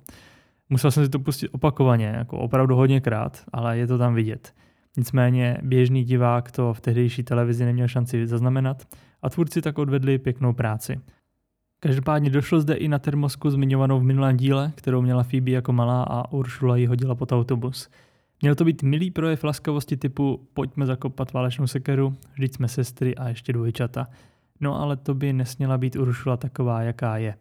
Musel 0.69 0.91
jsem 0.91 1.05
si 1.05 1.11
to 1.11 1.19
pustit 1.19 1.49
opakovaně, 1.49 2.07
jako 2.07 2.39
opravdu 2.39 2.77
hodněkrát, 2.77 3.45
ale 3.53 3.79
je 3.79 3.87
to 3.87 3.99
tam 3.99 4.15
vidět. 4.15 4.55
Nicméně 4.97 5.59
běžný 5.63 6.05
divák 6.05 6.51
to 6.51 6.75
v 6.75 6.81
tehdejší 6.81 7.23
televizi 7.23 7.65
neměl 7.65 7.89
šanci 7.89 8.27
zaznamenat 8.27 8.87
a 9.23 9.31
tvůrci 9.31 9.63
tak 9.63 9.79
odvedli 9.79 10.19
pěknou 10.19 10.53
práci. 10.53 11.01
Každopádně 11.81 12.31
došlo 12.31 12.61
zde 12.61 12.75
i 12.75 12.89
na 12.89 12.99
termosku 12.99 13.51
zmiňovanou 13.51 14.01
v 14.01 14.03
minulém 14.03 14.37
díle, 14.37 14.73
kterou 14.75 15.03
měla 15.03 15.23
Phoebe 15.23 15.51
jako 15.51 15.73
malá 15.73 16.03
a 16.03 16.33
Uršula 16.33 16.77
ji 16.77 16.87
hodila 16.87 17.15
pod 17.15 17.33
autobus. 17.33 17.89
Měl 18.43 18.55
to 18.55 18.65
být 18.65 18.83
milý 18.83 19.11
projev 19.11 19.45
laskavosti 19.45 19.97
typu 19.97 20.49
pojďme 20.55 20.87
zakopat 20.87 21.33
válečnou 21.33 21.67
sekeru, 21.67 22.17
vždyť 22.33 22.55
jsme 22.55 22.69
sestry 22.69 23.17
a 23.17 23.29
ještě 23.29 23.53
dvojčata. 23.53 24.07
No 24.61 24.81
ale 24.81 24.97
to 24.97 25.15
by 25.15 25.33
nesměla 25.33 25.79
být 25.79 25.97
Uršula 25.97 26.37
taková, 26.37 26.83
jaká 26.83 27.17
je. 27.17 27.35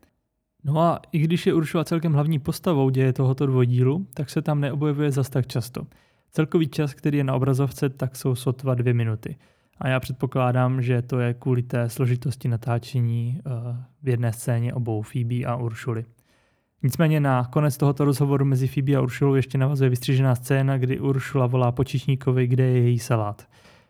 No 0.64 0.80
a 0.82 1.02
i 1.12 1.20
když 1.20 1.46
je 1.46 1.54
Uršula 1.54 1.84
celkem 1.84 2.14
hlavní 2.14 2.40
postavou 2.40 2.90
děje 2.90 3.14
tohoto 3.14 3.46
dvojdílu, 3.46 4.08
tak 4.14 4.30
se 4.30 4.42
tam 4.42 4.62
neobjevuje 4.62 5.12
zas 5.12 5.30
tak 5.30 5.48
často. 5.48 5.88
Celkový 6.32 6.68
čas, 6.68 6.94
který 6.94 7.18
je 7.18 7.24
na 7.24 7.36
obrazovce, 7.36 7.90
tak 7.90 8.16
jsou 8.16 8.36
sotva 8.36 8.76
dvě 8.76 8.94
minuty. 8.94 9.36
A 9.78 9.88
já 9.88 10.00
předpokládám, 10.00 10.82
že 10.82 11.02
to 11.02 11.20
je 11.20 11.34
kvůli 11.34 11.64
té 11.64 11.90
složitosti 11.90 12.48
natáčení 12.48 13.42
uh, 13.46 13.52
v 14.04 14.10
jedné 14.10 14.34
scéně 14.34 14.74
obou 14.74 15.02
Phoebe 15.02 15.46
a 15.46 15.56
Uršuly. 15.56 16.06
Nicméně 16.84 17.20
na 17.20 17.46
konec 17.46 17.78
tohoto 17.78 18.06
rozhovoru 18.06 18.46
mezi 18.46 18.68
Phoebe 18.68 18.96
a 18.96 19.02
Uršulou 19.02 19.36
ještě 19.36 19.58
navazuje 19.58 19.90
vystřížená 19.90 20.36
scéna, 20.36 20.78
kdy 20.78 21.00
Uršula 21.00 21.48
volá 21.48 21.72
počičníkovi, 21.72 22.48
kde 22.48 22.64
je 22.64 22.82
její 22.82 23.00
salát. 23.00 23.48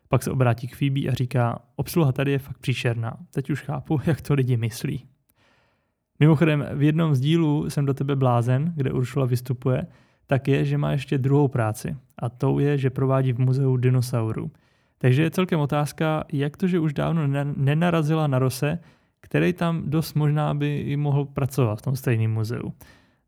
Pak 0.07 0.23
se 0.23 0.31
obrátí 0.31 0.67
k 0.67 0.75
Phoebe 0.75 1.07
a 1.09 1.13
říká, 1.13 1.59
obsluha 1.75 2.11
tady 2.11 2.31
je 2.31 2.39
fakt 2.39 2.57
příšerná. 2.57 3.17
Teď 3.33 3.49
už 3.49 3.61
chápu, 3.61 3.99
jak 4.05 4.21
to 4.21 4.33
lidi 4.33 4.57
myslí. 4.57 5.05
Mimochodem, 6.19 6.65
v 6.73 6.83
jednom 6.83 7.15
z 7.15 7.19
dílů 7.19 7.69
jsem 7.69 7.85
do 7.85 7.93
tebe 7.93 8.15
blázen, 8.15 8.73
kde 8.75 8.91
Uršula 8.91 9.25
vystupuje, 9.25 9.87
tak 10.27 10.47
je, 10.47 10.65
že 10.65 10.77
má 10.77 10.91
ještě 10.91 11.17
druhou 11.17 11.47
práci. 11.47 11.97
A 12.17 12.29
tou 12.29 12.59
je, 12.59 12.77
že 12.77 12.89
provádí 12.89 13.33
v 13.33 13.39
muzeu 13.39 13.77
dinosaurů. 13.77 14.51
Takže 14.97 15.23
je 15.23 15.31
celkem 15.31 15.59
otázka, 15.59 16.23
jak 16.33 16.57
to, 16.57 16.67
že 16.67 16.79
už 16.79 16.93
dávno 16.93 17.27
nenarazila 17.55 18.27
na 18.27 18.39
Rose, 18.39 18.79
který 19.21 19.53
tam 19.53 19.89
dost 19.89 20.13
možná 20.13 20.53
by 20.53 20.77
i 20.77 20.97
mohl 20.97 21.25
pracovat 21.25 21.79
v 21.79 21.81
tom 21.81 21.95
stejném 21.95 22.31
muzeu. 22.31 22.73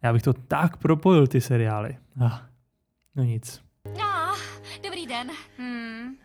Já 0.04 0.14
bych 0.14 0.22
to 0.22 0.34
tak 0.34 0.78
propojil, 0.78 1.28
ty 1.28 1.42
seriály. 1.42 1.98
Ah, 2.26 2.40
no 3.16 3.24
nic. 3.24 3.62
No, 3.86 4.36
dobrý 4.84 5.08
den. 5.08 5.32
Hmm. 5.58 6.16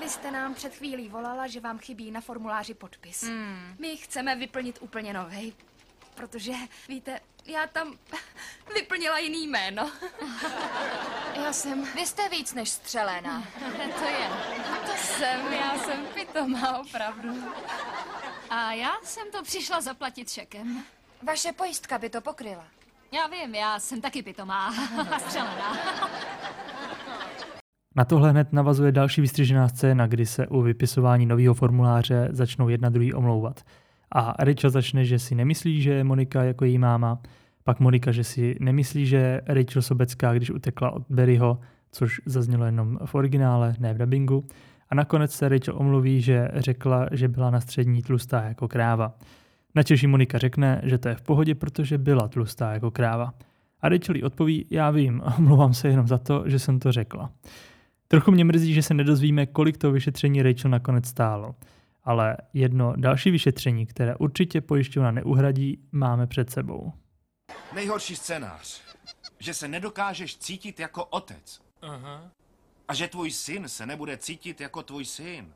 Vy 0.00 0.08
jste 0.08 0.30
nám 0.30 0.54
před 0.54 0.74
chvílí 0.74 1.08
volala, 1.08 1.46
že 1.46 1.60
vám 1.60 1.78
chybí 1.78 2.10
na 2.10 2.20
formuláři 2.20 2.74
podpis. 2.74 3.22
Hmm. 3.22 3.76
My 3.78 3.96
chceme 3.96 4.36
vyplnit 4.36 4.78
úplně 4.80 5.12
novej, 5.12 5.52
protože, 6.14 6.52
víte, 6.88 7.20
já 7.48 7.66
tam 7.66 7.94
vyplnila 8.74 9.18
jiný 9.18 9.46
jméno. 9.46 9.90
Já 11.44 11.52
jsem... 11.52 11.84
Vy 11.94 12.06
jste 12.06 12.28
víc 12.28 12.54
než 12.54 12.70
střelená. 12.70 13.42
to 13.98 14.04
je. 14.04 14.28
To 14.86 14.92
jsem, 14.96 15.52
já 15.52 15.78
jsem 15.78 16.06
pitomá, 16.14 16.78
opravdu. 16.78 17.28
A 18.50 18.72
já 18.72 18.90
jsem 19.02 19.30
to 19.30 19.42
přišla 19.42 19.80
zaplatit 19.80 20.30
šekem. 20.30 20.82
Vaše 21.22 21.52
pojistka 21.52 21.98
by 21.98 22.10
to 22.10 22.20
pokryla. 22.20 22.64
Já 23.12 23.26
vím, 23.26 23.54
já 23.54 23.78
jsem 23.78 24.00
taky 24.00 24.22
pitomá. 24.22 24.74
Střelená. 25.18 25.76
Na 27.96 28.04
tohle 28.04 28.30
hned 28.30 28.52
navazuje 28.52 28.92
další 28.92 29.20
vystřižená 29.20 29.68
scéna, 29.68 30.06
kdy 30.06 30.26
se 30.26 30.46
u 30.46 30.62
vypisování 30.62 31.26
nového 31.26 31.54
formuláře 31.54 32.28
začnou 32.32 32.68
jedna 32.68 32.88
druhý 32.88 33.14
omlouvat. 33.14 33.64
A 34.12 34.34
Rachel 34.38 34.70
začne, 34.70 35.04
že 35.04 35.18
si 35.18 35.34
nemyslí, 35.34 35.82
že 35.82 35.92
je 35.92 36.04
Monika 36.04 36.42
jako 36.42 36.64
její 36.64 36.78
máma, 36.78 37.18
pak 37.68 37.80
Monika, 37.80 38.12
že 38.12 38.24
si 38.24 38.56
nemyslí, 38.60 39.06
že 39.06 39.40
Rachel 39.46 39.82
Sobecká, 39.82 40.34
když 40.34 40.50
utekla 40.50 40.90
od 40.90 41.02
Berryho, 41.08 41.58
což 41.92 42.20
zaznělo 42.26 42.64
jenom 42.64 42.98
v 43.04 43.14
originále, 43.14 43.74
ne 43.78 43.94
v 43.94 43.98
dubbingu. 43.98 44.44
A 44.90 44.94
nakonec 44.94 45.32
se 45.32 45.48
Rachel 45.48 45.74
omluví, 45.76 46.20
že 46.20 46.48
řekla, 46.54 47.08
že 47.12 47.28
byla 47.28 47.50
na 47.50 47.60
střední 47.60 48.02
tlustá 48.02 48.42
jako 48.42 48.68
kráva. 48.68 49.14
Načež 49.74 50.04
Monika 50.04 50.38
řekne, 50.38 50.80
že 50.84 50.98
to 50.98 51.08
je 51.08 51.14
v 51.14 51.22
pohodě, 51.22 51.54
protože 51.54 51.98
byla 51.98 52.28
tlustá 52.28 52.72
jako 52.72 52.90
kráva. 52.90 53.34
A 53.80 53.88
Rachel 53.88 54.16
jí 54.16 54.22
odpoví, 54.22 54.66
já 54.70 54.90
vím, 54.90 55.22
omlouvám 55.38 55.74
se 55.74 55.88
jenom 55.88 56.08
za 56.08 56.18
to, 56.18 56.44
že 56.46 56.58
jsem 56.58 56.78
to 56.78 56.92
řekla. 56.92 57.30
Trochu 58.08 58.30
mě 58.30 58.44
mrzí, 58.44 58.74
že 58.74 58.82
se 58.82 58.94
nedozvíme, 58.94 59.46
kolik 59.46 59.76
to 59.76 59.92
vyšetření 59.92 60.42
Rachel 60.42 60.70
nakonec 60.70 61.06
stálo. 61.06 61.54
Ale 62.04 62.36
jedno 62.54 62.94
další 62.96 63.30
vyšetření, 63.30 63.86
které 63.86 64.16
určitě 64.16 64.60
pojišťovna 64.60 65.10
neuhradí, 65.10 65.78
máme 65.92 66.26
před 66.26 66.50
sebou. 66.50 66.92
Nejhorší 67.72 68.16
scénář. 68.16 68.80
Že 69.38 69.54
se 69.54 69.68
nedokážeš 69.68 70.36
cítit 70.36 70.80
jako 70.80 71.04
otec. 71.04 71.60
Aha. 71.82 72.30
A 72.88 72.94
že 72.94 73.08
tvůj 73.08 73.30
syn 73.32 73.68
se 73.68 73.86
nebude 73.86 74.16
cítit 74.16 74.60
jako 74.60 74.82
tvůj 74.82 75.04
syn. 75.04 75.54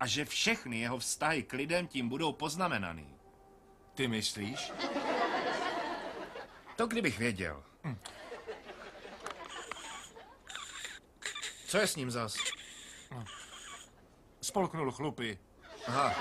A 0.00 0.06
že 0.06 0.24
všechny 0.24 0.80
jeho 0.80 0.98
vztahy 0.98 1.42
k 1.42 1.52
lidem 1.52 1.86
tím 1.86 2.08
budou 2.08 2.32
poznamenaný. 2.32 3.14
Ty 3.94 4.08
myslíš? 4.08 4.72
To 6.76 6.86
kdybych 6.86 7.18
věděl. 7.18 7.62
Hm. 7.84 7.98
Co 11.66 11.78
je 11.78 11.86
s 11.86 11.96
ním 11.96 12.10
zas? 12.10 12.36
Spolknul 14.40 14.92
chlupy. 14.92 15.38
Aha. 15.86 16.14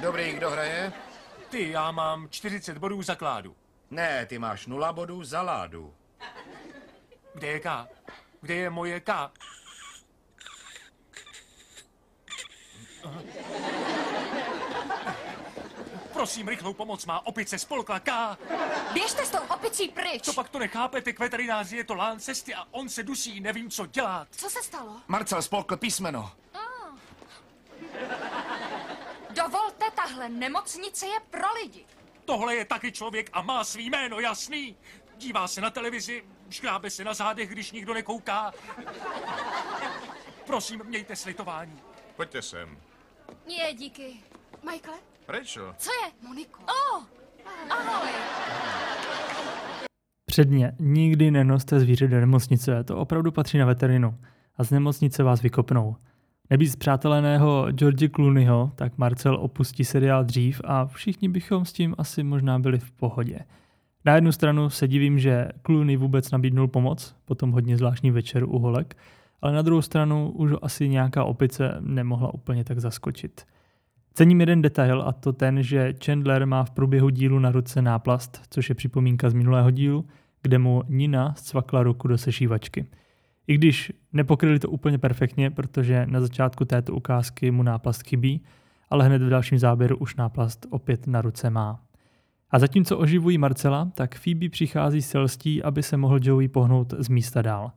Dobrý, 0.00 0.32
kdo 0.32 0.50
hraje? 0.50 0.92
Ty, 1.50 1.70
já 1.70 1.90
mám 1.90 2.28
40 2.30 2.78
bodů 2.78 3.02
za 3.02 3.14
kládu. 3.14 3.56
Ne, 3.90 4.26
ty 4.26 4.38
máš 4.38 4.66
nula 4.66 4.92
bodů 4.92 5.24
za 5.24 5.42
ládu. 5.42 5.94
Kde 7.34 7.46
je 7.46 7.60
K? 7.60 7.88
Kde 8.40 8.54
je 8.54 8.70
moje 8.70 9.00
K? 9.00 9.30
Prosím, 16.12 16.48
rychlou 16.48 16.72
pomoc 16.72 17.06
má 17.06 17.26
opice 17.26 17.58
spolkla 17.58 18.00
K. 18.00 18.38
Běžte 18.92 19.26
s 19.26 19.30
tou 19.30 19.38
opicí 19.54 19.88
pryč. 19.88 20.24
To 20.24 20.32
pak 20.32 20.48
to 20.48 20.58
nechápete, 20.58 21.12
k 21.12 21.18
veterináři 21.18 21.76
je 21.76 21.84
to 21.84 21.94
lán 21.94 22.20
cesty 22.20 22.54
a 22.54 22.66
on 22.70 22.88
se 22.88 23.02
dusí, 23.02 23.40
nevím, 23.40 23.70
co 23.70 23.86
dělat. 23.86 24.28
Co 24.30 24.50
se 24.50 24.62
stalo? 24.62 24.96
Marcel 25.08 25.42
spolkl 25.42 25.76
písmeno. 25.76 26.32
Dovolte, 27.94 28.35
tahle 30.08 30.28
nemocnice 30.28 31.06
je 31.06 31.20
pro 31.30 31.54
lidi. 31.62 31.84
Tohle 32.24 32.54
je 32.54 32.64
taky 32.64 32.92
člověk 32.92 33.30
a 33.32 33.42
má 33.42 33.64
svý 33.64 33.90
jméno, 33.90 34.20
jasný? 34.20 34.76
Dívá 35.16 35.48
se 35.48 35.60
na 35.60 35.70
televizi, 35.70 36.24
škrábe 36.50 36.90
se 36.90 37.04
na 37.04 37.14
zádech, 37.14 37.48
když 37.48 37.72
nikdo 37.72 37.94
nekouká. 37.94 38.52
Prosím, 40.46 40.82
mějte 40.84 41.16
slitování. 41.16 41.80
Pojďte 42.16 42.42
sem. 42.42 42.78
Je, 43.46 43.74
díky. 43.74 44.16
Michael? 44.70 44.98
Rachel. 45.28 45.74
Co 45.78 45.90
je? 45.92 46.28
Moniko. 46.28 46.60
Oh, 46.62 47.04
ahoj. 47.70 48.10
Předně, 50.26 50.72
nikdy 50.78 51.30
nenoste 51.30 51.80
zvíře 51.80 52.08
do 52.08 52.20
nemocnice, 52.20 52.84
to 52.84 52.96
opravdu 52.98 53.32
patří 53.32 53.58
na 53.58 53.66
veterinu. 53.66 54.18
A 54.56 54.64
z 54.64 54.70
nemocnice 54.70 55.22
vás 55.22 55.42
vykopnou. 55.42 55.96
Nebýt 56.50 56.72
zpřáteleného 56.72 57.66
George 57.70 58.08
Clooneyho, 58.14 58.72
tak 58.74 58.98
Marcel 58.98 59.36
opustí 59.40 59.84
seriál 59.84 60.24
dřív 60.24 60.60
a 60.64 60.86
všichni 60.86 61.28
bychom 61.28 61.64
s 61.64 61.72
tím 61.72 61.94
asi 61.98 62.22
možná 62.22 62.58
byli 62.58 62.78
v 62.78 62.90
pohodě. 62.90 63.38
Na 64.04 64.14
jednu 64.14 64.32
stranu 64.32 64.70
se 64.70 64.88
divím, 64.88 65.18
že 65.18 65.48
Clooney 65.62 65.96
vůbec 65.96 66.30
nabídnul 66.30 66.68
pomoc, 66.68 67.16
potom 67.24 67.52
hodně 67.52 67.76
zvláštní 67.76 68.10
večer 68.10 68.44
u 68.44 68.58
holek, 68.58 68.96
ale 69.42 69.52
na 69.52 69.62
druhou 69.62 69.82
stranu 69.82 70.30
už 70.30 70.50
asi 70.62 70.88
nějaká 70.88 71.24
opice 71.24 71.76
nemohla 71.80 72.34
úplně 72.34 72.64
tak 72.64 72.80
zaskočit. 72.80 73.44
Cením 74.14 74.40
jeden 74.40 74.62
detail 74.62 75.02
a 75.02 75.12
to 75.12 75.32
ten, 75.32 75.62
že 75.62 75.94
Chandler 76.04 76.46
má 76.46 76.64
v 76.64 76.70
průběhu 76.70 77.10
dílu 77.10 77.38
na 77.38 77.50
ruce 77.50 77.82
náplast, 77.82 78.40
což 78.50 78.68
je 78.68 78.74
připomínka 78.74 79.30
z 79.30 79.34
minulého 79.34 79.70
dílu, 79.70 80.04
kde 80.42 80.58
mu 80.58 80.82
Nina 80.88 81.34
zcvakla 81.34 81.82
ruku 81.82 82.08
do 82.08 82.18
sešívačky. 82.18 82.86
I 83.46 83.54
když 83.54 83.92
nepokryli 84.12 84.58
to 84.58 84.70
úplně 84.70 84.98
perfektně, 84.98 85.50
protože 85.50 86.06
na 86.06 86.20
začátku 86.20 86.64
této 86.64 86.94
ukázky 86.94 87.50
mu 87.50 87.62
náplast 87.62 88.02
chybí, 88.02 88.44
ale 88.90 89.06
hned 89.06 89.22
v 89.22 89.28
dalším 89.28 89.58
záběru 89.58 89.96
už 89.96 90.16
náplast 90.16 90.66
opět 90.70 91.06
na 91.06 91.22
ruce 91.22 91.50
má. 91.50 91.82
A 92.50 92.58
zatímco 92.58 92.98
oživují 92.98 93.38
Marcela, 93.38 93.90
tak 93.94 94.18
Phoebe 94.18 94.48
přichází 94.48 95.02
s 95.02 95.10
celstí, 95.10 95.62
aby 95.62 95.82
se 95.82 95.96
mohl 95.96 96.18
Joey 96.22 96.48
pohnout 96.48 96.94
z 96.98 97.08
místa 97.08 97.42
dál. 97.42 97.72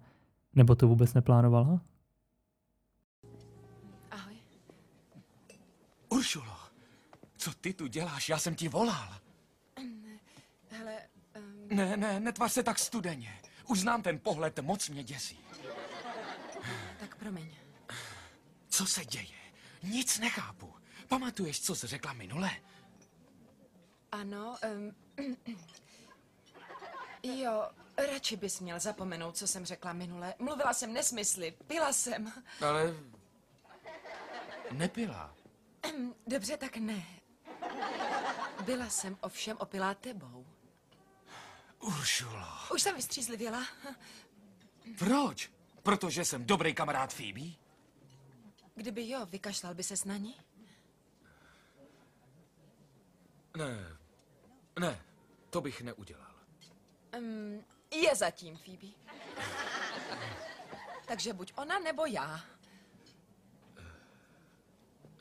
Nebo 0.55 0.75
to 0.75 0.87
vůbec 0.87 1.13
neplánovala? 1.13 1.81
Ahoj. 4.11 4.35
Uršulo, 6.09 6.55
co 7.37 7.51
ty 7.61 7.73
tu 7.73 7.87
děláš? 7.87 8.29
Já 8.29 8.37
jsem 8.37 8.55
ti 8.55 8.67
volal. 8.67 9.09
Hele, 10.69 10.93
um, 11.71 11.77
Ne, 11.77 11.97
ne, 11.97 12.19
netvař 12.19 12.51
se 12.51 12.63
tak 12.63 12.79
studeně. 12.79 13.29
Už 13.67 13.79
znám 13.79 14.01
ten 14.01 14.19
pohled, 14.19 14.59
moc 14.59 14.89
mě 14.89 15.03
děsí. 15.03 15.37
Promiň. 17.19 17.55
Co 18.69 18.85
se 18.85 19.05
děje? 19.05 19.39
Nic 19.83 20.19
nechápu. 20.19 20.73
Pamatuješ, 21.07 21.61
co 21.61 21.75
jsi 21.75 21.87
řekla 21.87 22.13
minule? 22.13 22.51
Ano, 24.11 24.57
um, 24.75 24.95
jo, 27.43 27.69
radši 27.97 28.35
bys 28.35 28.59
měl 28.59 28.79
zapomenout, 28.79 29.37
co 29.37 29.47
jsem 29.47 29.65
řekla 29.65 29.93
minule. 29.93 30.33
Mluvila 30.39 30.73
jsem 30.73 30.93
nesmysly, 30.93 31.51
pila 31.67 31.93
jsem. 31.93 32.33
Ale... 32.61 32.93
Nepila. 34.71 35.35
Dobře, 36.27 36.57
tak 36.57 36.77
ne. 36.77 37.05
Byla 38.65 38.89
jsem 38.89 39.17
ovšem 39.21 39.57
opilá 39.59 39.93
tebou. 39.93 40.45
Uršulo. 41.79 42.45
Už 42.73 42.81
jsem 42.81 42.95
vystřízlivěla. 42.95 43.65
Proč? 44.97 45.51
Protože 45.89 46.25
jsem 46.25 46.45
dobrý 46.45 46.73
kamarád 46.73 47.13
Phoebe? 47.13 47.55
Kdyby 48.75 49.09
jo, 49.09 49.25
vykašlal 49.25 49.73
by 49.73 49.83
ses 49.83 50.05
na 50.05 50.17
ní? 50.17 50.35
Ne, 53.57 53.97
ne, 54.79 55.01
to 55.49 55.61
bych 55.61 55.81
neudělal. 55.81 56.33
Um, 57.17 57.63
je 57.91 58.15
zatím, 58.15 58.57
Phoebe. 58.57 58.87
Takže 61.07 61.33
buď 61.33 61.53
ona, 61.55 61.79
nebo 61.79 62.05
já. 62.05 62.41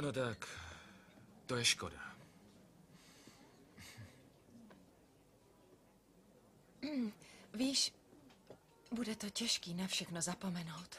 No 0.03 0.13
tak, 0.13 0.49
to 1.47 1.57
je 1.57 1.65
škoda. 1.65 2.17
Víš, 7.55 7.93
bude 8.91 9.17
to 9.17 9.31
těžký 9.31 9.75
na 9.75 9.87
všechno 9.87 10.23
zapomenout. 10.23 10.97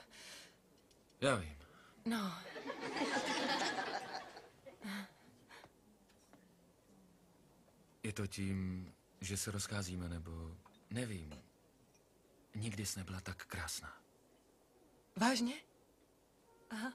Já 1.21 1.35
vím. 1.35 1.57
No, 2.05 2.33
Je 8.03 8.13
to 8.13 8.27
tím, 8.27 8.91
že 9.21 9.37
se 9.37 9.51
rozcházíme, 9.51 10.09
nebo 10.09 10.57
nevím. 10.89 11.43
Nikdy 12.55 12.85
jsi 12.85 12.99
nebyla 12.99 13.21
tak 13.21 13.45
krásná. 13.45 14.01
vážně? 15.15 15.53
Aha. 16.69 16.93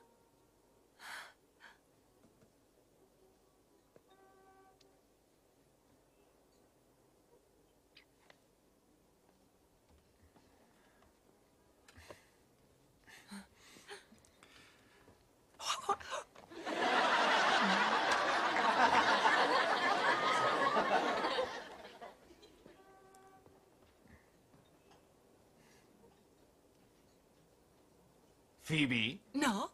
Phoebe? 28.74 29.18
No, 29.46 29.68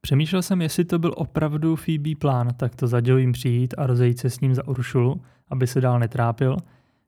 Přemýšlel 0.00 0.42
jsem, 0.42 0.62
jestli 0.62 0.84
to 0.84 0.98
byl 0.98 1.14
opravdu 1.16 1.76
Phoebe 1.76 2.10
plán, 2.18 2.48
tak 2.56 2.74
to 2.74 2.86
za 2.86 3.00
Joeym 3.04 3.32
přijít 3.32 3.74
a 3.78 3.86
rozejít 3.86 4.18
se 4.18 4.30
s 4.30 4.40
ním 4.40 4.54
za 4.54 4.68
Uršulu, 4.68 5.22
aby 5.48 5.66
se 5.66 5.80
dál 5.80 5.98
netrápil, 5.98 6.56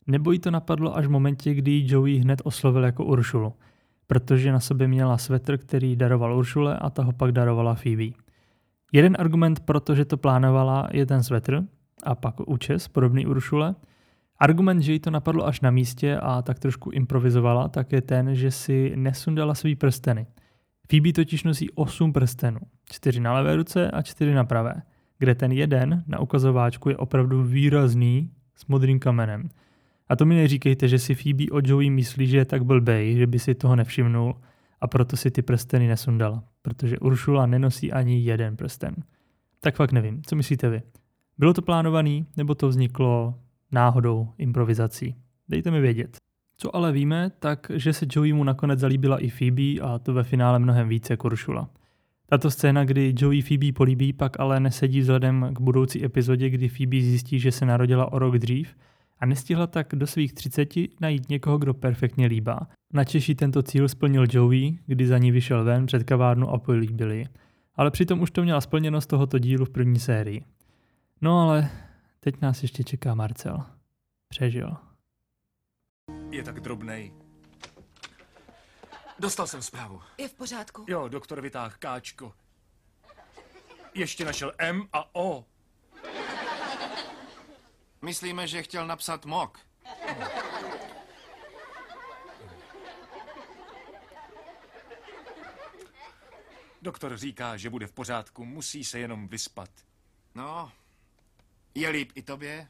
nebo 0.07 0.32
jí 0.32 0.38
to 0.38 0.51
napadlo 0.51 0.96
až 0.96 1.07
v 1.07 1.11
momentě, 1.11 1.55
kdy 1.55 1.70
ji 1.70 1.92
Joey 1.94 2.16
hned 2.16 2.42
oslovil 2.44 2.84
jako 2.84 3.05
Uršulu, 3.05 3.53
protože 4.07 4.53
na 4.53 4.61
sobě 4.61 4.88
měla 4.88 5.18
svetr, 5.18 5.59
který 5.59 5.96
daroval 5.96 6.38
Uršule 6.38 6.78
a 6.78 6.90
ta 6.90 7.03
ho 7.03 7.12
pak 7.12 7.32
darovala 7.32 7.74
Phoebe. 7.74 8.05
Jeden 8.92 9.16
argument 9.18 9.61
pro 9.61 9.80
to, 9.80 9.94
že 9.94 10.05
to 10.05 10.16
plánovala, 10.16 10.88
je 10.92 11.07
ten 11.07 11.22
svetr 11.22 11.62
a 12.03 12.14
pak 12.14 12.48
účes, 12.48 12.88
podobný 12.88 13.26
Uršule. 13.26 13.74
Argument, 14.41 14.82
že 14.82 14.93
jí 14.93 14.99
to 14.99 15.11
napadlo 15.11 15.47
až 15.47 15.61
na 15.61 15.70
místě 15.70 16.18
a 16.22 16.43
tak 16.43 16.59
trošku 16.59 16.91
improvizovala, 16.91 17.68
tak 17.68 17.93
je 17.93 18.01
ten, 18.01 18.34
že 18.34 18.51
si 18.51 18.93
nesundala 18.97 19.55
svý 19.55 19.76
prsteny. 19.76 20.26
Phoebe 20.91 21.12
totiž 21.12 21.45
nosí 21.45 21.70
8 21.70 22.12
prstenů, 22.12 22.61
4 22.91 23.20
na 23.20 23.32
levé 23.32 23.57
ruce 23.57 23.91
a 23.91 24.03
4 24.03 24.34
na 24.34 24.45
pravé, 24.45 24.82
kde 25.18 25.34
ten 25.34 25.53
jeden 25.53 26.05
na 26.07 26.20
ukazováčku 26.20 26.88
je 26.88 26.97
opravdu 26.97 27.43
výrazný 27.43 28.30
s 28.57 28.66
modrým 28.66 28.99
kamenem. 28.99 29.49
A 30.09 30.16
to 30.16 30.26
mi 30.26 30.34
neříkejte, 30.34 30.88
že 30.88 30.99
si 30.99 31.14
Phoebe 31.14 31.45
o 31.53 31.61
Joey 31.64 31.91
myslí, 31.91 32.26
že 32.26 32.36
je 32.36 32.45
tak 32.45 32.64
blbej, 32.64 33.16
že 33.16 33.26
by 33.26 33.38
si 33.38 33.55
toho 33.55 33.76
nevšimnul 33.76 34.34
a 34.80 34.86
proto 34.86 35.16
si 35.16 35.30
ty 35.30 35.43
prsteny 35.43 35.88
nesundala, 35.88 36.45
protože 36.62 36.99
Uršula 36.99 37.47
nenosí 37.47 37.93
ani 37.93 38.20
jeden 38.20 38.57
prsten. 38.57 38.95
Tak 39.61 39.76
fakt 39.76 39.93
nevím, 39.93 40.22
co 40.22 40.36
myslíte 40.36 40.68
vy? 40.68 40.82
Bylo 41.38 41.55
to 41.55 41.62
plánovaný, 41.62 42.26
nebo 42.36 42.55
to 42.55 42.68
vzniklo 42.68 43.34
náhodou, 43.72 44.28
improvizací? 44.38 45.14
Dejte 45.48 45.70
mi 45.70 45.80
vědět. 45.80 46.16
Co 46.56 46.76
ale 46.76 46.92
víme, 46.92 47.30
tak 47.38 47.70
že 47.74 47.92
se 47.92 48.06
Joeymu 48.12 48.44
nakonec 48.44 48.80
zalíbila 48.80 49.18
i 49.18 49.28
Phoebe 49.28 49.80
a 49.82 49.98
to 49.98 50.14
ve 50.14 50.22
finále 50.22 50.58
mnohem 50.58 50.88
více 50.88 51.12
jako 51.12 51.26
Uršula. 51.26 51.70
Tato 52.26 52.50
scéna, 52.50 52.84
kdy 52.84 53.14
Joey 53.18 53.42
Phoebe 53.42 53.72
políbí, 53.72 54.12
pak 54.12 54.40
ale 54.40 54.60
nesedí 54.60 55.00
vzhledem 55.00 55.48
k 55.52 55.60
budoucí 55.60 56.04
epizodě, 56.04 56.50
kdy 56.50 56.68
Phoebe 56.68 57.00
zjistí, 57.00 57.40
že 57.40 57.52
se 57.52 57.66
narodila 57.66 58.12
o 58.12 58.18
rok 58.18 58.38
dřív 58.38 58.76
a 59.18 59.26
nestihla 59.26 59.66
tak 59.66 59.86
do 59.94 60.06
svých 60.06 60.32
30 60.32 60.68
najít 61.00 61.28
někoho, 61.28 61.58
kdo 61.58 61.74
perfektně 61.74 62.26
líbá. 62.26 62.60
Načeší 62.92 63.34
tento 63.34 63.62
cíl 63.62 63.88
splnil 63.88 64.26
Joey, 64.30 64.78
kdy 64.86 65.06
za 65.06 65.18
ní 65.18 65.30
vyšel 65.30 65.64
ven 65.64 65.86
před 65.86 66.04
kavárnu 66.04 66.48
a 66.48 66.58
políbili. 66.58 67.24
Ale 67.74 67.90
přitom 67.90 68.20
už 68.20 68.30
to 68.30 68.42
měla 68.42 68.60
splněno 68.60 69.00
z 69.00 69.06
tohoto 69.06 69.38
dílu 69.38 69.64
v 69.64 69.70
první 69.70 69.98
sérii. 69.98 70.42
No 71.20 71.40
ale 71.40 71.70
teď 72.20 72.40
nás 72.40 72.62
ještě 72.62 72.84
čeká 72.84 73.14
Marcel. 73.14 73.66
Přežil. 74.28 74.76
Je 76.30 76.42
tak 76.42 76.60
drobnej. 76.60 77.14
Dostal 79.18 79.46
jsem 79.46 79.62
zprávu. 79.62 80.02
je 80.18 80.28
v 80.28 80.34
pořádku. 80.34 80.84
Jo, 80.88 81.08
doktor 81.08 81.40
vytáhl 81.40 81.74
káčko. 81.78 82.32
Ještě 83.94 84.24
našel 84.24 84.52
M 84.58 84.88
a 84.92 85.14
O. 85.14 85.44
Myslíme, 88.02 88.46
že 88.46 88.62
chtěl 88.62 88.86
napsat 88.86 89.26
mok. 89.26 89.58
Doktor 96.82 97.16
říká, 97.16 97.56
že 97.56 97.70
bude 97.70 97.86
v 97.86 97.92
pořádku, 97.92 98.44
musí 98.44 98.84
se 98.84 98.98
jenom 98.98 99.28
vyspat. 99.28 99.70
No, 100.34 100.72
je 101.74 101.88
líp 101.88 102.12
i 102.14 102.22
tobě? 102.22 102.68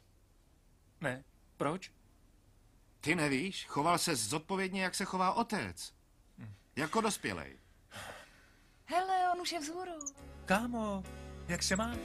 Ne, 1.00 1.24
proč? 1.56 1.92
Ty 3.00 3.14
nevíš, 3.14 3.66
choval 3.66 3.98
se 3.98 4.16
zodpovědně, 4.16 4.82
jak 4.82 4.94
se 4.94 5.04
chová 5.04 5.32
otec. 5.32 5.94
Jako 6.76 7.00
dospělej. 7.00 7.58
Hele, 8.84 9.32
on 9.34 9.40
už 9.40 9.52
je 9.52 9.60
vzhůru. 9.60 9.92
Kámo, 10.44 11.02
jak 11.48 11.62
se 11.62 11.76
máš? 11.76 11.98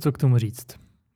Co 0.00 0.12
k 0.12 0.18
tomu 0.18 0.38
říct? 0.38 0.66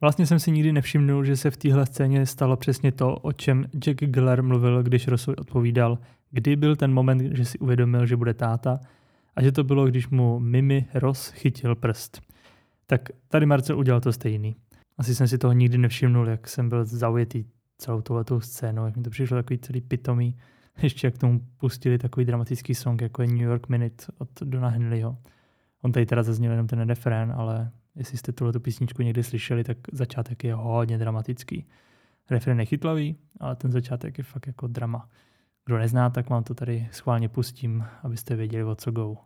Vlastně 0.01 0.27
jsem 0.27 0.39
si 0.39 0.51
nikdy 0.51 0.73
nevšimnul, 0.73 1.25
že 1.25 1.37
se 1.37 1.51
v 1.51 1.57
téhle 1.57 1.87
scéně 1.87 2.27
stalo 2.27 2.57
přesně 2.57 2.93
to, 2.93 3.17
o 3.17 3.33
čem 3.33 3.65
Jack 3.79 4.05
Geller 4.05 4.43
mluvil, 4.43 4.83
když 4.83 5.09
Rosovi 5.09 5.37
odpovídal, 5.37 5.99
kdy 6.31 6.57
byl 6.57 6.77
ten 6.77 6.93
moment, 6.93 7.37
že 7.37 7.45
si 7.45 7.59
uvědomil, 7.59 8.07
že 8.07 8.17
bude 8.17 8.35
táta 8.35 8.81
a 9.37 9.43
že 9.43 9.53
to 9.53 9.65
bylo, 9.65 9.87
když 9.87 10.09
mu 10.09 10.39
Mimi 10.39 10.87
Ross 10.95 11.29
chytil 11.29 11.75
prst. 11.75 12.21
Tak 12.87 13.09
tady 13.29 13.47
Marcel 13.47 13.79
udělal 13.79 14.01
to 14.01 14.13
stejný. 14.13 14.57
Asi 14.99 15.15
jsem 15.15 15.29
si 15.29 15.39
toho 15.39 15.53
nikdy 15.53 15.79
nevšimnul, 15.79 16.29
jak 16.29 16.49
jsem 16.49 16.69
byl 16.69 16.85
zaujetý 16.85 17.45
celou 17.79 18.01
touhletou 18.01 18.41
scénou, 18.41 18.87
jak 18.87 18.97
mi 18.97 19.03
to 19.03 19.11
přišlo 19.11 19.37
takový 19.37 19.59
celý 19.59 19.81
pitomý. 19.81 20.37
Ještě 20.83 21.07
jak 21.07 21.19
tomu 21.19 21.41
pustili 21.57 21.99
takový 21.99 22.27
dramatický 22.27 22.75
song, 22.75 23.03
jako 23.03 23.23
je 23.23 23.29
New 23.29 23.41
York 23.41 23.69
Minute 23.69 24.05
od 24.19 24.29
Dona 24.43 24.69
Henleyho. 24.69 25.19
On 25.83 25.93
tady 25.93 26.07
teda 26.07 26.23
zazněl 26.23 26.51
jenom 26.51 26.67
ten 26.67 26.81
refrén, 26.81 27.33
ale 27.37 27.71
jestli 27.97 28.19
jste 28.19 28.33
tuhle 28.33 28.53
písničku 28.53 29.03
někdy 29.03 29.23
slyšeli, 29.23 29.65
tak 29.65 29.79
začátek 29.93 30.45
je 30.45 30.55
hodně 30.55 30.99
dramatický. 30.99 31.67
Refrén 32.31 32.61
je 32.61 32.67
chytlavý, 32.67 33.17
ale 33.41 33.57
ten 33.57 33.73
začátek 33.73 34.19
je 34.19 34.25
fakt 34.25 34.47
jako 34.47 34.67
drama. 34.67 35.09
Kdo 35.65 35.79
nezná, 35.79 36.11
tak 36.11 36.31
vám 36.31 36.45
to 36.45 36.55
tady 36.55 36.89
schválně 36.93 37.29
pustím, 37.29 37.85
abyste 38.03 38.37
věděli, 38.37 38.65
o 38.65 38.75
co 38.75 38.91
go. 38.91 39.17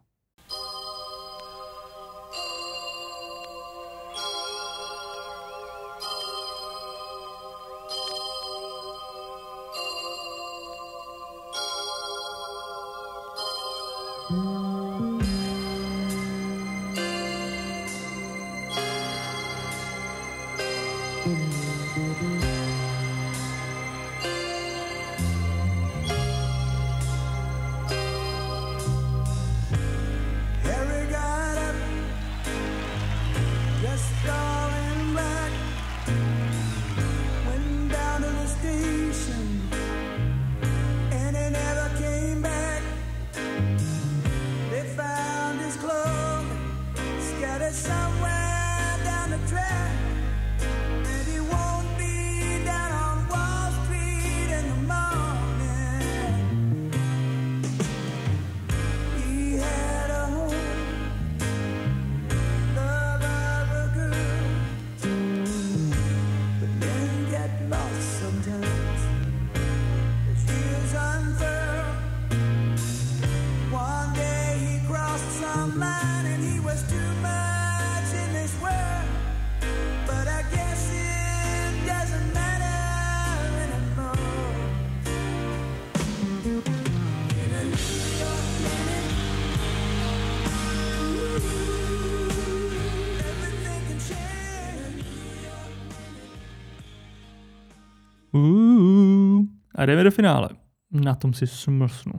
A 99.78 99.86
jdeme 99.86 100.04
do 100.04 100.10
finále. 100.10 100.48
Na 100.90 101.14
tom 101.14 101.34
si 101.34 101.46
smlsnu. 101.46 102.12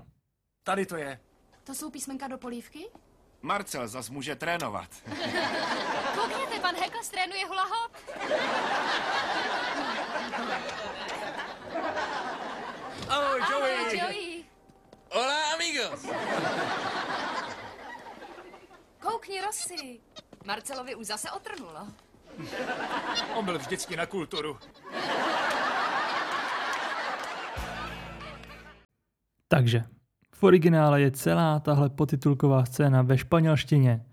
Tady 0.64 0.86
to 0.86 0.96
je. 0.96 1.20
To 1.64 1.76
jsou 1.76 1.90
písmenka 1.90 2.28
do 2.28 2.38
polívky? 2.38 2.86
Marcel 3.42 3.88
zas 3.88 4.10
může 4.10 4.36
trénovat. 4.36 4.90
Koukněte, 6.16 6.60
pan 6.62 6.76
Hekl 6.76 6.98
trénuje 7.12 7.46
hula 7.46 7.64
hop. 7.64 7.92
Ahoj, 13.10 13.42
Ahoj, 13.42 13.70
Joey. 13.72 13.98
Joey. 14.00 14.46
Hola, 15.12 15.54
amigos. 15.54 16.06
Koukni, 19.00 19.42
Rossi. 19.42 20.00
Marcelovi 20.46 20.96
už 20.96 21.08
zase 21.08 21.32
otrnulo. 21.32 21.88
On 23.36 23.46
byl 23.46 23.58
vždycky 23.60 23.96
na 23.96 24.06
kulturu. 24.06 24.60
Takže, 29.52 29.84
v 30.32 30.44
originále 30.44 31.02
je 31.02 31.12
celá 31.12 31.60
tahle 31.60 31.90
potitulková 31.90 32.66
scéna 32.66 33.02
ve 33.02 33.18
španělštině. 33.18 34.06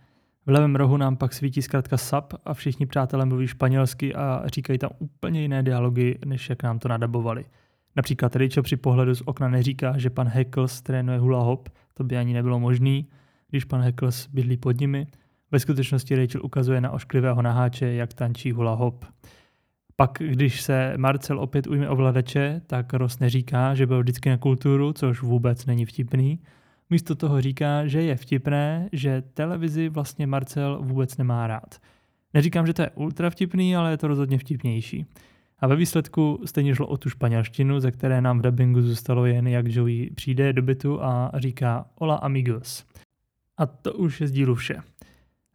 V 0.46 0.50
levém 0.50 0.76
rohu 0.76 0.96
nám 0.96 1.16
pak 1.16 1.32
svítí 1.32 1.62
zkrátka 1.62 1.96
SAP 1.96 2.34
a 2.44 2.54
všichni 2.54 2.86
přátelé 2.86 3.26
mluví 3.26 3.46
španělsky 3.46 4.14
a 4.14 4.42
říkají 4.46 4.78
tam 4.78 4.90
úplně 4.98 5.42
jiné 5.42 5.62
dialogy, 5.62 6.18
než 6.24 6.50
jak 6.50 6.62
nám 6.62 6.78
to 6.78 6.88
nadabovali. 6.88 7.44
Například 7.96 8.36
Rachel 8.36 8.62
při 8.62 8.76
pohledu 8.76 9.14
z 9.14 9.22
okna 9.24 9.48
neříká, 9.48 9.98
že 9.98 10.10
pan 10.10 10.28
Heckles 10.28 10.82
trénuje 10.82 11.18
hula 11.18 11.42
hop, 11.42 11.68
to 11.94 12.04
by 12.04 12.16
ani 12.16 12.34
nebylo 12.34 12.60
možný, 12.60 13.08
když 13.48 13.64
pan 13.64 13.80
Heckles 13.80 14.26
bydlí 14.26 14.56
pod 14.56 14.80
nimi. 14.80 15.06
Ve 15.50 15.60
skutečnosti 15.60 16.16
Rachel 16.16 16.40
ukazuje 16.44 16.80
na 16.80 16.90
ošklivého 16.90 17.42
naháče, 17.42 17.86
jak 17.86 18.14
tančí 18.14 18.52
hula 18.52 18.74
hop. 18.74 19.04
Pak, 19.98 20.10
když 20.18 20.62
se 20.62 20.94
Marcel 20.96 21.40
opět 21.40 21.66
ujme 21.66 21.88
ovladače, 21.88 22.60
tak 22.66 22.94
Ross 22.94 23.18
neříká, 23.18 23.74
že 23.74 23.86
byl 23.86 24.00
vždycky 24.00 24.28
na 24.28 24.38
kulturu, 24.38 24.92
což 24.92 25.22
vůbec 25.22 25.66
není 25.66 25.84
vtipný. 25.84 26.40
Místo 26.90 27.14
toho 27.14 27.40
říká, 27.40 27.86
že 27.86 28.02
je 28.02 28.16
vtipné, 28.16 28.88
že 28.92 29.22
televizi 29.34 29.88
vlastně 29.88 30.26
Marcel 30.26 30.78
vůbec 30.82 31.16
nemá 31.16 31.46
rád. 31.46 31.74
Neříkám, 32.34 32.66
že 32.66 32.74
to 32.74 32.82
je 32.82 32.90
ultra 32.90 33.30
vtipný, 33.30 33.76
ale 33.76 33.90
je 33.90 33.96
to 33.96 34.08
rozhodně 34.08 34.38
vtipnější. 34.38 35.06
A 35.58 35.66
ve 35.66 35.76
výsledku 35.76 36.42
stejně 36.44 36.74
šlo 36.74 36.86
o 36.86 36.96
tu 36.96 37.10
španělštinu, 37.10 37.80
ze 37.80 37.90
které 37.90 38.20
nám 38.20 38.38
v 38.38 38.42
dubbingu 38.42 38.82
zůstalo 38.82 39.26
jen, 39.26 39.48
jak 39.48 39.68
Joey 39.68 40.10
přijde 40.10 40.52
do 40.52 40.62
bytu 40.62 41.02
a 41.02 41.32
říká 41.34 41.86
Hola 41.94 42.16
amigos. 42.16 42.84
A 43.56 43.66
to 43.66 43.92
už 43.92 44.20
je 44.20 44.28
z 44.28 44.32
dílu 44.32 44.54
vše. 44.54 44.76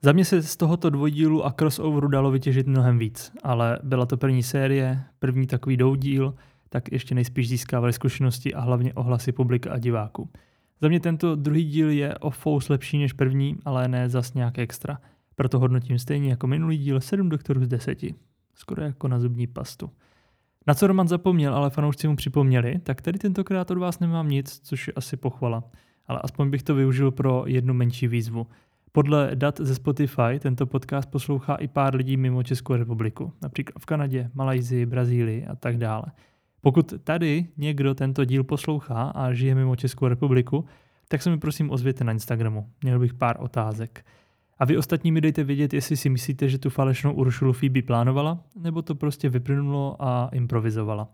Za 0.04 0.12
mě 0.12 0.26
se 0.26 0.44
z 0.44 0.58
tohoto 0.58 0.90
dvojdílu 0.90 1.46
a 1.46 1.52
crossoveru 1.52 2.08
dalo 2.08 2.32
vytěžit 2.32 2.68
mnohem 2.68 2.98
víc, 2.98 3.32
ale 3.44 3.80
byla 3.84 4.06
to 4.06 4.18
první 4.18 4.44
série, 4.44 5.04
první 5.20 5.48
takový 5.48 5.78
doudíl, 5.78 6.36
tak 6.70 6.92
ještě 6.92 7.16
nejspíš 7.16 7.50
získávali 7.50 7.94
zkušenosti 7.94 8.54
a 8.54 8.62
hlavně 8.62 8.94
ohlasy 8.94 9.32
publika 9.32 9.72
a 9.72 9.78
diváků. 9.78 10.30
Za 10.82 10.88
mě 10.88 11.00
tento 11.00 11.36
druhý 11.36 11.64
díl 11.64 11.90
je 11.90 12.18
o 12.18 12.30
fous 12.30 12.70
lepší 12.70 12.98
než 12.98 13.14
první, 13.14 13.58
ale 13.66 13.88
ne 13.88 14.10
zas 14.10 14.34
nějak 14.34 14.60
extra. 14.60 14.98
Proto 15.36 15.60
hodnotím 15.60 16.00
stejně 16.00 16.30
jako 16.30 16.48
minulý 16.48 16.78
díl 16.78 17.02
7 17.02 17.30
doktorů 17.30 17.66
z 17.66 17.68
10. 17.68 17.98
Skoro 18.56 18.84
jako 18.84 19.08
na 19.08 19.20
zubní 19.20 19.48
pastu. 19.48 19.90
Na 20.68 20.74
co 20.74 20.88
Roman 20.88 21.08
zapomněl, 21.08 21.56
ale 21.56 21.70
fanoušci 21.70 22.08
mu 22.08 22.16
připomněli, 22.16 22.80
tak 22.84 23.02
tady 23.02 23.20
tentokrát 23.20 23.72
od 23.72 23.78
vás 23.78 24.00
nemám 24.00 24.30
nic, 24.30 24.60
což 24.64 24.88
je 24.88 24.94
asi 24.94 25.18
pochvala. 25.18 25.64
Ale 26.08 26.20
aspoň 26.24 26.50
bych 26.50 26.64
to 26.64 26.76
využil 26.76 27.12
pro 27.12 27.44
jednu 27.48 27.74
menší 27.74 28.08
výzvu. 28.08 28.48
Podle 28.94 29.32
dat 29.36 29.60
ze 29.60 29.76
Spotify 29.76 30.40
tento 30.40 30.66
podcast 30.66 31.10
poslouchá 31.12 31.56
i 31.56 31.68
pár 31.68 31.96
lidí 31.96 32.18
mimo 32.18 32.44
Českou 32.44 32.76
republiku, 32.76 33.34
například 33.42 33.82
v 33.82 33.86
Kanadě, 33.86 34.30
Malajzii, 34.34 34.86
Brazílii 34.86 35.46
a 35.48 35.56
tak 35.56 35.78
dále. 35.78 36.04
Pokud 36.62 36.94
tady 37.04 37.48
někdo 37.58 37.96
tento 37.96 38.26
díl 38.26 38.44
poslouchá 38.44 39.04
a 39.04 39.34
žije 39.34 39.56
mimo 39.56 39.76
Českou 39.76 40.08
republiku, 40.08 40.66
tak 41.08 41.22
se 41.22 41.30
mi 41.30 41.38
prosím 41.38 41.72
ozvěte 41.72 42.04
na 42.04 42.12
Instagramu. 42.12 42.70
Měl 42.84 43.00
bych 43.00 43.14
pár 43.14 43.38
otázek. 43.40 44.06
A 44.60 44.66
vy 44.66 44.78
ostatní 44.78 45.12
mi 45.12 45.22
dejte 45.22 45.44
vědět, 45.44 45.74
jestli 45.74 45.98
si 45.98 46.10
myslíte, 46.10 46.50
že 46.50 46.58
tu 46.58 46.70
falešnou 46.70 47.14
Uršulu 47.14 47.54
Phoebe 47.54 47.82
plánovala, 47.82 48.44
nebo 48.56 48.82
to 48.82 48.96
prostě 48.96 49.30
vyplynulo 49.30 49.96
a 50.00 50.30
improvizovala. 50.34 51.08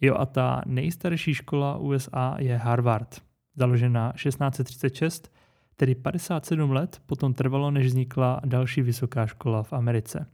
Jo 0.00 0.14
a 0.14 0.26
ta 0.26 0.62
nejstarší 0.66 1.34
škola 1.34 1.76
USA 1.76 2.36
je 2.38 2.56
Harvard, 2.56 3.22
založená 3.56 4.12
1636, 4.12 5.32
tedy 5.80 5.94
57 5.94 6.70
let 6.70 7.00
potom 7.06 7.34
trvalo, 7.34 7.70
než 7.70 7.86
vznikla 7.86 8.40
další 8.44 8.82
vysoká 8.82 9.26
škola 9.26 9.62
v 9.62 9.72
Americe. 9.72 10.26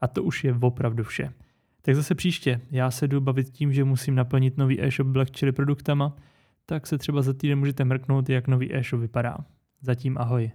A 0.00 0.08
to 0.08 0.22
už 0.22 0.44
je 0.44 0.54
opravdu 0.60 1.04
vše. 1.04 1.32
Tak 1.82 1.94
zase 1.96 2.14
příště, 2.14 2.60
já 2.70 2.90
se 2.90 3.08
jdu 3.08 3.20
bavit 3.20 3.50
tím, 3.50 3.72
že 3.72 3.84
musím 3.84 4.14
naplnit 4.14 4.56
nový 4.56 4.82
e-shop 4.82 5.08
Black 5.08 5.36
Chili 5.38 5.52
produktama, 5.52 6.16
tak 6.66 6.86
se 6.86 6.98
třeba 6.98 7.22
za 7.22 7.32
týden 7.32 7.58
můžete 7.58 7.84
mrknout, 7.84 8.28
jak 8.28 8.48
nový 8.48 8.74
e-shop 8.74 9.00
vypadá. 9.00 9.36
Zatím 9.80 10.18
ahoj. 10.18 10.50